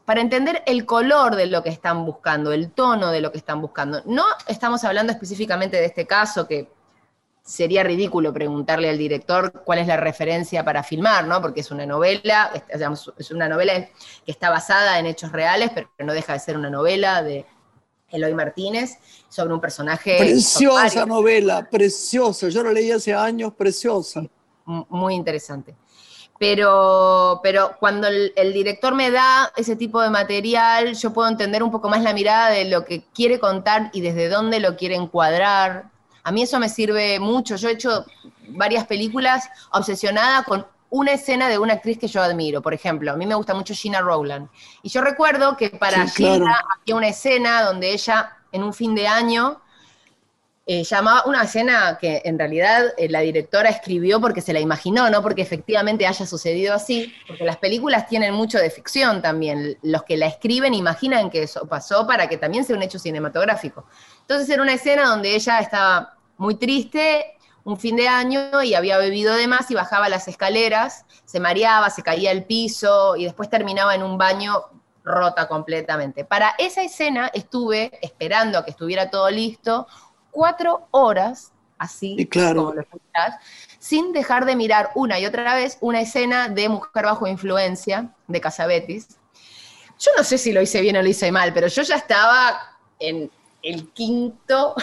para 0.04 0.20
entender 0.20 0.62
el 0.66 0.86
color 0.86 1.36
de 1.36 1.46
lo 1.46 1.62
que 1.62 1.68
están 1.68 2.04
buscando, 2.04 2.52
el 2.52 2.70
tono 2.70 3.10
de 3.10 3.20
lo 3.20 3.30
que 3.30 3.38
están 3.38 3.60
buscando. 3.60 4.02
No 4.06 4.24
estamos 4.46 4.84
hablando 4.84 5.12
específicamente 5.12 5.76
de 5.76 5.84
este 5.84 6.06
caso, 6.06 6.46
que 6.46 6.68
sería 7.46 7.84
ridículo 7.84 8.32
preguntarle 8.32 8.90
al 8.90 8.98
director 8.98 9.62
cuál 9.64 9.78
es 9.78 9.86
la 9.86 9.96
referencia 9.96 10.64
para 10.64 10.82
filmar, 10.82 11.26
¿no? 11.26 11.40
Porque 11.40 11.60
es 11.60 11.70
una 11.70 11.86
novela, 11.86 12.50
es, 12.68 13.30
una 13.30 13.48
novela 13.48 13.88
que 14.24 14.32
está 14.32 14.50
basada 14.50 14.98
en 14.98 15.06
hechos 15.06 15.30
reales, 15.30 15.70
pero 15.72 15.88
no 16.00 16.12
deja 16.12 16.32
de 16.32 16.40
ser 16.40 16.56
una 16.56 16.70
novela 16.70 17.22
de 17.22 17.46
Eloy 18.10 18.34
Martínez 18.34 18.98
sobre 19.28 19.54
un 19.54 19.60
personaje 19.60 20.16
Preciosa 20.18 21.06
novela, 21.06 21.68
preciosa. 21.70 22.48
Yo 22.48 22.64
la 22.64 22.72
leí 22.72 22.90
hace 22.90 23.14
años, 23.14 23.54
preciosa. 23.54 24.22
Muy 24.64 25.14
interesante. 25.14 25.76
Pero, 26.38 27.40
pero 27.44 27.76
cuando 27.78 28.08
el, 28.08 28.32
el 28.34 28.52
director 28.52 28.94
me 28.94 29.10
da 29.10 29.52
ese 29.56 29.76
tipo 29.76 30.02
de 30.02 30.10
material, 30.10 30.94
yo 30.94 31.12
puedo 31.12 31.28
entender 31.28 31.62
un 31.62 31.70
poco 31.70 31.88
más 31.88 32.02
la 32.02 32.12
mirada 32.12 32.50
de 32.50 32.64
lo 32.66 32.84
que 32.84 33.04
quiere 33.14 33.38
contar 33.38 33.90
y 33.92 34.00
desde 34.00 34.28
dónde 34.28 34.58
lo 34.58 34.76
quiere 34.76 34.96
encuadrar. 34.96 35.95
A 36.26 36.32
mí 36.32 36.42
eso 36.42 36.58
me 36.58 36.68
sirve 36.68 37.20
mucho. 37.20 37.54
Yo 37.54 37.68
he 37.68 37.72
hecho 37.74 38.04
varias 38.48 38.84
películas 38.84 39.48
obsesionada 39.70 40.42
con 40.42 40.66
una 40.90 41.12
escena 41.12 41.48
de 41.48 41.56
una 41.56 41.74
actriz 41.74 41.98
que 41.98 42.08
yo 42.08 42.20
admiro. 42.20 42.60
Por 42.60 42.74
ejemplo, 42.74 43.12
a 43.12 43.16
mí 43.16 43.24
me 43.26 43.36
gusta 43.36 43.54
mucho 43.54 43.74
Gina 43.74 44.00
Rowland. 44.00 44.48
Y 44.82 44.88
yo 44.88 45.02
recuerdo 45.02 45.56
que 45.56 45.70
para 45.70 46.08
Sí, 46.08 46.24
claro. 46.24 46.34
Gina 46.34 46.64
había 46.80 46.96
una 46.96 47.06
escena 47.06 47.62
donde 47.62 47.92
ella, 47.92 48.38
en 48.50 48.64
un 48.64 48.74
fin 48.74 48.96
de 48.96 49.06
año, 49.06 49.60
eh, 50.68 50.82
llamaba 50.82 51.22
una 51.26 51.44
escena 51.44 51.96
que 52.00 52.22
en 52.24 52.36
realidad 52.36 52.86
eh, 52.98 53.08
la 53.08 53.20
directora 53.20 53.68
escribió 53.68 54.20
porque 54.20 54.40
se 54.40 54.52
la 54.52 54.58
imaginó, 54.58 55.08
no 55.08 55.22
porque 55.22 55.42
efectivamente 55.42 56.08
haya 56.08 56.26
sucedido 56.26 56.74
así, 56.74 57.14
porque 57.28 57.44
las 57.44 57.58
películas 57.58 58.08
tienen 58.08 58.34
mucho 58.34 58.58
de 58.58 58.68
ficción 58.70 59.22
también. 59.22 59.78
Los 59.82 60.02
que 60.02 60.16
la 60.16 60.26
escriben 60.26 60.74
imaginan 60.74 61.30
que 61.30 61.44
eso 61.44 61.68
pasó 61.68 62.04
para 62.04 62.28
que 62.28 62.36
también 62.36 62.64
sea 62.64 62.74
un 62.74 62.82
hecho 62.82 62.98
cinematográfico. 62.98 63.86
Entonces 64.22 64.50
era 64.50 64.60
una 64.60 64.74
escena 64.74 65.06
donde 65.06 65.36
ella 65.36 65.60
estaba 65.60 66.15
muy 66.36 66.56
triste, 66.56 67.36
un 67.64 67.78
fin 67.78 67.96
de 67.96 68.08
año, 68.08 68.62
y 68.62 68.74
había 68.74 68.98
bebido 68.98 69.34
de 69.34 69.48
más 69.48 69.70
y 69.70 69.74
bajaba 69.74 70.08
las 70.08 70.28
escaleras, 70.28 71.04
se 71.24 71.40
mareaba, 71.40 71.90
se 71.90 72.02
caía 72.02 72.30
al 72.30 72.44
piso 72.44 73.16
y 73.16 73.24
después 73.24 73.50
terminaba 73.50 73.94
en 73.94 74.02
un 74.02 74.18
baño 74.18 74.64
rota 75.04 75.48
completamente. 75.48 76.24
Para 76.24 76.54
esa 76.58 76.82
escena 76.82 77.30
estuve 77.32 77.98
esperando 78.02 78.58
a 78.58 78.64
que 78.64 78.70
estuviera 78.70 79.10
todo 79.10 79.30
listo 79.30 79.86
cuatro 80.30 80.88
horas, 80.90 81.52
así 81.78 82.16
Y 82.18 82.26
claro. 82.26 82.56
como 82.56 82.74
lo 82.74 82.80
escuchás, 82.82 83.36
sin 83.78 84.12
dejar 84.12 84.44
de 84.44 84.56
mirar 84.56 84.90
una 84.94 85.18
y 85.18 85.26
otra 85.26 85.54
vez 85.54 85.78
una 85.80 86.00
escena 86.00 86.48
de 86.48 86.68
Mujer 86.68 87.04
bajo 87.04 87.26
influencia 87.26 88.10
de 88.26 88.40
Casabetis. 88.40 89.16
Yo 89.98 90.10
no 90.16 90.24
sé 90.24 90.38
si 90.38 90.52
lo 90.52 90.60
hice 90.60 90.80
bien 90.82 90.96
o 90.96 91.02
lo 91.02 91.08
hice 91.08 91.32
mal, 91.32 91.52
pero 91.54 91.68
yo 91.68 91.82
ya 91.82 91.96
estaba 91.96 92.60
en 92.98 93.30
el 93.62 93.88
quinto 93.92 94.74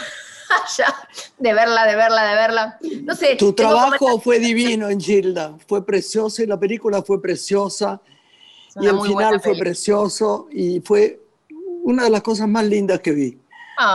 ya 0.78 0.94
de 1.38 1.54
verla, 1.54 1.86
de 1.86 1.96
verla, 1.96 2.24
de 2.30 2.36
verla. 2.36 2.80
No 3.04 3.16
sé. 3.16 3.36
Tu 3.36 3.54
trabajo 3.54 4.20
fue 4.20 4.40
divino 4.40 4.90
en 4.90 5.00
Gilda, 5.00 5.58
fue 5.68 5.86
precioso 5.86 6.42
y 6.44 6.48
la 6.48 6.60
película 6.60 7.02
fue 7.04 7.22
preciosa 7.22 8.02
y 8.80 8.88
el 8.88 9.00
final 9.02 9.40
fue 9.42 9.56
precioso 9.56 10.48
y 10.52 10.80
fue 10.82 11.22
una 11.84 12.04
de 12.06 12.10
las 12.10 12.22
cosas 12.22 12.48
más 12.48 12.66
lindas 12.66 13.00
que 13.02 13.12
vi. 13.12 13.38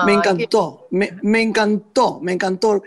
Me 0.04 0.12
qué- 0.12 0.18
encantó, 0.18 0.86
me, 0.90 1.16
me 1.22 1.42
encantó, 1.42 2.20
me 2.20 2.32
encantó. 2.32 2.82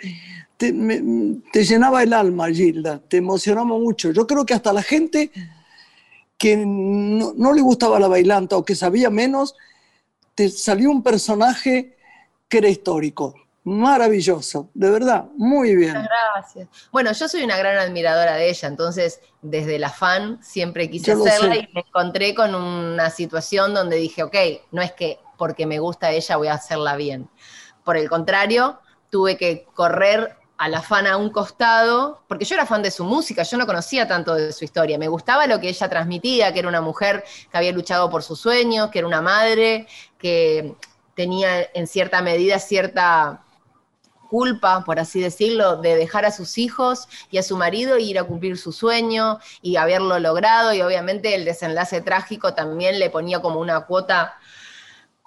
Te, 0.58 0.72
me- 0.74 1.40
te 1.52 1.64
llenaba 1.64 2.04
el 2.04 2.14
alma, 2.14 2.50
Gilda, 2.50 3.00
te 3.00 3.18
emocionamos 3.18 3.82
mucho. 3.82 4.12
Yo 4.12 4.28
creo 4.28 4.46
que 4.46 4.54
hasta 4.54 4.72
la 4.74 4.84
gente 4.84 5.32
que 6.38 6.58
no, 6.58 7.34
no 7.36 7.54
le 7.54 7.62
gustaba 7.62 8.00
la 8.00 8.08
bailanta 8.08 8.58
o 8.58 8.66
que 8.66 8.76
sabía 8.76 9.10
menos, 9.10 9.56
te 10.36 10.50
salió 10.50 10.90
un 10.90 11.04
personaje 11.04 11.98
que 12.48 12.58
era 12.60 12.70
histórico. 12.70 13.36
Maravilloso, 13.64 14.70
de 14.74 14.90
verdad, 14.90 15.26
muy 15.38 15.76
bien. 15.76 15.94
Gracias. 15.94 16.68
Bueno, 16.92 17.12
yo 17.12 17.28
soy 17.28 17.44
una 17.44 17.58
gran 17.58 17.78
admiradora 17.78 18.34
de 18.34 18.50
ella, 18.50 18.68
entonces 18.68 19.22
desde 19.44 19.78
la 19.78 19.92
fan 19.92 20.40
siempre 20.42 20.90
quise 20.90 21.12
hacerla 21.12 21.56
sé. 21.56 21.68
y 21.70 21.74
me 21.74 21.82
encontré 21.82 22.34
con 22.34 22.56
una 22.56 23.12
situación 23.12 23.76
donde 23.76 23.98
dije, 23.98 24.24
ok, 24.24 24.36
no 24.72 24.82
es 24.82 24.94
que 24.94 25.20
porque 25.38 25.68
me 25.68 25.78
gusta 25.78 26.12
ella 26.12 26.38
voy 26.38 26.48
a 26.48 26.56
hacerla 26.56 26.96
bien. 26.96 27.30
Por 27.84 27.98
el 27.98 28.10
contrario, 28.10 28.80
tuve 29.12 29.38
que 29.38 29.68
correr 29.76 30.38
a 30.58 30.68
la 30.68 30.82
fan 30.82 31.06
a 31.06 31.18
un 31.18 31.30
costado, 31.30 32.24
porque 32.28 32.46
yo 32.46 32.56
era 32.56 32.66
fan 32.66 32.82
de 32.82 32.92
su 32.92 33.04
música, 33.04 33.44
yo 33.44 33.58
no 33.58 33.68
conocía 33.68 34.08
tanto 34.08 34.36
de 34.36 34.54
su 34.54 34.64
historia, 34.64 34.98
me 34.98 35.08
gustaba 35.08 35.46
lo 35.46 35.60
que 35.60 35.70
ella 35.70 35.90
transmitía, 35.90 36.52
que 36.54 36.60
era 36.60 36.68
una 36.68 36.82
mujer 36.82 37.24
que 37.52 37.58
había 37.58 37.72
luchado 37.72 38.10
por 38.10 38.24
sus 38.24 38.40
sueños, 38.40 38.90
que 38.90 39.00
era 39.00 39.08
una 39.08 39.22
madre, 39.22 39.88
que 40.18 40.76
tenía 41.16 41.64
en 41.74 41.88
cierta 41.88 42.22
medida 42.22 42.60
cierta 42.60 43.44
culpa, 44.32 44.86
por 44.86 44.98
así 44.98 45.20
decirlo, 45.20 45.76
de 45.76 45.98
dejar 45.98 46.24
a 46.24 46.32
sus 46.32 46.58
hijos 46.58 47.10
y 47.30 47.38
a 47.38 47.44
su 47.44 47.58
marido 47.58 47.98
e 47.98 48.02
ir 48.04 48.18
a 48.18 48.24
cumplir 48.24 48.58
su 48.58 48.72
sueño 48.72 49.40
y 49.62 49.76
haberlo 49.76 50.18
logrado 50.20 50.74
y 50.74 50.82
obviamente 50.82 51.36
el 51.36 51.44
desenlace 51.44 52.00
trágico 52.00 52.54
también 52.54 52.98
le 52.98 53.10
ponía 53.10 53.42
como 53.42 53.60
una 53.60 53.82
cuota 53.82 54.36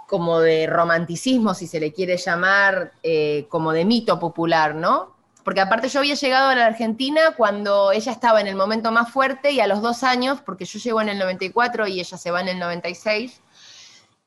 como 0.09 0.41
de 0.41 0.67
romanticismo, 0.67 1.53
si 1.53 1.67
se 1.67 1.81
le 1.81 1.93
quiere 1.93 2.17
llamar, 2.17 2.93
eh, 3.03 3.45
como 3.51 3.73
de 3.73 3.85
mito 3.85 4.19
popular, 4.19 4.75
¿no? 4.75 5.15
Porque 5.45 5.61
aparte 5.61 5.91
yo 5.91 5.99
había 6.01 6.15
llegado 6.15 6.49
a 6.49 6.55
la 6.55 6.65
Argentina 6.65 7.35
cuando 7.37 7.93
ella 7.93 8.11
estaba 8.11 8.41
en 8.41 8.47
el 8.47 8.57
momento 8.57 8.91
más 8.91 9.11
fuerte 9.11 9.51
y 9.51 9.61
a 9.61 9.67
los 9.67 9.83
dos 9.83 10.03
años, 10.03 10.41
porque 10.41 10.65
yo 10.65 10.79
llego 10.79 11.03
en 11.03 11.11
el 11.11 11.19
94 11.19 11.89
y 11.89 12.01
ella 12.01 12.17
se 12.17 12.31
va 12.31 12.41
en 12.41 12.49
el 12.49 12.59
96, 12.59 13.43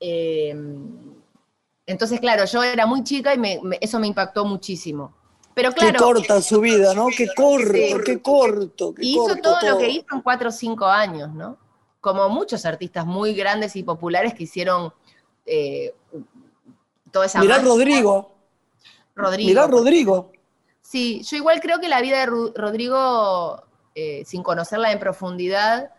eh, 0.02 0.56
entonces, 1.88 2.20
claro, 2.20 2.46
yo 2.46 2.62
era 2.64 2.86
muy 2.86 3.04
chica 3.04 3.34
y 3.34 3.38
me- 3.40 3.60
me- 3.64 3.80
eso 3.82 4.00
me 4.00 4.06
impactó 4.08 4.46
muchísimo. 4.46 5.14
Pero 5.56 5.70
Qué 5.72 5.78
claro, 5.78 6.00
corta 6.06 6.40
su 6.42 6.62
vida, 6.62 6.94
¿no? 6.94 7.08
Qué 7.08 7.28
corto, 7.36 7.72
Sí. 7.74 7.94
qué 8.06 8.22
corto. 8.22 8.94
Qué 8.94 9.04
y 9.04 9.12
hizo 9.14 9.24
corto 9.24 9.42
todo, 9.60 9.70
lo 9.72 9.78
que 9.80 9.90
hizo 9.90 10.06
en 10.14 10.22
cuatro 10.22 10.50
o 10.50 10.52
cinco 10.52 10.86
años, 10.86 11.34
¿no? 11.34 11.58
Como 12.00 12.30
muchos 12.30 12.64
artistas 12.66 13.08
muy 13.08 13.34
grandes 13.34 13.76
y 13.76 13.82
populares 13.82 14.36
que 14.36 14.44
hicieron 14.44 14.94
eh, 15.48 15.96
toda 17.12 17.26
esa 17.26 17.40
Mirá. 17.40 17.58
Rodrigo, 17.60 18.36
Rodrigo. 19.16 19.48
mirá 19.48 19.66
Rodrigo. 19.68 20.32
Sí, 20.82 21.22
yo 21.24 21.38
igual 21.38 21.60
creo 21.60 21.80
que 21.80 21.90
la 21.90 22.02
vida 22.02 22.20
de 22.20 22.28
Ru- 22.28 22.54
Rodrigo, 22.56 23.64
eh, 23.96 24.24
sin 24.26 24.44
conocerla 24.44 24.92
en 24.92 25.00
profundidad, 25.00 25.92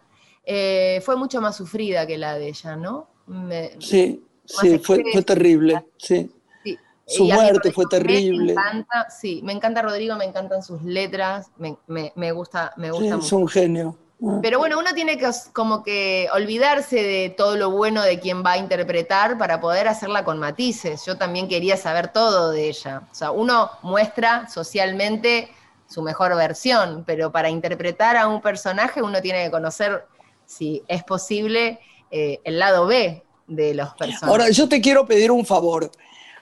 eh, 0.45 1.03
fue 1.05 1.17
mucho 1.17 1.41
más 1.41 1.57
sufrida 1.57 2.07
que 2.07 2.17
la 2.17 2.39
de 2.39 2.49
ella, 2.49 2.77
¿no? 2.77 3.09
Me- 3.27 3.73
Sí, 3.81 4.25
sí, 4.49 4.79
fue, 4.79 5.05
fue 5.13 5.23
terrible, 5.23 5.85
sí. 5.99 6.31
sí. 6.63 6.79
Su 7.07 7.25
Y 7.25 7.33
muerte 7.33 7.73
fue 7.73 7.87
terrible. 7.87 8.55
Me 8.55 8.61
encanta, 8.61 9.11
sí, 9.11 9.41
me 9.45 9.53
encanta 9.53 9.83
Rodrigo, 9.83 10.17
me 10.17 10.25
encantan 10.25 10.63
sus 10.63 10.83
letras, 10.83 11.51
me, 11.57 11.77
me- 11.87 12.13
me 12.17 12.33
gusta, 12.33 12.73
me 12.77 12.93
Sí, 12.93 12.93
gusta 12.93 13.17
es 13.17 13.23
mucho. 13.23 13.37
un 13.37 13.49
genio. 13.49 13.97
Ah. 14.23 14.39
Pero 14.43 14.59
bueno, 14.59 14.79
uno 14.79 14.93
tiene 14.95 15.17
que 15.17 15.31
como 15.53 15.83
que 15.83 16.29
olvidarse 16.33 16.97
de 17.03 17.31
todo 17.31 17.57
lo 17.57 17.71
bueno 17.71 18.03
de 18.03 18.19
quien 18.21 18.45
va 18.45 18.53
a 18.53 18.59
interpretar 18.59 19.39
para 19.39 19.61
poder 19.61 19.89
hacerla 19.89 20.25
con 20.25 20.39
matices. 20.39 21.05
Yo 21.07 21.17
también 21.17 21.49
quería 21.49 21.77
saber 21.77 22.09
todo 22.13 22.51
de 22.51 22.69
ella. 22.69 23.03
O 23.11 23.15
sea, 23.15 23.31
uno 23.31 23.71
muestra 23.83 24.49
socialmente 24.49 25.49
su 25.89 26.03
mejor 26.03 26.35
versión, 26.37 27.05
pero 27.07 27.33
para 27.33 27.49
interpretar 27.49 28.17
a 28.17 28.27
un 28.29 28.43
personaje 28.43 29.03
uno 29.03 29.23
tiene 29.23 29.45
que 29.45 29.51
conocer, 29.51 30.05
si 30.45 30.83
es 30.89 31.05
posible, 31.05 31.81
eh, 32.11 32.41
el 32.45 32.59
lado 32.59 32.87
B 32.87 33.23
de 33.49 33.75
los 33.75 33.89
personajes. 33.95 34.23
Ahora, 34.29 34.51
yo 34.51 34.69
te 34.69 34.81
quiero 34.81 35.07
pedir 35.07 35.31
un 35.31 35.45
favor. 35.45 35.91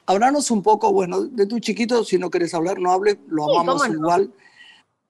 Hablanos 0.04 0.50
un 0.50 0.62
poco, 0.62 0.92
bueno, 0.92 1.22
de 1.22 1.46
tu 1.46 1.58
chiquito, 1.58 2.04
si 2.04 2.18
no 2.18 2.30
querés 2.30 2.52
hablar, 2.54 2.78
no 2.78 2.92
hables, 2.92 3.16
lo 3.28 3.44
Sí, 3.46 3.50
amamos 3.58 3.88
no. 3.88 3.94
igual. 3.94 4.30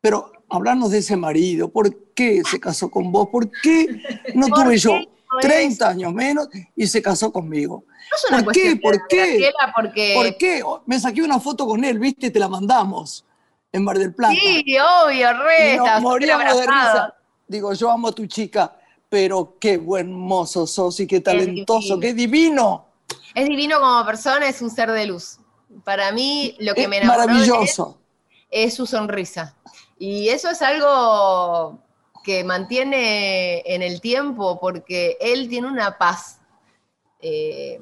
Pero 0.01 0.31
hablarnos 0.49 0.91
de 0.91 0.99
ese 0.99 1.17
marido, 1.17 1.69
¿por 1.69 1.95
qué 2.15 2.43
se 2.49 2.61
casó 2.61 2.91
con 2.91 3.11
vos? 3.11 3.29
¿Por 3.31 3.51
qué 3.51 4.01
no 4.35 4.47
¿Por 4.49 4.63
tuve 4.63 4.75
qué 4.75 4.79
yo 4.79 4.93
no 4.93 4.99
es? 5.01 5.09
30 5.41 5.89
años 5.89 6.13
menos 6.15 6.49
y 6.77 6.87
se 6.87 7.03
casó 7.03 7.33
conmigo? 7.33 7.85
No 8.31 8.45
¿Por 8.45 8.53
qué? 8.53 8.77
¿Por 8.77 9.07
qué? 9.09 9.17
Graciela, 9.17 9.73
porque 9.75 10.13
¿Por 10.15 10.37
qué? 10.39 10.63
Me 10.87 11.01
saqué 11.01 11.23
una 11.23 11.41
foto 11.41 11.67
con 11.67 11.85
él, 11.85 11.99
viste, 11.99 12.31
te 12.31 12.39
la 12.39 12.49
mandamos 12.49 13.25
en 13.73 13.85
Mar 13.85 13.99
del 13.99 14.15
Plata. 14.15 14.35
Sí, 14.35 14.65
obvio, 14.79 15.33
re, 15.43 15.75
Y 15.75 15.77
nos 15.77 16.01
moríamos 16.01 16.57
de 16.57 16.67
risa. 16.67 17.15
Digo, 17.49 17.73
yo 17.75 17.91
amo 17.91 18.09
a 18.09 18.13
tu 18.13 18.25
chica, 18.27 18.77
pero 19.09 19.57
qué 19.61 19.77
buen 19.79 20.13
mozo 20.13 20.67
sos 20.67 21.01
y 21.01 21.07
qué 21.07 21.21
talentoso, 21.21 21.99
qué 22.01 22.13
divino. 22.15 22.87
Es 23.35 23.49
divino 23.49 23.79
como 23.79 24.05
persona, 24.05 24.49
es 24.49 24.61
un 24.63 24.71
ser 24.71 24.91
de 24.91 25.07
luz. 25.07 25.39
Para 25.85 26.11
mí, 26.13 26.57
lo 26.59 26.75
que 26.75 26.83
Es 26.83 26.89
me 26.89 26.99
enamoró 26.99 27.21
de 27.21 27.25
él 27.25 27.29
maravilloso. 27.29 27.99
es 28.51 28.75
su 28.75 28.87
sonrisa. 28.87 29.55
Y 29.99 30.29
eso 30.29 30.51
es 30.51 30.63
algo 30.63 31.79
que 32.25 32.43
mantiene 32.45 33.63
en 33.67 33.83
el 33.83 34.01
tiempo 34.01 34.59
porque 34.61 35.17
él 35.21 35.49
tiene 35.49 35.69
una 35.69 35.97
paz. 35.99 36.41
Eh, 37.21 37.81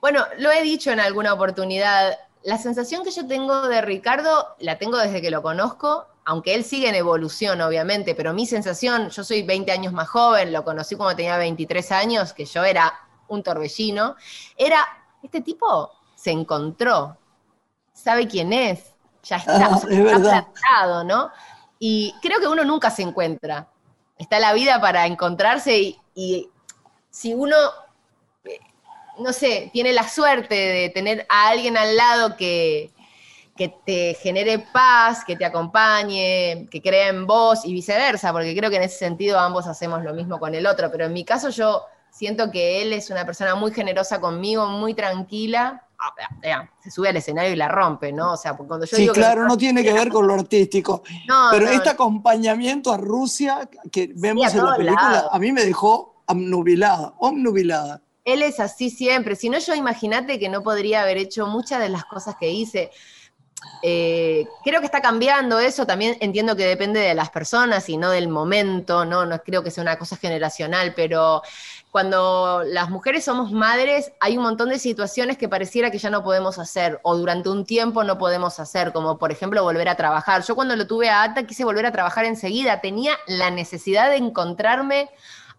bueno, 0.00 0.24
lo 0.38 0.50
he 0.50 0.62
dicho 0.62 0.90
en 0.90 1.00
alguna 1.00 1.32
oportunidad, 1.34 2.18
la 2.44 2.56
sensación 2.58 3.04
que 3.04 3.10
yo 3.10 3.26
tengo 3.26 3.68
de 3.68 3.80
Ricardo 3.80 4.56
la 4.60 4.78
tengo 4.78 4.96
desde 4.96 5.20
que 5.20 5.30
lo 5.30 5.42
conozco, 5.42 6.06
aunque 6.28 6.54
él 6.54 6.62
sigue 6.62 6.90
en 6.90 6.94
evolución, 6.94 7.62
obviamente, 7.62 8.14
pero 8.14 8.34
mi 8.34 8.44
sensación, 8.44 9.08
yo 9.08 9.24
soy 9.24 9.44
20 9.44 9.72
años 9.72 9.94
más 9.94 10.10
joven, 10.10 10.52
lo 10.52 10.62
conocí 10.62 10.94
cuando 10.94 11.16
tenía 11.16 11.38
23 11.38 11.90
años, 11.90 12.34
que 12.34 12.44
yo 12.44 12.64
era 12.64 12.92
un 13.28 13.42
torbellino, 13.42 14.14
era, 14.54 14.86
este 15.22 15.40
tipo 15.40 15.90
se 16.14 16.30
encontró, 16.30 17.16
sabe 17.94 18.28
quién 18.28 18.52
es, 18.52 18.92
ya 19.22 19.36
está, 19.38 19.68
Ah, 19.68 19.76
o 19.76 19.78
sea, 19.78 19.90
es 19.90 20.12
está 20.16 20.20
plantado, 20.20 21.02
¿no? 21.02 21.30
Y 21.78 22.14
creo 22.20 22.40
que 22.40 22.48
uno 22.48 22.62
nunca 22.62 22.90
se 22.90 23.00
encuentra. 23.00 23.66
Está 24.18 24.38
la 24.38 24.52
vida 24.52 24.82
para 24.82 25.06
encontrarse 25.06 25.78
y, 25.78 25.98
y 26.14 26.50
si 27.08 27.32
uno, 27.32 27.56
eh, 28.44 28.60
no 29.18 29.32
sé, 29.32 29.70
tiene 29.72 29.94
la 29.94 30.06
suerte 30.06 30.54
de 30.54 30.90
tener 30.90 31.24
a 31.30 31.48
alguien 31.48 31.78
al 31.78 31.96
lado 31.96 32.36
que, 32.36 32.92
que 33.58 33.74
te 33.84 34.14
genere 34.14 34.60
paz, 34.72 35.24
que 35.26 35.34
te 35.36 35.44
acompañe, 35.44 36.68
que 36.70 36.80
crea 36.80 37.08
en 37.08 37.26
vos 37.26 37.64
y 37.64 37.72
viceversa, 37.72 38.32
porque 38.32 38.56
creo 38.56 38.70
que 38.70 38.76
en 38.76 38.84
ese 38.84 38.98
sentido 38.98 39.38
ambos 39.38 39.66
hacemos 39.66 40.02
lo 40.04 40.14
mismo 40.14 40.38
con 40.38 40.54
el 40.54 40.64
otro, 40.66 40.90
pero 40.90 41.06
en 41.06 41.12
mi 41.12 41.24
caso 41.24 41.50
yo 41.50 41.82
siento 42.10 42.50
que 42.50 42.82
él 42.82 42.92
es 42.92 43.10
una 43.10 43.26
persona 43.26 43.54
muy 43.56 43.72
generosa 43.72 44.20
conmigo, 44.20 44.66
muy 44.68 44.94
tranquila. 44.94 45.82
Ah, 45.98 46.68
se 46.80 46.92
sube 46.92 47.08
al 47.08 47.16
escenario 47.16 47.52
y 47.52 47.56
la 47.56 47.66
rompe, 47.66 48.12
¿no? 48.12 48.34
O 48.34 48.36
sea, 48.36 48.54
cuando 48.56 48.86
yo 48.86 48.96
Sí, 48.96 49.02
digo 49.02 49.14
que- 49.14 49.20
claro, 49.20 49.44
no 49.48 49.58
tiene 49.58 49.82
que 49.82 49.92
ver 49.92 50.08
con 50.10 50.26
lo 50.28 50.34
artístico. 50.34 51.02
No, 51.26 51.48
Pero 51.50 51.66
no, 51.66 51.72
este 51.72 51.88
acompañamiento 51.90 52.92
a 52.92 52.96
Rusia 52.96 53.68
que 53.90 54.12
vemos 54.14 54.46
a 54.54 54.56
en 54.56 54.64
la 54.64 54.76
película, 54.76 55.10
lados. 55.12 55.30
a 55.32 55.38
mí 55.40 55.50
me 55.50 55.64
dejó 55.64 56.22
obnubilada, 56.26 57.14
obnubilada. 57.18 58.00
Él 58.24 58.42
es 58.42 58.60
así 58.60 58.90
siempre. 58.90 59.34
Si 59.34 59.48
no, 59.48 59.58
yo 59.58 59.74
imagínate 59.74 60.38
que 60.38 60.48
no 60.48 60.62
podría 60.62 61.02
haber 61.02 61.16
hecho 61.16 61.46
muchas 61.48 61.80
de 61.80 61.88
las 61.88 62.04
cosas 62.04 62.36
que 62.38 62.50
hice. 62.50 62.90
Eh, 63.82 64.46
creo 64.64 64.80
que 64.80 64.86
está 64.86 65.00
cambiando 65.00 65.58
eso. 65.58 65.86
También 65.86 66.16
entiendo 66.20 66.56
que 66.56 66.66
depende 66.66 67.00
de 67.00 67.14
las 67.14 67.30
personas 67.30 67.88
y 67.88 67.96
no 67.96 68.10
del 68.10 68.28
momento. 68.28 69.04
No, 69.04 69.24
no 69.24 69.40
creo 69.42 69.62
que 69.62 69.70
sea 69.70 69.82
una 69.82 69.98
cosa 69.98 70.16
generacional, 70.16 70.94
pero 70.94 71.42
cuando 71.90 72.62
las 72.66 72.90
mujeres 72.90 73.24
somos 73.24 73.52
madres, 73.52 74.12
hay 74.20 74.36
un 74.36 74.42
montón 74.42 74.68
de 74.68 74.78
situaciones 74.78 75.38
que 75.38 75.48
pareciera 75.48 75.90
que 75.90 75.98
ya 75.98 76.10
no 76.10 76.22
podemos 76.22 76.58
hacer 76.58 77.00
o 77.02 77.16
durante 77.16 77.48
un 77.48 77.64
tiempo 77.64 78.04
no 78.04 78.18
podemos 78.18 78.60
hacer, 78.60 78.92
como 78.92 79.18
por 79.18 79.32
ejemplo 79.32 79.62
volver 79.62 79.88
a 79.88 79.96
trabajar. 79.96 80.42
Yo 80.42 80.54
cuando 80.54 80.76
lo 80.76 80.86
tuve 80.86 81.08
a 81.08 81.22
Ata 81.22 81.44
quise 81.44 81.64
volver 81.64 81.86
a 81.86 81.92
trabajar 81.92 82.24
enseguida. 82.24 82.80
Tenía 82.80 83.16
la 83.26 83.50
necesidad 83.50 84.10
de 84.10 84.16
encontrarme 84.16 85.08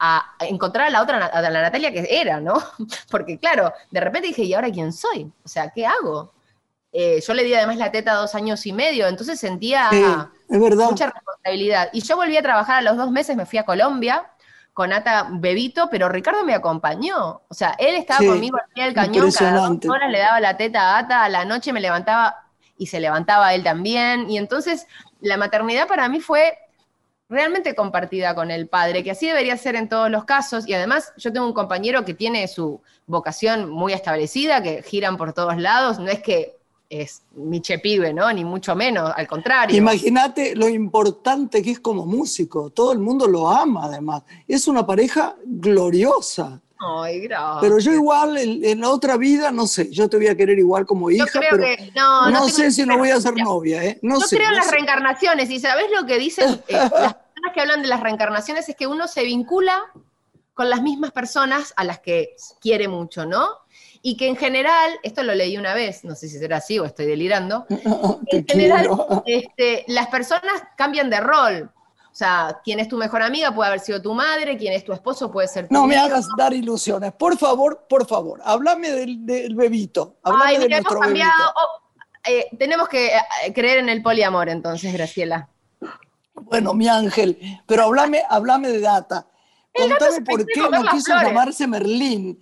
a 0.01 0.33
encontrar 0.39 0.87
a 0.87 0.89
la 0.91 1.01
otra, 1.01 1.25
a 1.25 1.41
la 1.41 1.61
Natalia 1.61 1.91
que 1.91 2.07
era, 2.09 2.39
¿no? 2.39 2.53
Porque 3.11 3.37
claro, 3.37 3.73
de 3.91 3.99
repente 3.99 4.29
dije, 4.29 4.43
¿y 4.43 4.53
ahora 4.53 4.71
quién 4.71 4.93
soy? 4.93 5.31
O 5.43 5.47
sea, 5.47 5.69
¿qué 5.71 5.85
hago? 5.85 6.31
Eh, 6.91 7.21
yo 7.25 7.33
le 7.33 7.43
di 7.43 7.53
además 7.53 7.77
la 7.77 7.91
teta 7.91 8.13
dos 8.15 8.33
años 8.35 8.65
y 8.65 8.73
medio, 8.73 9.07
entonces 9.07 9.39
sentía 9.39 9.89
Sí, 9.91 10.03
es 10.49 10.59
verdad. 10.59 10.85
mucha 10.89 11.11
responsabilidad. 11.11 11.89
Y 11.93 12.01
yo 12.01 12.15
volví 12.15 12.35
a 12.37 12.41
trabajar 12.41 12.77
a 12.77 12.81
los 12.81 12.97
dos 12.97 13.11
meses, 13.11 13.35
me 13.35 13.45
fui 13.45 13.59
a 13.59 13.63
Colombia 13.63 14.31
con 14.73 14.93
Ata 14.93 15.27
Bebito, 15.31 15.89
pero 15.91 16.09
Ricardo 16.09 16.43
me 16.45 16.53
acompañó. 16.55 17.41
O 17.47 17.53
sea, 17.53 17.75
él 17.79 17.95
estaba 17.95 18.19
Sí, 18.21 18.27
conmigo 18.27 18.57
al 18.57 18.71
pie 18.73 18.85
del 18.85 18.93
cañón, 18.93 19.31
cada 19.31 19.67
dos 19.67 19.85
horas 19.87 20.09
le 20.09 20.19
daba 20.19 20.39
la 20.39 20.57
teta 20.57 20.95
a 20.95 20.99
Ata, 20.99 21.23
a 21.25 21.29
la 21.29 21.45
noche 21.45 21.73
me 21.73 21.81
levantaba 21.81 22.47
y 22.77 22.87
se 22.87 22.99
levantaba 22.99 23.53
él 23.53 23.63
también. 23.63 24.29
Y 24.29 24.37
entonces 24.37 24.87
la 25.19 25.37
maternidad 25.37 25.87
para 25.87 26.07
mí 26.09 26.21
fue 26.21 26.57
realmente 27.27 27.75
compartida 27.75 28.33
con 28.33 28.49
el 28.51 28.67
padre, 28.67 29.03
que 29.03 29.11
así 29.11 29.27
debería 29.27 29.55
ser 29.57 29.75
en 29.75 29.89
todos 29.89 30.09
los 30.09 30.25
casos. 30.25 30.67
Y 30.67 30.73
además 30.73 31.13
yo 31.17 31.31
tengo 31.31 31.45
un 31.45 31.53
compañero 31.53 32.03
que 32.05 32.13
tiene 32.15 32.47
su 32.47 32.81
vocación 33.05 33.69
muy 33.69 33.93
establecida, 33.93 34.63
que 34.63 34.81
giran 34.81 35.17
por 35.17 35.33
todos 35.33 35.57
lados, 35.57 35.99
no 35.99 36.07
es 36.09 36.21
que 36.21 36.57
es 36.89 37.21
mi 37.35 37.61
pibe, 37.61 38.13
¿no? 38.13 38.31
Ni 38.33 38.43
mucho 38.43 38.75
menos, 38.75 39.11
al 39.15 39.27
contrario. 39.27 39.77
Imagínate 39.77 40.55
lo 40.55 40.67
importante 40.67 41.61
que 41.61 41.71
es 41.71 41.79
como 41.79 42.05
músico. 42.05 42.71
Todo 42.71 42.91
el 42.91 42.99
mundo 42.99 43.27
lo 43.27 43.49
ama, 43.49 43.85
además. 43.85 44.23
Es 44.47 44.67
una 44.67 44.85
pareja 44.85 45.35
gloriosa. 45.45 46.59
Ay, 46.79 47.19
gracias. 47.21 47.57
Pero 47.61 47.79
yo 47.79 47.91
igual, 47.91 48.37
en, 48.37 48.63
en 48.63 48.79
la 48.79 48.89
otra 48.89 49.17
vida, 49.17 49.51
no 49.51 49.67
sé, 49.67 49.91
yo 49.91 50.09
te 50.09 50.17
voy 50.17 50.27
a 50.27 50.35
querer 50.35 50.57
igual 50.57 50.85
como 50.85 51.11
hija, 51.11 51.25
Yo 51.25 51.39
creo 51.39 51.49
pero 51.51 51.63
que 51.63 51.91
no, 51.93 52.23
no, 52.25 52.31
no 52.31 52.45
tengo 52.45 52.49
sé 52.57 52.71
si 52.71 52.85
no 52.85 52.97
voy 52.97 53.09
a 53.09 53.19
ser 53.19 53.35
novia, 53.35 53.83
¿eh? 53.83 53.99
No 54.01 54.19
Yo 54.19 54.25
sé. 54.27 54.37
creo 54.37 54.47
en 54.47 54.53
no 54.53 54.57
las 54.59 54.67
sé. 54.67 54.71
reencarnaciones 54.71 55.49
y 55.49 55.59
¿sabés 55.59 55.87
lo 55.95 56.05
que 56.05 56.17
dicen 56.17 56.49
eh, 56.69 56.73
las 56.73 56.89
personas 56.89 57.53
que 57.53 57.61
hablan 57.61 57.81
de 57.81 57.89
las 57.89 57.99
reencarnaciones? 57.99 58.69
Es 58.69 58.75
que 58.77 58.87
uno 58.87 59.07
se 59.09 59.23
vincula 59.23 59.77
con 60.53 60.69
las 60.69 60.81
mismas 60.81 61.11
personas 61.11 61.73
a 61.75 61.83
las 61.83 61.99
que 61.99 62.35
quiere 62.61 62.87
mucho, 62.87 63.25
¿no? 63.25 63.47
Y 64.01 64.15
que 64.15 64.27
en 64.27 64.37
general, 64.37 64.91
esto 65.03 65.23
lo 65.23 65.35
leí 65.35 65.57
una 65.57 65.73
vez, 65.73 66.03
no 66.05 66.15
sé 66.15 66.29
si 66.29 66.37
será 66.39 66.57
así 66.57 66.79
o 66.79 66.85
estoy 66.85 67.05
delirando, 67.05 67.65
en 68.27 68.45
general, 68.47 68.87
este, 69.25 69.83
las 69.87 70.07
personas 70.07 70.53
cambian 70.77 71.09
de 71.09 71.19
rol. 71.19 71.71
O 72.11 72.15
sea, 72.19 72.59
quien 72.63 72.79
es 72.79 72.87
tu 72.87 72.97
mejor 72.97 73.21
amiga 73.21 73.53
puede 73.53 73.67
haber 73.69 73.79
sido 73.81 74.01
tu 74.01 74.13
madre, 74.13 74.57
quien 74.57 74.73
es 74.73 74.83
tu 74.83 74.91
esposo 74.93 75.31
puede 75.31 75.47
ser 75.47 75.67
tu 75.67 75.73
No 75.73 75.85
me 75.85 75.95
hijo. 75.95 76.05
hagas 76.05 76.27
dar 76.37 76.53
ilusiones. 76.53 77.13
Por 77.13 77.37
favor, 77.37 77.85
por 77.87 78.05
favor, 78.07 78.41
háblame 78.43 78.89
del, 78.91 79.25
del 79.25 79.55
bebito. 79.55 80.17
Háblame 80.23 80.45
Ay, 80.45 80.57
de 80.57 80.65
mira, 80.65 80.77
hemos 80.79 80.95
cambiado. 80.95 81.53
Oh, 81.55 81.81
eh, 82.25 82.47
tenemos 82.57 82.89
que 82.89 83.07
eh, 83.07 83.53
creer 83.53 83.77
en 83.79 83.89
el 83.89 84.01
poliamor 84.01 84.49
entonces, 84.49 84.91
Graciela. 84.91 85.49
Bueno, 86.33 86.73
mi 86.73 86.87
ángel, 86.87 87.37
pero 87.67 87.83
háblame, 87.83 88.23
háblame 88.29 88.69
de 88.69 88.79
data. 88.81 89.27
El 89.73 89.89
Contame 89.89 90.21
por 90.21 90.45
qué 90.45 90.59
no 90.61 90.81
quiso 90.91 91.11
flores. 91.11 91.27
llamarse 91.27 91.67
Merlín. 91.67 92.39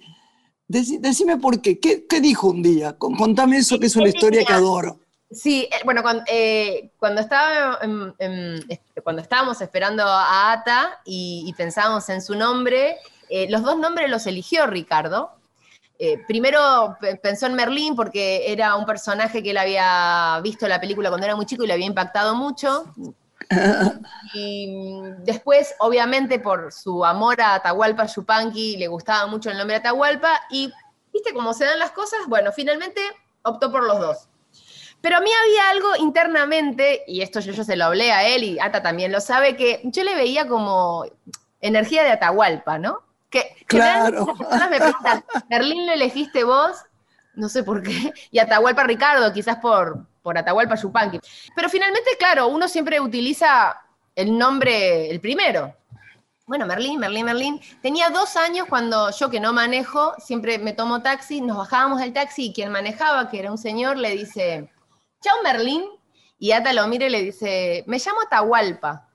Deci- 0.69 0.99
decime 0.99 1.37
por 1.37 1.61
qué. 1.61 1.79
qué. 1.79 2.05
qué 2.07 2.19
dijo 2.21 2.47
un 2.49 2.61
día? 2.61 2.93
Con- 2.97 3.15
Contame 3.15 3.57
eso, 3.57 3.79
que 3.79 3.87
es 3.87 3.95
una 3.95 4.09
historia 4.09 4.43
que 4.43 4.53
adoro. 4.53 4.99
Sí, 5.31 5.67
eh, 5.71 5.81
bueno, 5.83 6.01
cuando, 6.01 6.23
eh, 6.27 6.89
cuando, 6.99 7.19
estaba, 7.21 7.79
en- 7.81 8.13
en- 8.19 8.65
cuando 9.03 9.21
estábamos 9.21 9.59
esperando 9.61 10.03
a 10.03 10.53
Ata 10.53 10.99
y, 11.05 11.43
y 11.45 11.53
pensábamos 11.53 12.07
en 12.09 12.21
su 12.21 12.35
nombre, 12.35 12.97
eh, 13.29 13.47
los 13.49 13.61
dos 13.63 13.77
nombres 13.77 14.09
los 14.09 14.25
eligió 14.27 14.67
Ricardo. 14.67 15.31
Eh, 15.99 16.19
primero 16.27 16.95
pe- 17.01 17.15
pensó 17.15 17.47
en 17.47 17.55
Merlín 17.55 17.95
porque 17.95 18.51
era 18.51 18.75
un 18.75 18.85
personaje 18.85 19.41
que 19.41 19.49
él 19.51 19.57
había 19.57 20.39
visto 20.43 20.67
la 20.67 20.79
película 20.79 21.09
cuando 21.09 21.25
era 21.25 21.35
muy 21.35 21.45
chico 21.45 21.63
y 21.63 21.67
le 21.67 21.73
había 21.73 21.87
impactado 21.87 22.35
mucho. 22.35 22.85
Y 24.33 24.67
mm, 24.67 25.23
después, 25.23 25.75
obviamente, 25.79 26.39
por 26.39 26.71
su 26.71 27.05
amor 27.05 27.41
a 27.41 27.55
Atahualpa 27.55 28.05
Yupanqui, 28.05 28.77
le 28.77 28.87
gustaba 28.87 29.27
mucho 29.27 29.49
el 29.49 29.57
nombre 29.57 29.77
Atahualpa. 29.77 30.41
Y, 30.49 30.71
viste 31.13 31.33
cómo 31.33 31.53
se 31.53 31.65
dan 31.65 31.79
las 31.79 31.91
cosas, 31.91 32.19
bueno, 32.27 32.51
finalmente 32.51 33.01
optó 33.43 33.71
por 33.71 33.83
los 33.83 33.99
dos. 33.99 34.29
Pero 35.01 35.17
a 35.17 35.21
mí 35.21 35.29
había 35.31 35.69
algo 35.69 35.95
internamente, 35.97 37.03
y 37.07 37.21
esto 37.21 37.39
yo, 37.39 37.53
yo 37.53 37.63
se 37.63 37.75
lo 37.75 37.85
hablé 37.85 38.11
a 38.11 38.27
él 38.27 38.43
y 38.43 38.59
Ata 38.59 38.81
también 38.81 39.11
lo 39.11 39.21
sabe, 39.21 39.55
que 39.55 39.81
yo 39.83 40.03
le 40.03 40.15
veía 40.15 40.47
como 40.47 41.05
energía 41.61 42.03
de 42.03 42.11
Atahualpa, 42.11 42.77
¿no? 42.79 43.03
Que 43.29 43.55
Claro. 43.67 44.25
las 44.25 44.37
personas 44.37 44.69
me 44.69 44.79
preguntan, 44.79 45.25
¿Berlín 45.49 45.85
lo 45.87 45.93
elegiste 45.93 46.43
vos? 46.43 46.77
No 47.35 47.49
sé 47.49 47.63
por 47.63 47.83
qué. 47.83 48.13
Y 48.31 48.39
Atahualpa 48.39 48.83
Ricardo, 48.83 49.31
quizás 49.31 49.57
por, 49.57 50.07
por 50.27 50.37
Atahualpa 50.37 50.75
Yupanqui. 50.75 51.21
Pero 51.55 51.69
finalmente, 51.69 52.09
claro, 52.19 52.49
uno 52.49 52.67
siempre 52.67 52.99
utiliza 52.99 53.81
el 54.13 54.37
nombre, 54.37 55.09
el 55.09 55.21
primero. 55.21 55.73
Bueno, 56.45 56.65
Merlín, 56.65 56.99
Merlín, 56.99 57.25
Merlín. 57.25 57.61
Tenía 57.81 58.09
dos 58.09 58.35
años 58.35 58.67
cuando 58.67 59.09
yo 59.11 59.29
que 59.29 59.39
no 59.39 59.53
manejo, 59.53 60.15
siempre 60.17 60.59
me 60.59 60.73
tomo 60.73 61.01
taxi, 61.01 61.39
nos 61.39 61.55
bajábamos 61.55 62.01
del 62.01 62.11
taxi 62.11 62.47
y 62.47 62.53
quien 62.53 62.73
manejaba, 62.73 63.29
que 63.29 63.39
era 63.39 63.49
un 63.49 63.57
señor, 63.57 63.95
le 63.95 64.17
dice, 64.17 64.69
chao 65.21 65.37
Merlín. 65.45 65.85
Y 66.37 66.51
Ata 66.51 66.73
lo 66.73 66.85
mira 66.89 67.05
y 67.05 67.09
le 67.09 67.23
dice, 67.23 67.85
me 67.87 67.97
llamo 67.97 68.19
Atahualpa. 68.19 69.07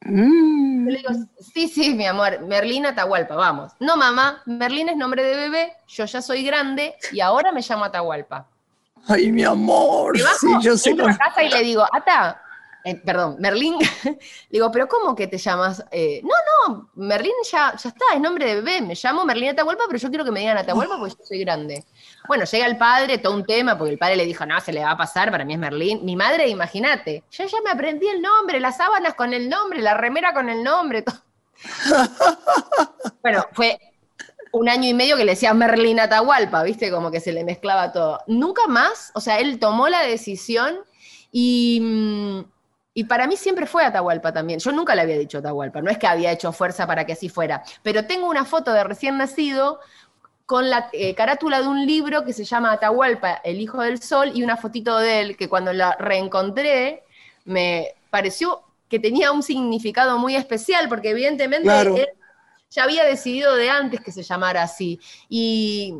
Mm. 0.00 0.86
Yo 0.86 0.92
le 0.92 0.96
digo, 0.96 1.10
sí, 1.40 1.68
sí, 1.68 1.92
mi 1.92 2.06
amor, 2.06 2.40
Merlín 2.40 2.86
Atahualpa, 2.86 3.34
vamos. 3.34 3.72
No, 3.80 3.98
mamá, 3.98 4.42
Merlín 4.46 4.88
es 4.88 4.96
nombre 4.96 5.22
de 5.24 5.36
bebé, 5.36 5.76
yo 5.88 6.06
ya 6.06 6.22
soy 6.22 6.42
grande 6.42 6.94
y 7.12 7.20
ahora 7.20 7.52
me 7.52 7.60
llamo 7.60 7.84
Atahualpa. 7.84 8.48
Ay, 9.08 9.30
mi 9.30 9.44
amor. 9.44 10.16
Me 10.16 10.22
bajo, 10.22 10.38
Sí, 10.38 10.48
yo 10.60 10.76
sé 10.76 10.90
entro 10.90 11.08
a 11.08 11.16
casa 11.16 11.42
y 11.42 11.50
le 11.50 11.62
digo, 11.62 11.84
Ata, 11.92 12.40
eh, 12.86 12.96
perdón, 12.96 13.36
Merlín, 13.38 13.78
digo, 14.50 14.70
pero 14.70 14.86
¿cómo 14.86 15.14
que 15.14 15.26
te 15.26 15.38
llamas? 15.38 15.82
Eh, 15.90 16.20
no, 16.22 16.34
no, 16.68 16.90
Merlín 16.94 17.32
ya, 17.50 17.74
ya 17.76 17.88
está, 17.88 18.04
es 18.14 18.20
nombre 18.20 18.44
de 18.44 18.56
bebé, 18.56 18.82
me 18.82 18.94
llamo 18.94 19.24
Merlín 19.24 19.48
Atahualpa, 19.48 19.84
pero 19.86 19.98
yo 19.98 20.10
quiero 20.10 20.22
que 20.22 20.30
me 20.30 20.40
digan 20.40 20.58
Atahualpa 20.58 20.98
porque 20.98 21.14
yo 21.18 21.24
soy 21.24 21.40
grande. 21.40 21.82
Bueno, 22.28 22.44
llega 22.44 22.66
el 22.66 22.76
padre, 22.76 23.16
todo 23.16 23.34
un 23.34 23.46
tema, 23.46 23.78
porque 23.78 23.92
el 23.92 23.98
padre 23.98 24.16
le 24.16 24.26
dijo, 24.26 24.44
no, 24.44 24.60
se 24.60 24.70
le 24.70 24.84
va 24.84 24.90
a 24.90 24.96
pasar, 24.98 25.30
para 25.30 25.46
mí 25.46 25.54
es 25.54 25.58
Merlín. 25.58 26.04
Mi 26.04 26.14
madre, 26.14 26.46
imagínate, 26.48 27.24
yo 27.30 27.46
ya 27.46 27.58
me 27.62 27.70
aprendí 27.70 28.06
el 28.06 28.20
nombre, 28.20 28.60
las 28.60 28.76
sábanas 28.76 29.14
con 29.14 29.32
el 29.32 29.48
nombre, 29.48 29.80
la 29.80 29.94
remera 29.94 30.34
con 30.34 30.50
el 30.50 30.62
nombre, 30.62 31.00
todo. 31.00 31.16
bueno, 33.22 33.46
fue 33.52 33.78
un 34.54 34.68
año 34.68 34.88
y 34.88 34.94
medio 34.94 35.16
que 35.16 35.24
le 35.24 35.32
decía 35.32 35.52
Merlín 35.52 35.98
Atahualpa, 35.98 36.62
¿viste? 36.62 36.90
Como 36.90 37.10
que 37.10 37.20
se 37.20 37.32
le 37.32 37.44
mezclaba 37.44 37.92
todo. 37.92 38.20
Nunca 38.28 38.66
más, 38.68 39.10
o 39.14 39.20
sea, 39.20 39.38
él 39.40 39.58
tomó 39.58 39.88
la 39.88 40.02
decisión 40.02 40.76
y, 41.32 41.80
mm, 41.82 42.44
y 42.94 43.04
para 43.04 43.26
mí 43.26 43.36
siempre 43.36 43.66
fue 43.66 43.84
Atahualpa 43.84 44.32
también. 44.32 44.60
Yo 44.60 44.70
nunca 44.70 44.94
le 44.94 45.02
había 45.02 45.18
dicho 45.18 45.38
Atahualpa, 45.38 45.82
no 45.82 45.90
es 45.90 45.98
que 45.98 46.06
había 46.06 46.30
hecho 46.30 46.52
fuerza 46.52 46.86
para 46.86 47.04
que 47.04 47.14
así 47.14 47.28
fuera, 47.28 47.64
pero 47.82 48.06
tengo 48.06 48.28
una 48.28 48.44
foto 48.44 48.72
de 48.72 48.84
recién 48.84 49.18
nacido 49.18 49.80
con 50.46 50.70
la 50.70 50.88
eh, 50.92 51.14
carátula 51.14 51.60
de 51.60 51.68
un 51.68 51.84
libro 51.86 52.24
que 52.24 52.32
se 52.32 52.44
llama 52.44 52.70
Atahualpa, 52.72 53.40
el 53.44 53.60
hijo 53.60 53.80
del 53.82 54.00
sol, 54.00 54.30
y 54.34 54.42
una 54.44 54.56
fotito 54.56 54.98
de 54.98 55.20
él 55.20 55.36
que 55.36 55.48
cuando 55.48 55.72
la 55.72 55.96
reencontré 55.98 57.02
me 57.44 57.88
pareció 58.10 58.62
que 58.88 59.00
tenía 59.00 59.32
un 59.32 59.42
significado 59.42 60.18
muy 60.18 60.36
especial, 60.36 60.88
porque 60.88 61.10
evidentemente 61.10 61.64
Claro. 61.64 61.96
él 61.96 62.08
ya 62.74 62.84
había 62.84 63.04
decidido 63.04 63.54
de 63.56 63.70
antes 63.70 64.00
que 64.00 64.12
se 64.12 64.22
llamara 64.22 64.62
así. 64.62 65.00
Y 65.28 65.94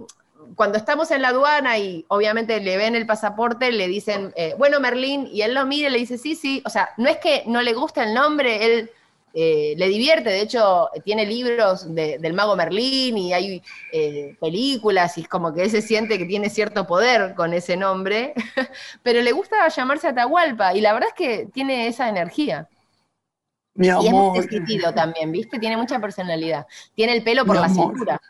cuando 0.56 0.76
estamos 0.78 1.10
en 1.10 1.22
la 1.22 1.28
aduana 1.28 1.78
y 1.78 2.04
obviamente 2.08 2.60
le 2.60 2.76
ven 2.76 2.94
el 2.94 3.06
pasaporte, 3.06 3.72
le 3.72 3.88
dicen, 3.88 4.32
eh, 4.36 4.54
bueno, 4.58 4.80
Merlín, 4.80 5.28
y 5.32 5.42
él 5.42 5.54
lo 5.54 5.64
mira 5.66 5.88
y 5.88 5.92
le 5.92 5.98
dice, 5.98 6.18
sí, 6.18 6.34
sí, 6.34 6.62
o 6.66 6.70
sea, 6.70 6.90
no 6.98 7.08
es 7.08 7.16
que 7.18 7.44
no 7.46 7.62
le 7.62 7.72
gusta 7.72 8.04
el 8.04 8.12
nombre, 8.14 8.64
él 8.66 8.90
eh, 9.36 9.74
le 9.76 9.88
divierte, 9.88 10.30
de 10.30 10.42
hecho, 10.42 10.90
tiene 11.04 11.26
libros 11.26 11.92
de- 11.92 12.18
del 12.18 12.34
mago 12.34 12.54
Merlín 12.56 13.18
y 13.18 13.32
hay 13.32 13.62
eh, 13.92 14.36
películas 14.40 15.18
y 15.18 15.22
es 15.22 15.28
como 15.28 15.52
que 15.52 15.62
él 15.64 15.70
se 15.70 15.82
siente 15.82 16.18
que 16.18 16.24
tiene 16.26 16.50
cierto 16.50 16.86
poder 16.86 17.34
con 17.34 17.52
ese 17.52 17.76
nombre, 17.76 18.34
pero 19.02 19.22
le 19.22 19.32
gusta 19.32 19.66
llamarse 19.68 20.08
Atahualpa 20.08 20.74
y 20.74 20.80
la 20.80 20.92
verdad 20.92 21.08
es 21.08 21.14
que 21.16 21.46
tiene 21.52 21.88
esa 21.88 22.08
energía. 22.08 22.68
Mi 23.74 23.86
Y 23.88 23.90
es 23.90 23.96
muy 23.96 24.08
amor. 24.08 24.40
decidido 24.48 24.94
también, 24.94 25.32
¿viste? 25.32 25.58
Tiene 25.58 25.76
mucha 25.76 25.98
personalidad. 25.98 26.66
Tiene 26.94 27.12
el 27.14 27.24
pelo 27.24 27.44
por 27.44 27.56
Mi 27.56 27.60
la 27.60 27.66
amor. 27.66 27.92
cintura. 27.92 28.20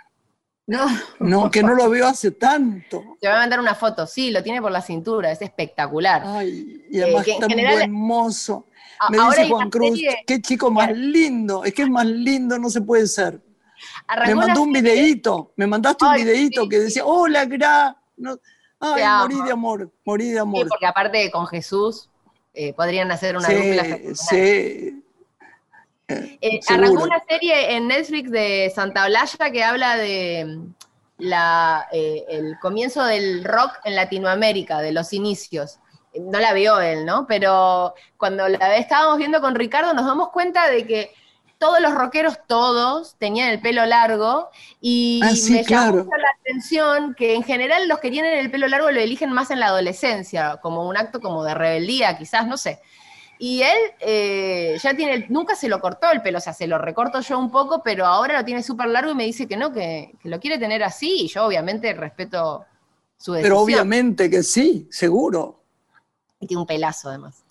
No, 0.66 0.86
No, 1.20 1.51
que 1.51 1.62
no 1.62 1.74
lo 1.74 1.90
veo 1.90 2.07
hace 2.07 2.30
tanto. 2.30 3.03
te 3.20 3.28
voy 3.28 3.36
a 3.36 3.40
mandar 3.40 3.61
una 3.61 3.74
foto. 3.74 4.07
Sí, 4.07 4.30
lo 4.30 4.42
tiene 4.42 4.62
por 4.62 4.72
la 4.72 4.80
cintura, 4.80 5.30
es 5.30 5.42
espectacular. 5.42 6.22
Ay, 6.24 6.84
y 6.90 7.01
además 7.01 7.24
que 7.24 7.32
en 7.34 7.40
tan 7.40 7.51
general-. 7.51 7.82
A- 9.01 9.11
Me 9.11 9.18
ahora 9.18 9.42
dice 9.42 9.51
Juan 9.51 9.70
Cruz, 9.70 9.90
serie- 9.99 10.24
qué 10.26 10.40
chico 10.40 10.70
más 10.70 10.90
lindo. 10.97 11.64
Es 11.64 11.74
que 11.74 11.82
es 11.82 11.90
más 11.90 12.07
lindo, 12.07 12.59
no 12.59 12.70
se 12.70 12.80
puede 12.80 13.07
ser. 13.07 13.40
Arrancó 14.07 14.30
Me 14.30 14.47
mandó 14.47 14.62
un 14.62 14.72
videíto, 14.72 15.53
me 15.57 15.66
mandaste 15.66 16.05
un 16.07 16.14
videíto 16.14 16.62
sí, 16.62 16.68
que 16.70 16.78
decía, 16.78 17.05
hola, 17.05 17.45
Gra. 17.45 17.97
No, 18.16 18.38
ay, 18.80 19.03
morí 19.20 19.42
de 19.45 19.53
amor, 19.53 19.90
morí 20.05 20.26
de 20.28 20.32
Sí, 20.34 20.38
amor. 20.38 20.68
porque 20.68 20.86
aparte 20.86 21.30
con 21.30 21.47
Jesús 21.49 22.09
eh, 22.55 22.72
podrían 22.72 23.11
hacer 23.11 23.36
una 23.36 23.47
Sí, 23.49 23.55
dupla 23.55 23.84
sí. 24.14 25.03
Eh, 26.09 26.61
Seguro. 26.62 26.86
arrancó 26.88 27.05
una 27.05 27.22
serie 27.28 27.76
en 27.76 27.88
Netflix 27.88 28.30
de 28.30 28.70
Santa 28.74 29.05
Olalla 29.07 29.50
que 29.50 29.64
habla 29.64 29.96
de 29.96 30.44
mm, 30.44 30.74
la, 31.18 31.86
eh, 31.92 32.24
el 32.28 32.59
comienzo 32.61 33.05
del 33.05 33.44
rock 33.44 33.72
en 33.84 33.96
Latinoamérica, 33.96 34.80
de 34.80 34.92
los 34.92 35.12
inicios. 35.12 35.78
No 36.14 36.38
la 36.38 36.52
vio 36.52 36.80
él, 36.80 37.07
¿no? 37.07 37.26
Pero 37.26 37.94
cuando 38.18 38.48
la 38.48 38.76
estábamos 38.76 39.18
viendo 39.18 39.40
con 39.40 39.55
Ricardo 39.55 39.94
nos 39.94 40.07
damos 40.07 40.28
cuenta 40.30 40.68
de 40.68 40.86
que 40.86 41.14
todos 41.59 41.80
los 41.80 41.94
rockeros, 41.94 42.38
todos, 42.46 43.16
tenían 43.18 43.48
el 43.48 43.61
pelo 43.61 43.86
largo 43.86 44.50
y 44.80 45.20
Ah, 45.24 45.30
sí, 45.30 45.52
me 45.52 45.64
llamó 45.64 45.66
claro. 45.66 46.05
mucho 46.05 46.16
la 46.18 46.28
atención 46.40 47.14
que 47.14 47.34
en 47.34 47.42
general 47.42 47.88
los 47.88 48.00
que 48.00 48.11
tienen 48.11 48.38
el 48.38 48.50
pelo 48.50 48.68
largo 48.68 48.90
lo 48.90 49.00
eligen 49.00 49.32
más 49.32 49.50
en 49.50 49.61
la 49.61 49.66
adolescencia, 49.68 50.59
como 50.61 50.86
un 50.86 50.96
acto 50.96 51.20
como 51.20 51.42
de 51.42 51.55
rebeldía, 51.55 52.18
quizás, 52.18 52.46
no 52.46 52.59
sé. 52.59 52.80
Y 53.39 53.62
él 53.62 53.78
eh, 54.01 54.78
ya 54.82 54.95
tiene, 54.95 55.14
el- 55.14 55.26
nunca 55.28 55.55
se 55.57 55.68
lo 55.68 55.80
cortó 55.80 56.11
el 56.12 56.22
pelo, 56.22 56.39
o 56.39 56.41
sea, 56.41 56.53
se 56.53 56.66
lo 56.66 56.78
recorto 56.78 57.20
yo 57.20 57.39
un 57.39 57.51
poco, 57.51 57.82
pero 57.82 58.07
ahora 58.07 58.39
lo 58.39 58.45
tiene 58.45 58.62
súper 58.62 58.89
largo 58.89 59.11
y 59.11 59.14
me 59.14 59.24
dice 59.24 59.47
que 59.49 59.57
no, 59.57 59.72
que, 59.72 60.12
que 60.22 60.28
lo 60.28 60.39
quiere 60.41 60.59
tener 60.59 60.82
así, 60.82 61.22
y 61.24 61.28
yo 61.28 61.45
obviamente 61.45 61.93
respeto 61.95 62.64
su 63.16 63.32
decisión. 63.32 63.43
Pero 63.57 63.61
obviamente 63.61 64.30
que 64.30 64.43
sí, 64.43 64.87
seguro. 64.91 65.61
Y 66.41 66.47
tiene 66.47 66.61
un 66.61 66.66
pelazo 66.66 67.09
además. 67.09 67.43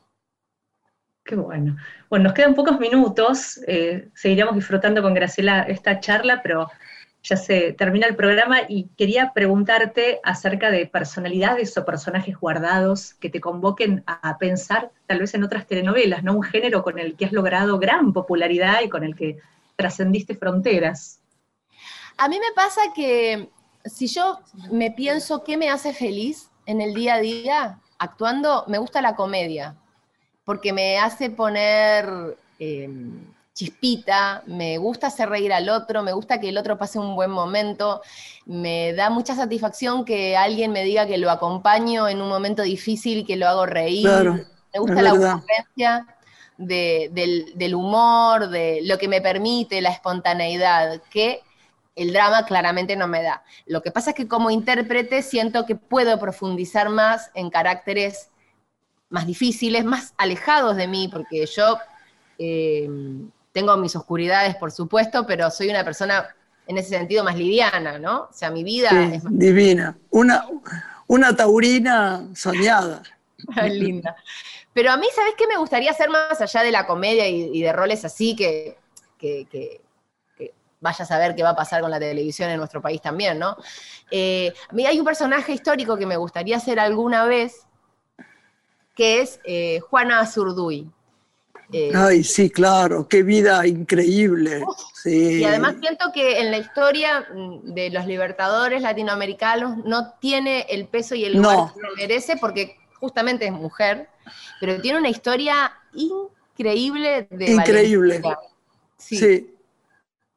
Qué 1.26 1.36
bueno. 1.36 1.78
Bueno, 2.10 2.24
nos 2.26 2.34
quedan 2.34 2.54
pocos 2.54 2.80
minutos. 2.80 3.60
eh, 3.66 4.10
seguiremos 4.14 4.56
disfrutando 4.56 5.02
con 5.02 5.14
Graciela 5.14 5.64
esta 5.64 6.00
charla, 6.02 6.42
pero 6.44 6.70
ya 7.24 7.38
se 7.38 7.72
termina 7.72 8.06
el 8.06 8.18
programa 8.18 8.60
y 8.68 8.90
quería 8.98 9.32
preguntarte 9.34 10.20
acerca 10.24 10.70
de 10.70 10.86
personalidades 10.86 11.78
o 11.78 11.86
personajes 11.86 12.38
guardados 12.38 13.14
que 13.14 13.30
te 13.30 13.40
convoquen 13.40 14.04
a, 14.06 14.38
pensar 14.38 14.92
tal 15.08 15.20
vez 15.20 15.34
en 15.34 15.44
otras 15.44 15.66
telenovelas, 15.66 16.24
¿no? 16.24 16.34
Un 16.34 16.44
género 16.44 16.84
con 16.84 17.00
el 17.00 17.16
que 17.16 17.26
has 17.26 17.32
logrado 17.32 17.80
gran 17.80 18.12
popularidad 18.12 18.82
y 18.84 18.90
con 18.90 19.06
el 19.06 19.16
que 19.16 19.38
trascendiste 19.78 20.36
fronteras. 20.36 21.22
A 22.18 22.28
mí 22.28 22.38
me 22.40 22.54
pasa 22.56 22.82
que 22.94 23.50
si 23.86 24.08
yo 24.08 24.40
me 24.70 24.92
pienso 24.92 25.46
qué 25.46 25.56
me 25.56 25.70
hace 25.70 25.94
feliz 25.94 26.50
en 26.66 26.82
el 26.82 26.94
día 26.94 27.16
a 27.16 27.20
día 27.20 27.80
actuando, 28.00 28.66
me 28.68 28.80
gusta 28.80 29.02
la 29.02 29.16
comedia, 29.16 29.78
porque 30.44 30.74
me 30.74 31.00
hace 31.00 31.30
poner 31.30 32.38
eh, 32.60 32.90
chispita, 33.54 34.44
me 34.48 34.78
gusta 34.78 35.08
hacer 35.08 35.30
reír 35.30 35.54
al 35.54 35.70
otro, 35.70 36.02
me 36.04 36.12
gusta 36.14 36.40
que 36.40 36.50
el 36.50 36.58
otro 36.58 36.78
pase 36.78 36.98
un 37.00 37.16
buen 37.16 37.30
momento, 37.32 38.02
me 38.46 38.94
da 38.94 39.10
mucha 39.10 39.36
satisfacción 39.36 40.06
que 40.06 40.36
alguien 40.36 40.72
me 40.72 40.84
diga 40.84 41.06
que 41.06 41.18
lo 41.18 41.30
acompaño 41.30 42.08
en 42.08 42.22
un 42.22 42.30
momento 42.30 42.64
difícil, 42.64 43.26
que 43.26 43.36
lo 43.38 43.48
hago 43.48 43.66
reír. 43.66 44.04
Claro, 44.04 44.34
me 44.74 44.80
gusta 44.80 45.02
la 45.04 45.14
ocurrencia 45.36 46.08
de- 46.58 47.10
del, 47.14 47.54
del 47.56 47.76
humor, 47.76 48.50
de 48.50 48.80
lo 48.84 48.98
que 48.98 49.08
me 49.08 49.22
permite 49.22 49.82
la 49.82 49.90
espontaneidad, 49.90 51.02
que 51.12 51.42
el 51.96 52.12
drama 52.12 52.46
claramente 52.46 52.96
no 52.96 53.08
me 53.08 53.22
da. 53.22 53.44
Lo 53.68 53.84
que 53.84 53.92
pasa 53.92 54.12
es 54.12 54.16
que 54.16 54.28
como 54.28 54.50
intérprete 54.50 55.22
siento 55.22 55.68
que 55.68 55.76
puedo 55.76 56.20
profundizar 56.20 56.90
más 56.90 57.30
en 57.36 57.52
caracteres 57.52 58.30
más 59.10 59.28
difíciles, 59.28 59.86
más 59.86 60.16
alejados 60.18 60.76
de 60.76 60.88
mí, 60.88 61.08
porque 61.08 61.46
yo 61.46 61.78
eh, 62.40 62.90
tengo 63.54 63.78
mis 63.78 63.96
oscuridades, 63.96 64.56
por 64.58 64.72
supuesto, 64.72 65.26
pero 65.28 65.52
soy 65.52 65.70
una 65.70 65.86
persona 65.86 66.36
en 66.68 66.78
ese 66.78 66.90
sentido 66.90 67.24
más 67.24 67.38
liviana, 67.38 68.00
¿no? 68.00 68.24
O 68.24 68.34
sea, 68.34 68.52
mi 68.52 68.64
vida 68.64 68.90
Sí, 68.92 69.16
es 69.16 69.24
más 69.24 69.38
divina. 69.38 69.98
Una, 70.10 70.46
una 71.08 71.36
taurina 71.36 72.28
soñada. 72.36 73.04
linda. 73.70 74.16
Pero 74.74 74.92
a 74.92 74.98
mí, 74.98 75.08
¿sabes 75.16 75.34
qué 75.38 75.48
me 75.48 75.58
gustaría 75.58 75.92
hacer 75.92 76.10
más 76.10 76.40
allá 76.42 76.64
de 76.64 76.72
la 76.72 76.88
comedia 76.88 77.28
y, 77.28 77.52
y 77.54 77.62
de 77.62 77.74
roles 77.74 78.06
así 78.06 78.36
que, 78.36 78.78
que, 79.18 79.48
que- 79.52 79.82
que 80.38 80.54
vaya 80.82 81.04
a 81.04 81.08
saber 81.08 81.36
qué 81.36 81.44
va 81.44 81.50
a 81.52 81.56
pasar 81.56 81.82
con 81.82 81.92
la 81.92 82.00
televisión 82.00 82.50
en 82.50 82.58
nuestro 82.58 82.82
país 82.82 83.02
también, 83.02 83.40
¿no? 83.40 83.58
Eh, 84.12 84.54
a 84.70 84.74
mí 84.74 84.86
hay 84.86 85.00
un 85.00 85.06
personaje 85.06 85.54
histórico 85.54 85.98
que 85.98 86.06
me 86.06 86.18
gustaría 86.18 86.58
hacer 86.58 86.80
alguna 86.80 87.26
vez, 87.26 87.68
que 88.96 89.22
es 89.22 89.40
eh, 89.44 89.80
Juana 89.80 90.20
Azurduy. 90.20 90.90
Eh, 91.72 91.92
Ay, 91.96 92.24
sí, 92.24 92.50
claro, 92.50 93.08
qué 93.08 93.24
vida 93.24 93.66
increíble. 93.66 94.64
Sí. 94.94 95.40
Y 95.40 95.44
además 95.44 95.76
siento 95.80 96.12
que 96.14 96.40
en 96.40 96.52
la 96.52 96.58
historia 96.58 97.26
mm, 97.34 97.74
de 97.74 97.90
los 97.90 98.06
libertadores 98.06 98.82
latinoamericanos 98.82 99.78
no 99.86 100.14
tiene 100.20 100.66
el 100.70 100.86
peso 100.88 101.16
y 101.16 101.26
el 101.26 101.34
lugar 101.38 101.56
No. 101.58 101.74
que 101.74 101.80
se 101.82 101.96
merece 101.96 102.38
porque 102.38 102.76
justamente 103.00 103.46
es 103.46 103.52
mujer, 103.52 104.08
pero 104.60 104.80
tiene 104.82 105.00
una 105.00 105.10
historia 105.10 105.74
increíble 105.94 107.28
de 107.30 107.52
Increíble. 107.52 108.22
Sí. 108.98 109.53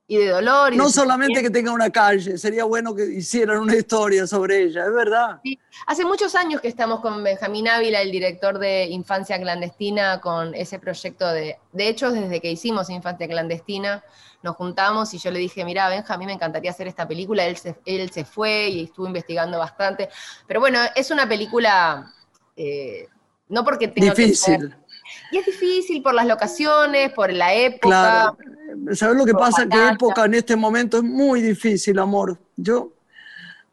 Y 0.08 0.18
de 0.18 0.28
dolor. 0.28 0.72
y 0.72 0.76
No 0.76 0.86
de 0.86 0.92
solamente 0.92 1.42
que 1.42 1.50
tenga 1.50 1.72
una 1.72 1.90
calle, 1.90 2.38
sería 2.38 2.64
bueno 2.64 2.94
que 2.94 3.04
hicieran 3.06 3.58
una 3.58 3.74
historia 3.74 4.26
sobre 4.26 4.62
ella, 4.62 4.84
es 4.84 4.92
verdad. 4.92 5.40
Hace 5.86 6.04
muchos 6.04 6.34
años 6.36 6.60
que 6.60 6.68
estamos 6.68 7.00
con 7.00 7.24
Benjamín 7.24 7.66
Ávila, 7.66 8.00
el 8.00 8.12
director 8.12 8.58
de 8.58 8.84
Infancia 8.84 9.40
Clandestina, 9.40 10.20
con 10.20 10.54
ese 10.54 10.78
proyecto 10.78 11.26
de... 11.26 11.58
De 11.72 11.88
hecho, 11.88 12.12
desde 12.12 12.40
que 12.40 12.52
hicimos 12.52 12.88
Infancia 12.88 13.26
Clandestina, 13.26 14.04
nos 14.42 14.54
juntamos 14.54 15.12
y 15.12 15.18
yo 15.18 15.32
le 15.32 15.40
dije, 15.40 15.64
mira, 15.64 15.88
Benjamín, 15.88 16.28
me 16.28 16.34
encantaría 16.34 16.70
hacer 16.70 16.86
esta 16.86 17.08
película. 17.08 17.44
Él 17.44 17.56
se, 17.56 17.76
él 17.84 18.08
se 18.10 18.24
fue 18.24 18.68
y 18.68 18.84
estuvo 18.84 19.08
investigando 19.08 19.58
bastante. 19.58 20.08
Pero 20.46 20.60
bueno, 20.60 20.78
es 20.94 21.10
una 21.10 21.28
película... 21.28 22.14
eh, 22.56 23.08
no 23.48 23.64
porque 23.64 23.88
tenga 23.88 24.12
que 24.12 24.22
Difícil, 24.22 24.76
y 25.30 25.38
es 25.38 25.46
difícil 25.46 26.02
por 26.02 26.14
las 26.14 26.26
locaciones, 26.26 27.12
por 27.12 27.32
la 27.32 27.54
época. 27.54 27.88
claro. 27.88 28.38
¿Sabes 28.92 29.16
lo 29.16 29.24
que 29.24 29.32
pasa? 29.32 29.66
Que 29.66 29.88
época 29.88 30.24
en 30.26 30.34
este 30.34 30.54
momento 30.54 30.98
es 30.98 31.02
muy 31.02 31.40
difícil, 31.40 31.98
amor. 31.98 32.38
Yo 32.56 32.92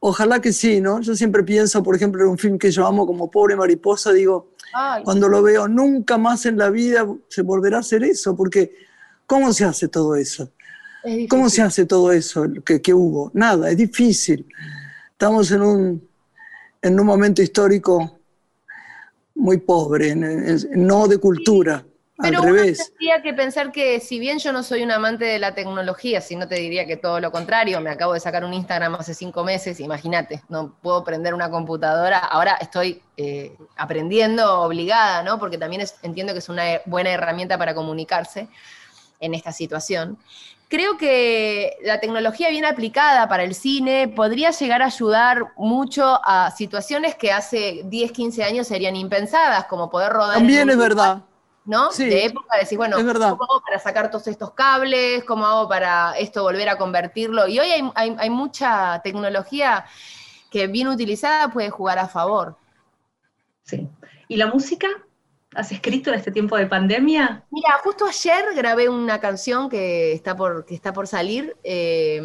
Ojalá 0.06 0.42
que 0.42 0.52
sí, 0.52 0.82
¿no? 0.82 1.00
Yo 1.00 1.16
siempre 1.16 1.44
pienso, 1.44 1.82
por 1.82 1.96
ejemplo, 1.96 2.22
en 2.26 2.32
un 2.32 2.38
film 2.38 2.58
que 2.58 2.70
yo 2.70 2.86
amo 2.86 3.08
como 3.08 3.32
Pobre 3.32 3.56
Mariposa, 3.56 4.12
digo, 4.12 4.50
Ay, 4.74 5.02
cuando 5.02 5.30
lo 5.30 5.42
veo, 5.42 5.70
nunca 5.70 6.18
más 6.18 6.46
en 6.46 6.58
la 6.58 6.70
vida 6.70 7.08
se 7.30 7.42
volverá 7.42 7.78
a 7.78 7.80
hacer 7.80 8.04
eso, 8.04 8.36
porque 8.36 8.76
¿cómo 9.26 9.54
se 9.54 9.64
hace 9.64 9.88
todo 9.88 10.16
eso? 10.16 10.52
es. 11.06 11.30
¿Cómo 11.30 11.50
se 11.50 11.62
hace 11.62 11.86
todo 11.86 12.12
eso 12.12 12.46
que, 12.66 12.82
que 12.82 12.94
hubo? 12.94 13.32
Nada, 13.34 13.70
es 13.70 13.78
difícil. 13.78 14.46
Estamos 15.10 15.50
en 15.52 15.62
un, 15.62 16.10
en 16.82 17.00
un 17.00 17.06
momento 17.06 17.42
histórico 17.42 18.20
muy 19.44 19.58
pobre, 19.58 20.16
no 20.16 21.08
de 21.08 21.18
cultura, 21.18 21.86
Pero 22.22 22.40
al 22.40 22.44
uno 22.46 22.54
revés. 22.54 22.78
tendría 22.88 23.22
que 23.22 23.34
pensar 23.34 23.72
que 23.72 24.00
si 24.00 24.20
bien 24.20 24.40
yo 24.40 24.54
no 24.54 24.64
soy 24.64 24.84
un 24.84 24.92
amante 24.92 25.26
de 25.26 25.40
la 25.40 25.54
tecnología, 25.54 26.22
si 26.22 26.36
no 26.36 26.48
te 26.48 26.56
diría 26.56 26.86
que 26.86 26.96
todo 26.96 27.20
lo 27.20 27.32
contrario, 27.32 27.82
me 27.82 27.90
acabo 27.90 28.14
de 28.14 28.20
sacar 28.20 28.46
un 28.46 28.54
Instagram 28.54 28.96
hace 28.96 29.14
cinco 29.14 29.44
meses, 29.44 29.80
imagínate, 29.80 30.42
no 30.48 30.76
puedo 30.82 31.04
prender 31.04 31.34
una 31.34 31.50
computadora, 31.50 32.20
ahora 32.20 32.54
estoy 32.62 33.02
eh, 33.18 33.56
aprendiendo 33.76 34.62
obligada, 34.62 35.24
¿no? 35.24 35.40
Porque 35.40 35.58
también 35.58 35.82
es- 35.82 35.96
entiendo 36.04 36.34
que 36.34 36.40
es 36.40 36.50
una 36.50 36.64
buena 36.86 37.10
herramienta 37.12 37.58
para 37.58 37.76
comunicarse 37.76 38.48
en 39.20 39.34
esta 39.34 39.52
situación. 39.52 40.18
Creo 40.74 40.98
que 40.98 41.78
la 41.84 42.00
tecnología 42.00 42.50
bien 42.50 42.66
aplicada 42.66 43.28
para 43.30 43.44
el 43.44 43.54
cine 43.54 44.08
podría 44.08 44.50
llegar 44.50 44.82
a 44.82 44.88
ayudar 44.88 45.54
mucho 45.56 46.20
a 46.26 46.50
situaciones 46.50 47.14
que 47.14 47.32
hace 47.32 47.82
10, 47.86 48.12
15 48.12 48.44
años 48.44 48.66
serían 48.66 48.96
impensadas, 48.96 49.66
como 49.66 49.92
poder 49.92 50.12
rodar. 50.12 50.34
También 50.40 50.68
es 50.72 50.78
verdad. 50.78 51.22
¿no? 51.64 51.92
Sí, 51.92 52.06
de 52.06 52.26
época, 52.26 52.58
decís, 52.58 52.76
bueno. 52.76 52.98
¿cómo 52.98 53.44
hago 53.44 53.62
para 53.64 53.78
sacar 53.78 54.10
todos 54.10 54.26
estos 54.28 54.50
cables? 54.54 55.24
¿Cómo 55.26 55.46
hago 55.46 55.70
para 55.70 56.18
esto 56.18 56.42
volver 56.42 56.68
a 56.70 56.76
convertirlo? 56.80 57.48
Y 57.48 57.60
hoy 57.60 57.68
hay, 57.68 57.92
hay- 57.94 58.16
hay 58.18 58.30
mucha 58.32 59.00
tecnología 59.04 59.86
que 60.50 60.66
bien 60.66 60.88
utilizada 60.88 61.50
puede 61.50 61.70
jugar 61.70 62.00
a 62.00 62.08
favor. 62.08 62.58
Sí. 63.62 63.88
¿Y 64.28 64.38
la 64.38 64.48
música? 64.48 64.88
¿Has 65.56 65.72
escrito 65.72 66.10
en 66.10 66.16
este 66.18 66.32
tiempo 66.32 66.58
de 66.58 66.66
pandemia? 66.68 67.44
Mira, 67.52 67.80
justo 67.84 68.06
ayer 68.06 68.44
grabé 68.56 68.90
una 68.90 69.20
canción 69.20 69.70
que 69.70 70.14
está 70.14 70.36
por, 70.36 70.66
que 70.66 70.76
está 70.76 70.94
por 70.94 71.08
salir. 71.08 71.56
eh, 71.64 72.22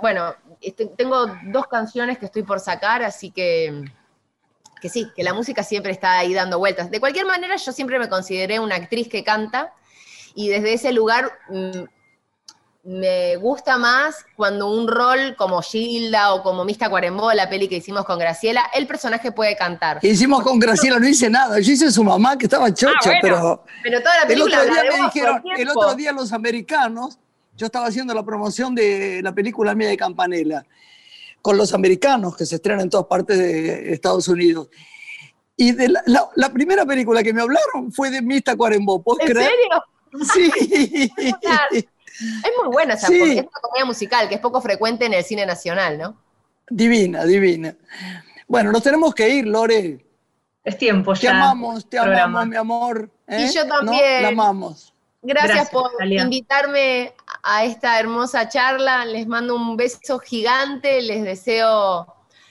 bueno, 0.00 0.34
este- 0.60 0.86
tengo 0.86 1.26
dos 1.46 1.66
canciones 1.66 2.18
que 2.18 2.26
estoy 2.26 2.44
por 2.44 2.60
sacar, 2.60 3.02
así 3.02 3.30
que, 3.30 3.84
que 4.80 4.88
sí, 4.88 5.10
que 5.16 5.24
la 5.24 5.34
música 5.34 5.62
siempre 5.62 5.90
está 5.92 6.18
ahí 6.18 6.32
dando 6.34 6.58
vueltas. 6.58 6.90
De 6.90 7.00
cualquier 7.00 7.26
manera, 7.26 7.56
yo 7.56 7.72
siempre 7.72 7.98
me 7.98 8.08
consideré 8.08 8.60
una 8.60 8.76
actriz 8.76 9.08
que 9.08 9.24
canta 9.24 9.72
y 10.34 10.48
desde 10.48 10.74
ese 10.74 10.92
lugar 10.92 11.32
mm, 11.48 11.82
me 12.86 13.34
gusta 13.36 13.78
más 13.78 14.24
cuando 14.36 14.70
un 14.70 14.86
rol 14.86 15.34
como 15.36 15.60
Gilda 15.60 16.32
o 16.34 16.42
como 16.42 16.64
Mista 16.64 16.88
Cuarembó, 16.88 17.32
la 17.32 17.48
peli 17.50 17.66
que 17.68 17.76
hicimos 17.78 18.04
con 18.04 18.18
Graciela, 18.18 18.62
el 18.74 18.86
personaje 18.86 19.32
puede 19.32 19.56
cantar. 19.56 19.98
Que 19.98 20.08
hicimos 20.08 20.42
con 20.44 20.58
Graciela, 20.60 20.98
no 21.00 21.08
hice 21.08 21.28
nada. 21.28 21.58
Yo 21.58 21.72
hice 21.72 21.90
su 21.90 22.04
mamá, 22.04 22.38
que 22.38 22.46
estaba 22.46 22.72
chocha, 22.72 22.92
Ah, 22.94 23.18
bueno. 23.20 23.20
pero 23.22 23.64
Pero 23.82 24.00
toda 24.00 24.14
la 24.16 24.22
el 24.22 24.28
película 24.28 24.58
otro 24.60 24.70
habla 24.70 24.82
día 24.82 24.90
me 24.92 25.04
dijeron, 25.06 25.42
el 25.56 25.68
otro 25.68 25.94
día 25.96 26.12
los 26.12 26.32
americanos, 26.32 27.18
yo 27.56 27.66
estaba 27.66 27.86
haciendo 27.86 28.14
la 28.14 28.22
promoción 28.24 28.74
de 28.74 29.20
la 29.22 29.32
película 29.34 29.74
mía 29.74 29.88
de 29.88 29.96
Campanella, 29.96 30.64
con 31.42 31.56
los 31.56 31.74
americanos 31.74 32.36
que 32.36 32.46
se 32.46 32.54
estrenan 32.56 32.82
en 32.82 32.90
todas 32.90 33.06
partes 33.06 33.36
de 33.36 33.92
Estados 33.94 34.28
Unidos. 34.28 34.68
Y 35.56 35.72
de 35.72 35.88
la, 35.88 36.02
la- 36.06 36.28
la 36.36 36.52
primera 36.52 36.84
película 36.86 37.22
que 37.22 37.32
me 37.32 37.40
hablaron 37.42 37.90
fue 37.90 38.10
de 38.10 38.22
Mista 38.22 38.54
Cuarembó, 38.54 39.02
¿puedes 39.02 39.26
¿En 39.28 39.32
creer? 39.34 39.50
serio? 39.50 39.82
Sí. 40.32 41.10
Es 42.20 42.50
muy 42.62 42.72
buena 42.72 42.94
esa 42.94 43.08
Sí. 43.08 43.18
comedia, 43.18 43.40
es 43.42 43.46
una 43.48 43.60
comedia 43.60 43.84
musical 43.84 44.28
que 44.28 44.34
es 44.36 44.40
poco 44.40 44.60
frecuente 44.60 45.04
en 45.06 45.14
el 45.14 45.24
cine 45.24 45.44
nacional, 45.46 45.98
¿no? 45.98 46.16
Divina, 46.68 47.24
divina. 47.24 47.76
Bueno, 48.48 48.72
nos 48.72 48.82
tenemos 48.82 49.14
que 49.14 49.28
ir, 49.28 49.46
Lore. 49.46 50.04
Es 50.64 50.78
tiempo 50.78 51.12
Te 51.14 51.20
ya. 51.20 51.30
amamos, 51.30 51.88
te 51.88 51.96
programa. 51.98 52.24
amamos, 52.40 52.48
mi 52.48 52.56
amor. 52.56 53.10
¿eh? 53.28 53.46
Y 53.48 53.54
yo 53.54 53.64
¿No? 53.64 53.76
también. 53.76 54.22
La 54.22 54.28
amamos. 54.28 54.92
Gracias, 55.22 55.54
Gracias, 55.54 55.70
por 55.70 55.92
Natalia. 55.92 56.22
invitarme 56.22 57.14
a 57.42 57.64
esta 57.64 57.98
hermosa 58.00 58.48
charla. 58.48 59.04
Les 59.04 59.26
mando 59.26 59.54
un 59.56 59.76
beso 59.76 60.18
gigante. 60.18 61.02
Les 61.02 61.22
deseo 61.24 62.06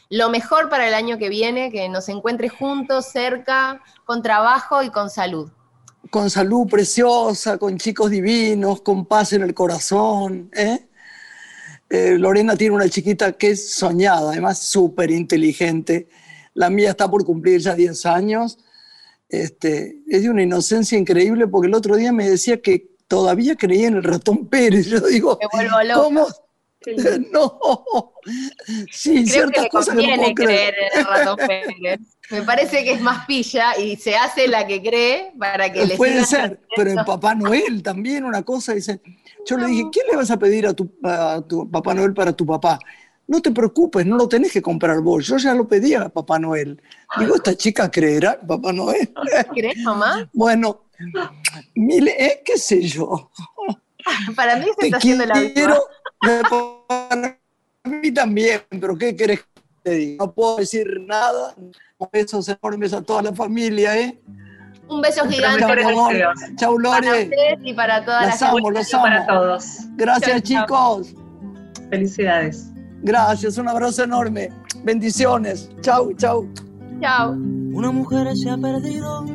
lo 0.09 0.29
mejor 0.29 0.69
para 0.69 0.87
el 0.87 0.93
año 0.93 1.17
que 1.17 1.29
viene, 1.29 1.71
que 1.71 1.87
nos 1.89 2.07
encuentre 2.09 2.47
juntos, 2.49 3.05
cerca, 3.07 3.81
con 4.05 4.21
trabajo 4.21 4.81
y 4.83 4.89
con 4.89 5.09
salud. 5.09 5.51
Con 6.09 6.29
salud 6.29 6.67
preciosa, 6.67 7.57
con 7.57 7.77
chicos 7.77 8.11
divinos, 8.11 8.81
con 8.81 9.05
paz 9.05 9.33
en 9.33 9.41
el 9.41 9.53
corazón. 9.53 10.49
¿eh? 10.53 10.87
Eh, 11.89 12.17
Lorena 12.17 12.55
tiene 12.55 12.75
una 12.75 12.89
chiquita 12.89 13.33
que 13.33 13.51
es 13.51 13.73
soñada, 13.73 14.31
además 14.31 14.59
súper 14.59 15.11
inteligente. 15.11 16.07
La 16.53 16.69
mía 16.69 16.91
está 16.91 17.09
por 17.09 17.25
cumplir 17.25 17.59
ya 17.59 17.75
10 17.75 18.05
años. 18.05 18.57
Este, 19.29 19.97
es 20.07 20.23
de 20.23 20.29
una 20.29 20.43
inocencia 20.43 20.97
increíble 20.97 21.47
porque 21.47 21.67
el 21.67 21.73
otro 21.73 21.95
día 21.95 22.11
me 22.11 22.29
decía 22.29 22.61
que 22.61 22.91
todavía 23.07 23.55
creía 23.55 23.87
en 23.87 23.95
el 23.95 24.03
ratón 24.03 24.47
Pérez. 24.47 24.87
Yo 24.87 24.99
digo, 25.01 25.39
Me. 25.53 25.93
¿cómo? 25.93 26.27
No, 27.31 27.59
sí, 28.91 29.23
Creo 29.23 29.25
ciertas 29.25 29.55
que 29.55 29.61
le 29.63 29.69
cosas 29.69 29.95
que 29.95 30.07
no 30.07 30.15
puedo 30.17 30.33
creer. 30.35 30.35
creer 30.35 30.75
en 30.93 30.99
el 30.99 31.05
ratón 31.05 31.37
Pérez. 31.47 31.99
Me 32.31 32.41
parece 32.41 32.83
que 32.83 32.93
es 32.93 33.01
más 33.01 33.25
pilla 33.25 33.77
y 33.77 33.95
se 33.97 34.15
hace 34.15 34.47
la 34.47 34.65
que 34.65 34.81
cree 34.81 35.31
para 35.37 35.71
que 35.71 35.85
le 35.85 35.95
Puede 35.95 36.25
ser, 36.25 36.59
pero 36.75 36.89
en 36.89 37.05
Papá 37.05 37.35
Noel 37.35 37.83
también 37.83 38.23
una 38.23 38.43
cosa 38.43 38.73
dice. 38.73 38.99
Yo 39.45 39.57
le 39.57 39.67
dije, 39.67 39.83
¿qué 39.91 40.01
le 40.09 40.17
vas 40.17 40.31
a 40.31 40.39
pedir 40.39 40.65
a 40.65 40.73
tu, 40.73 40.91
a 41.03 41.41
tu 41.47 41.69
Papá 41.69 41.93
Noel 41.93 42.13
para 42.13 42.33
tu 42.33 42.45
papá? 42.45 42.79
No 43.27 43.41
te 43.41 43.51
preocupes, 43.51 44.05
no 44.05 44.17
lo 44.17 44.27
tenés 44.27 44.51
que 44.51 44.61
comprar 44.61 45.01
vos. 45.01 45.25
Yo 45.27 45.37
ya 45.37 45.53
lo 45.53 45.67
pedí 45.67 45.93
a 45.93 46.09
Papá 46.09 46.39
Noel. 46.39 46.81
Digo, 47.19 47.35
¿esta 47.35 47.55
chica 47.55 47.89
creerá 47.89 48.39
Papá 48.39 48.73
Noel? 48.73 49.13
¿Crees, 49.53 49.77
mamá? 49.83 50.29
bueno, 50.33 50.85
mil, 51.75 52.07
eh, 52.07 52.41
qué 52.43 52.57
sé 52.57 52.81
yo. 52.81 53.31
Para 54.35 54.57
mí 54.57 54.65
se 54.65 54.73
Te 54.75 54.85
está 54.87 54.97
haciendo 54.97 55.25
la 55.25 55.33
quiero, 55.33 55.83
para 56.19 57.39
mí 57.83 58.11
también, 58.11 58.61
pero 58.79 58.97
¿qué 58.97 59.13
diga? 59.13 59.41
No 60.19 60.31
puedo 60.31 60.57
decir 60.57 61.01
nada. 61.05 61.55
Besos 62.11 62.49
enormes 62.49 62.93
a 62.93 63.01
toda 63.01 63.21
la 63.21 63.33
familia, 63.33 63.97
¿eh? 63.97 64.19
Un 64.89 65.01
beso 65.01 65.25
gigante 65.27 65.59
Chau. 65.61 66.33
Chau, 66.57 66.75
para 66.77 66.99
Lore. 67.01 67.23
ustedes 67.23 67.59
y 67.63 67.73
para 67.73 68.03
toda 68.05 68.21
Las 68.23 68.41
amo, 68.41 68.69
los 68.71 68.89
para 68.91 69.25
todos. 69.25 69.65
Gracias, 69.95 70.41
Chau, 70.43 70.65
chau. 70.67 71.01
chicos. 71.01 71.15
Felicidades. 71.89 72.71
Gracias, 73.01 73.57
un 73.57 73.67
abrazo 73.67 74.03
enorme. 74.03 74.49
Bendiciones. 74.83 75.69
Chau, 75.81 76.13
chau. 76.13 76.47
Chao. 77.01 77.31
Una 77.31 77.91
mujer 77.91 78.35
se 78.35 78.49
ha 78.49 78.57
perdido. 78.57 79.25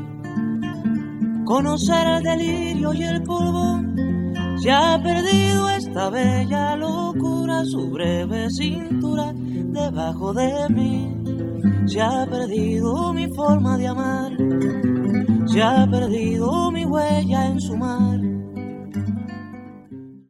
Conocer 1.44 2.06
el 2.06 2.22
delirio 2.22 2.92
y 2.92 3.02
el 3.04 3.22
polvo. 3.22 3.80
Se 4.60 4.70
ha 4.70 5.00
perdido 5.02 5.70
esta 5.70 6.10
bella 6.10 6.76
locura, 6.76 7.64
su 7.64 7.90
breve 7.90 8.50
cintura 8.50 9.32
debajo 9.34 10.34
de 10.34 10.68
mí. 10.68 11.16
Se 11.86 12.02
ha 12.02 12.26
perdido 12.26 13.14
mi 13.14 13.26
forma 13.34 13.78
de 13.78 13.88
amar. 13.88 14.32
Se 15.46 15.62
ha 15.62 15.86
perdido 15.90 16.70
mi 16.70 16.84
huella 16.84 17.46
en 17.46 17.58
su 17.58 17.74
mar. 17.74 18.20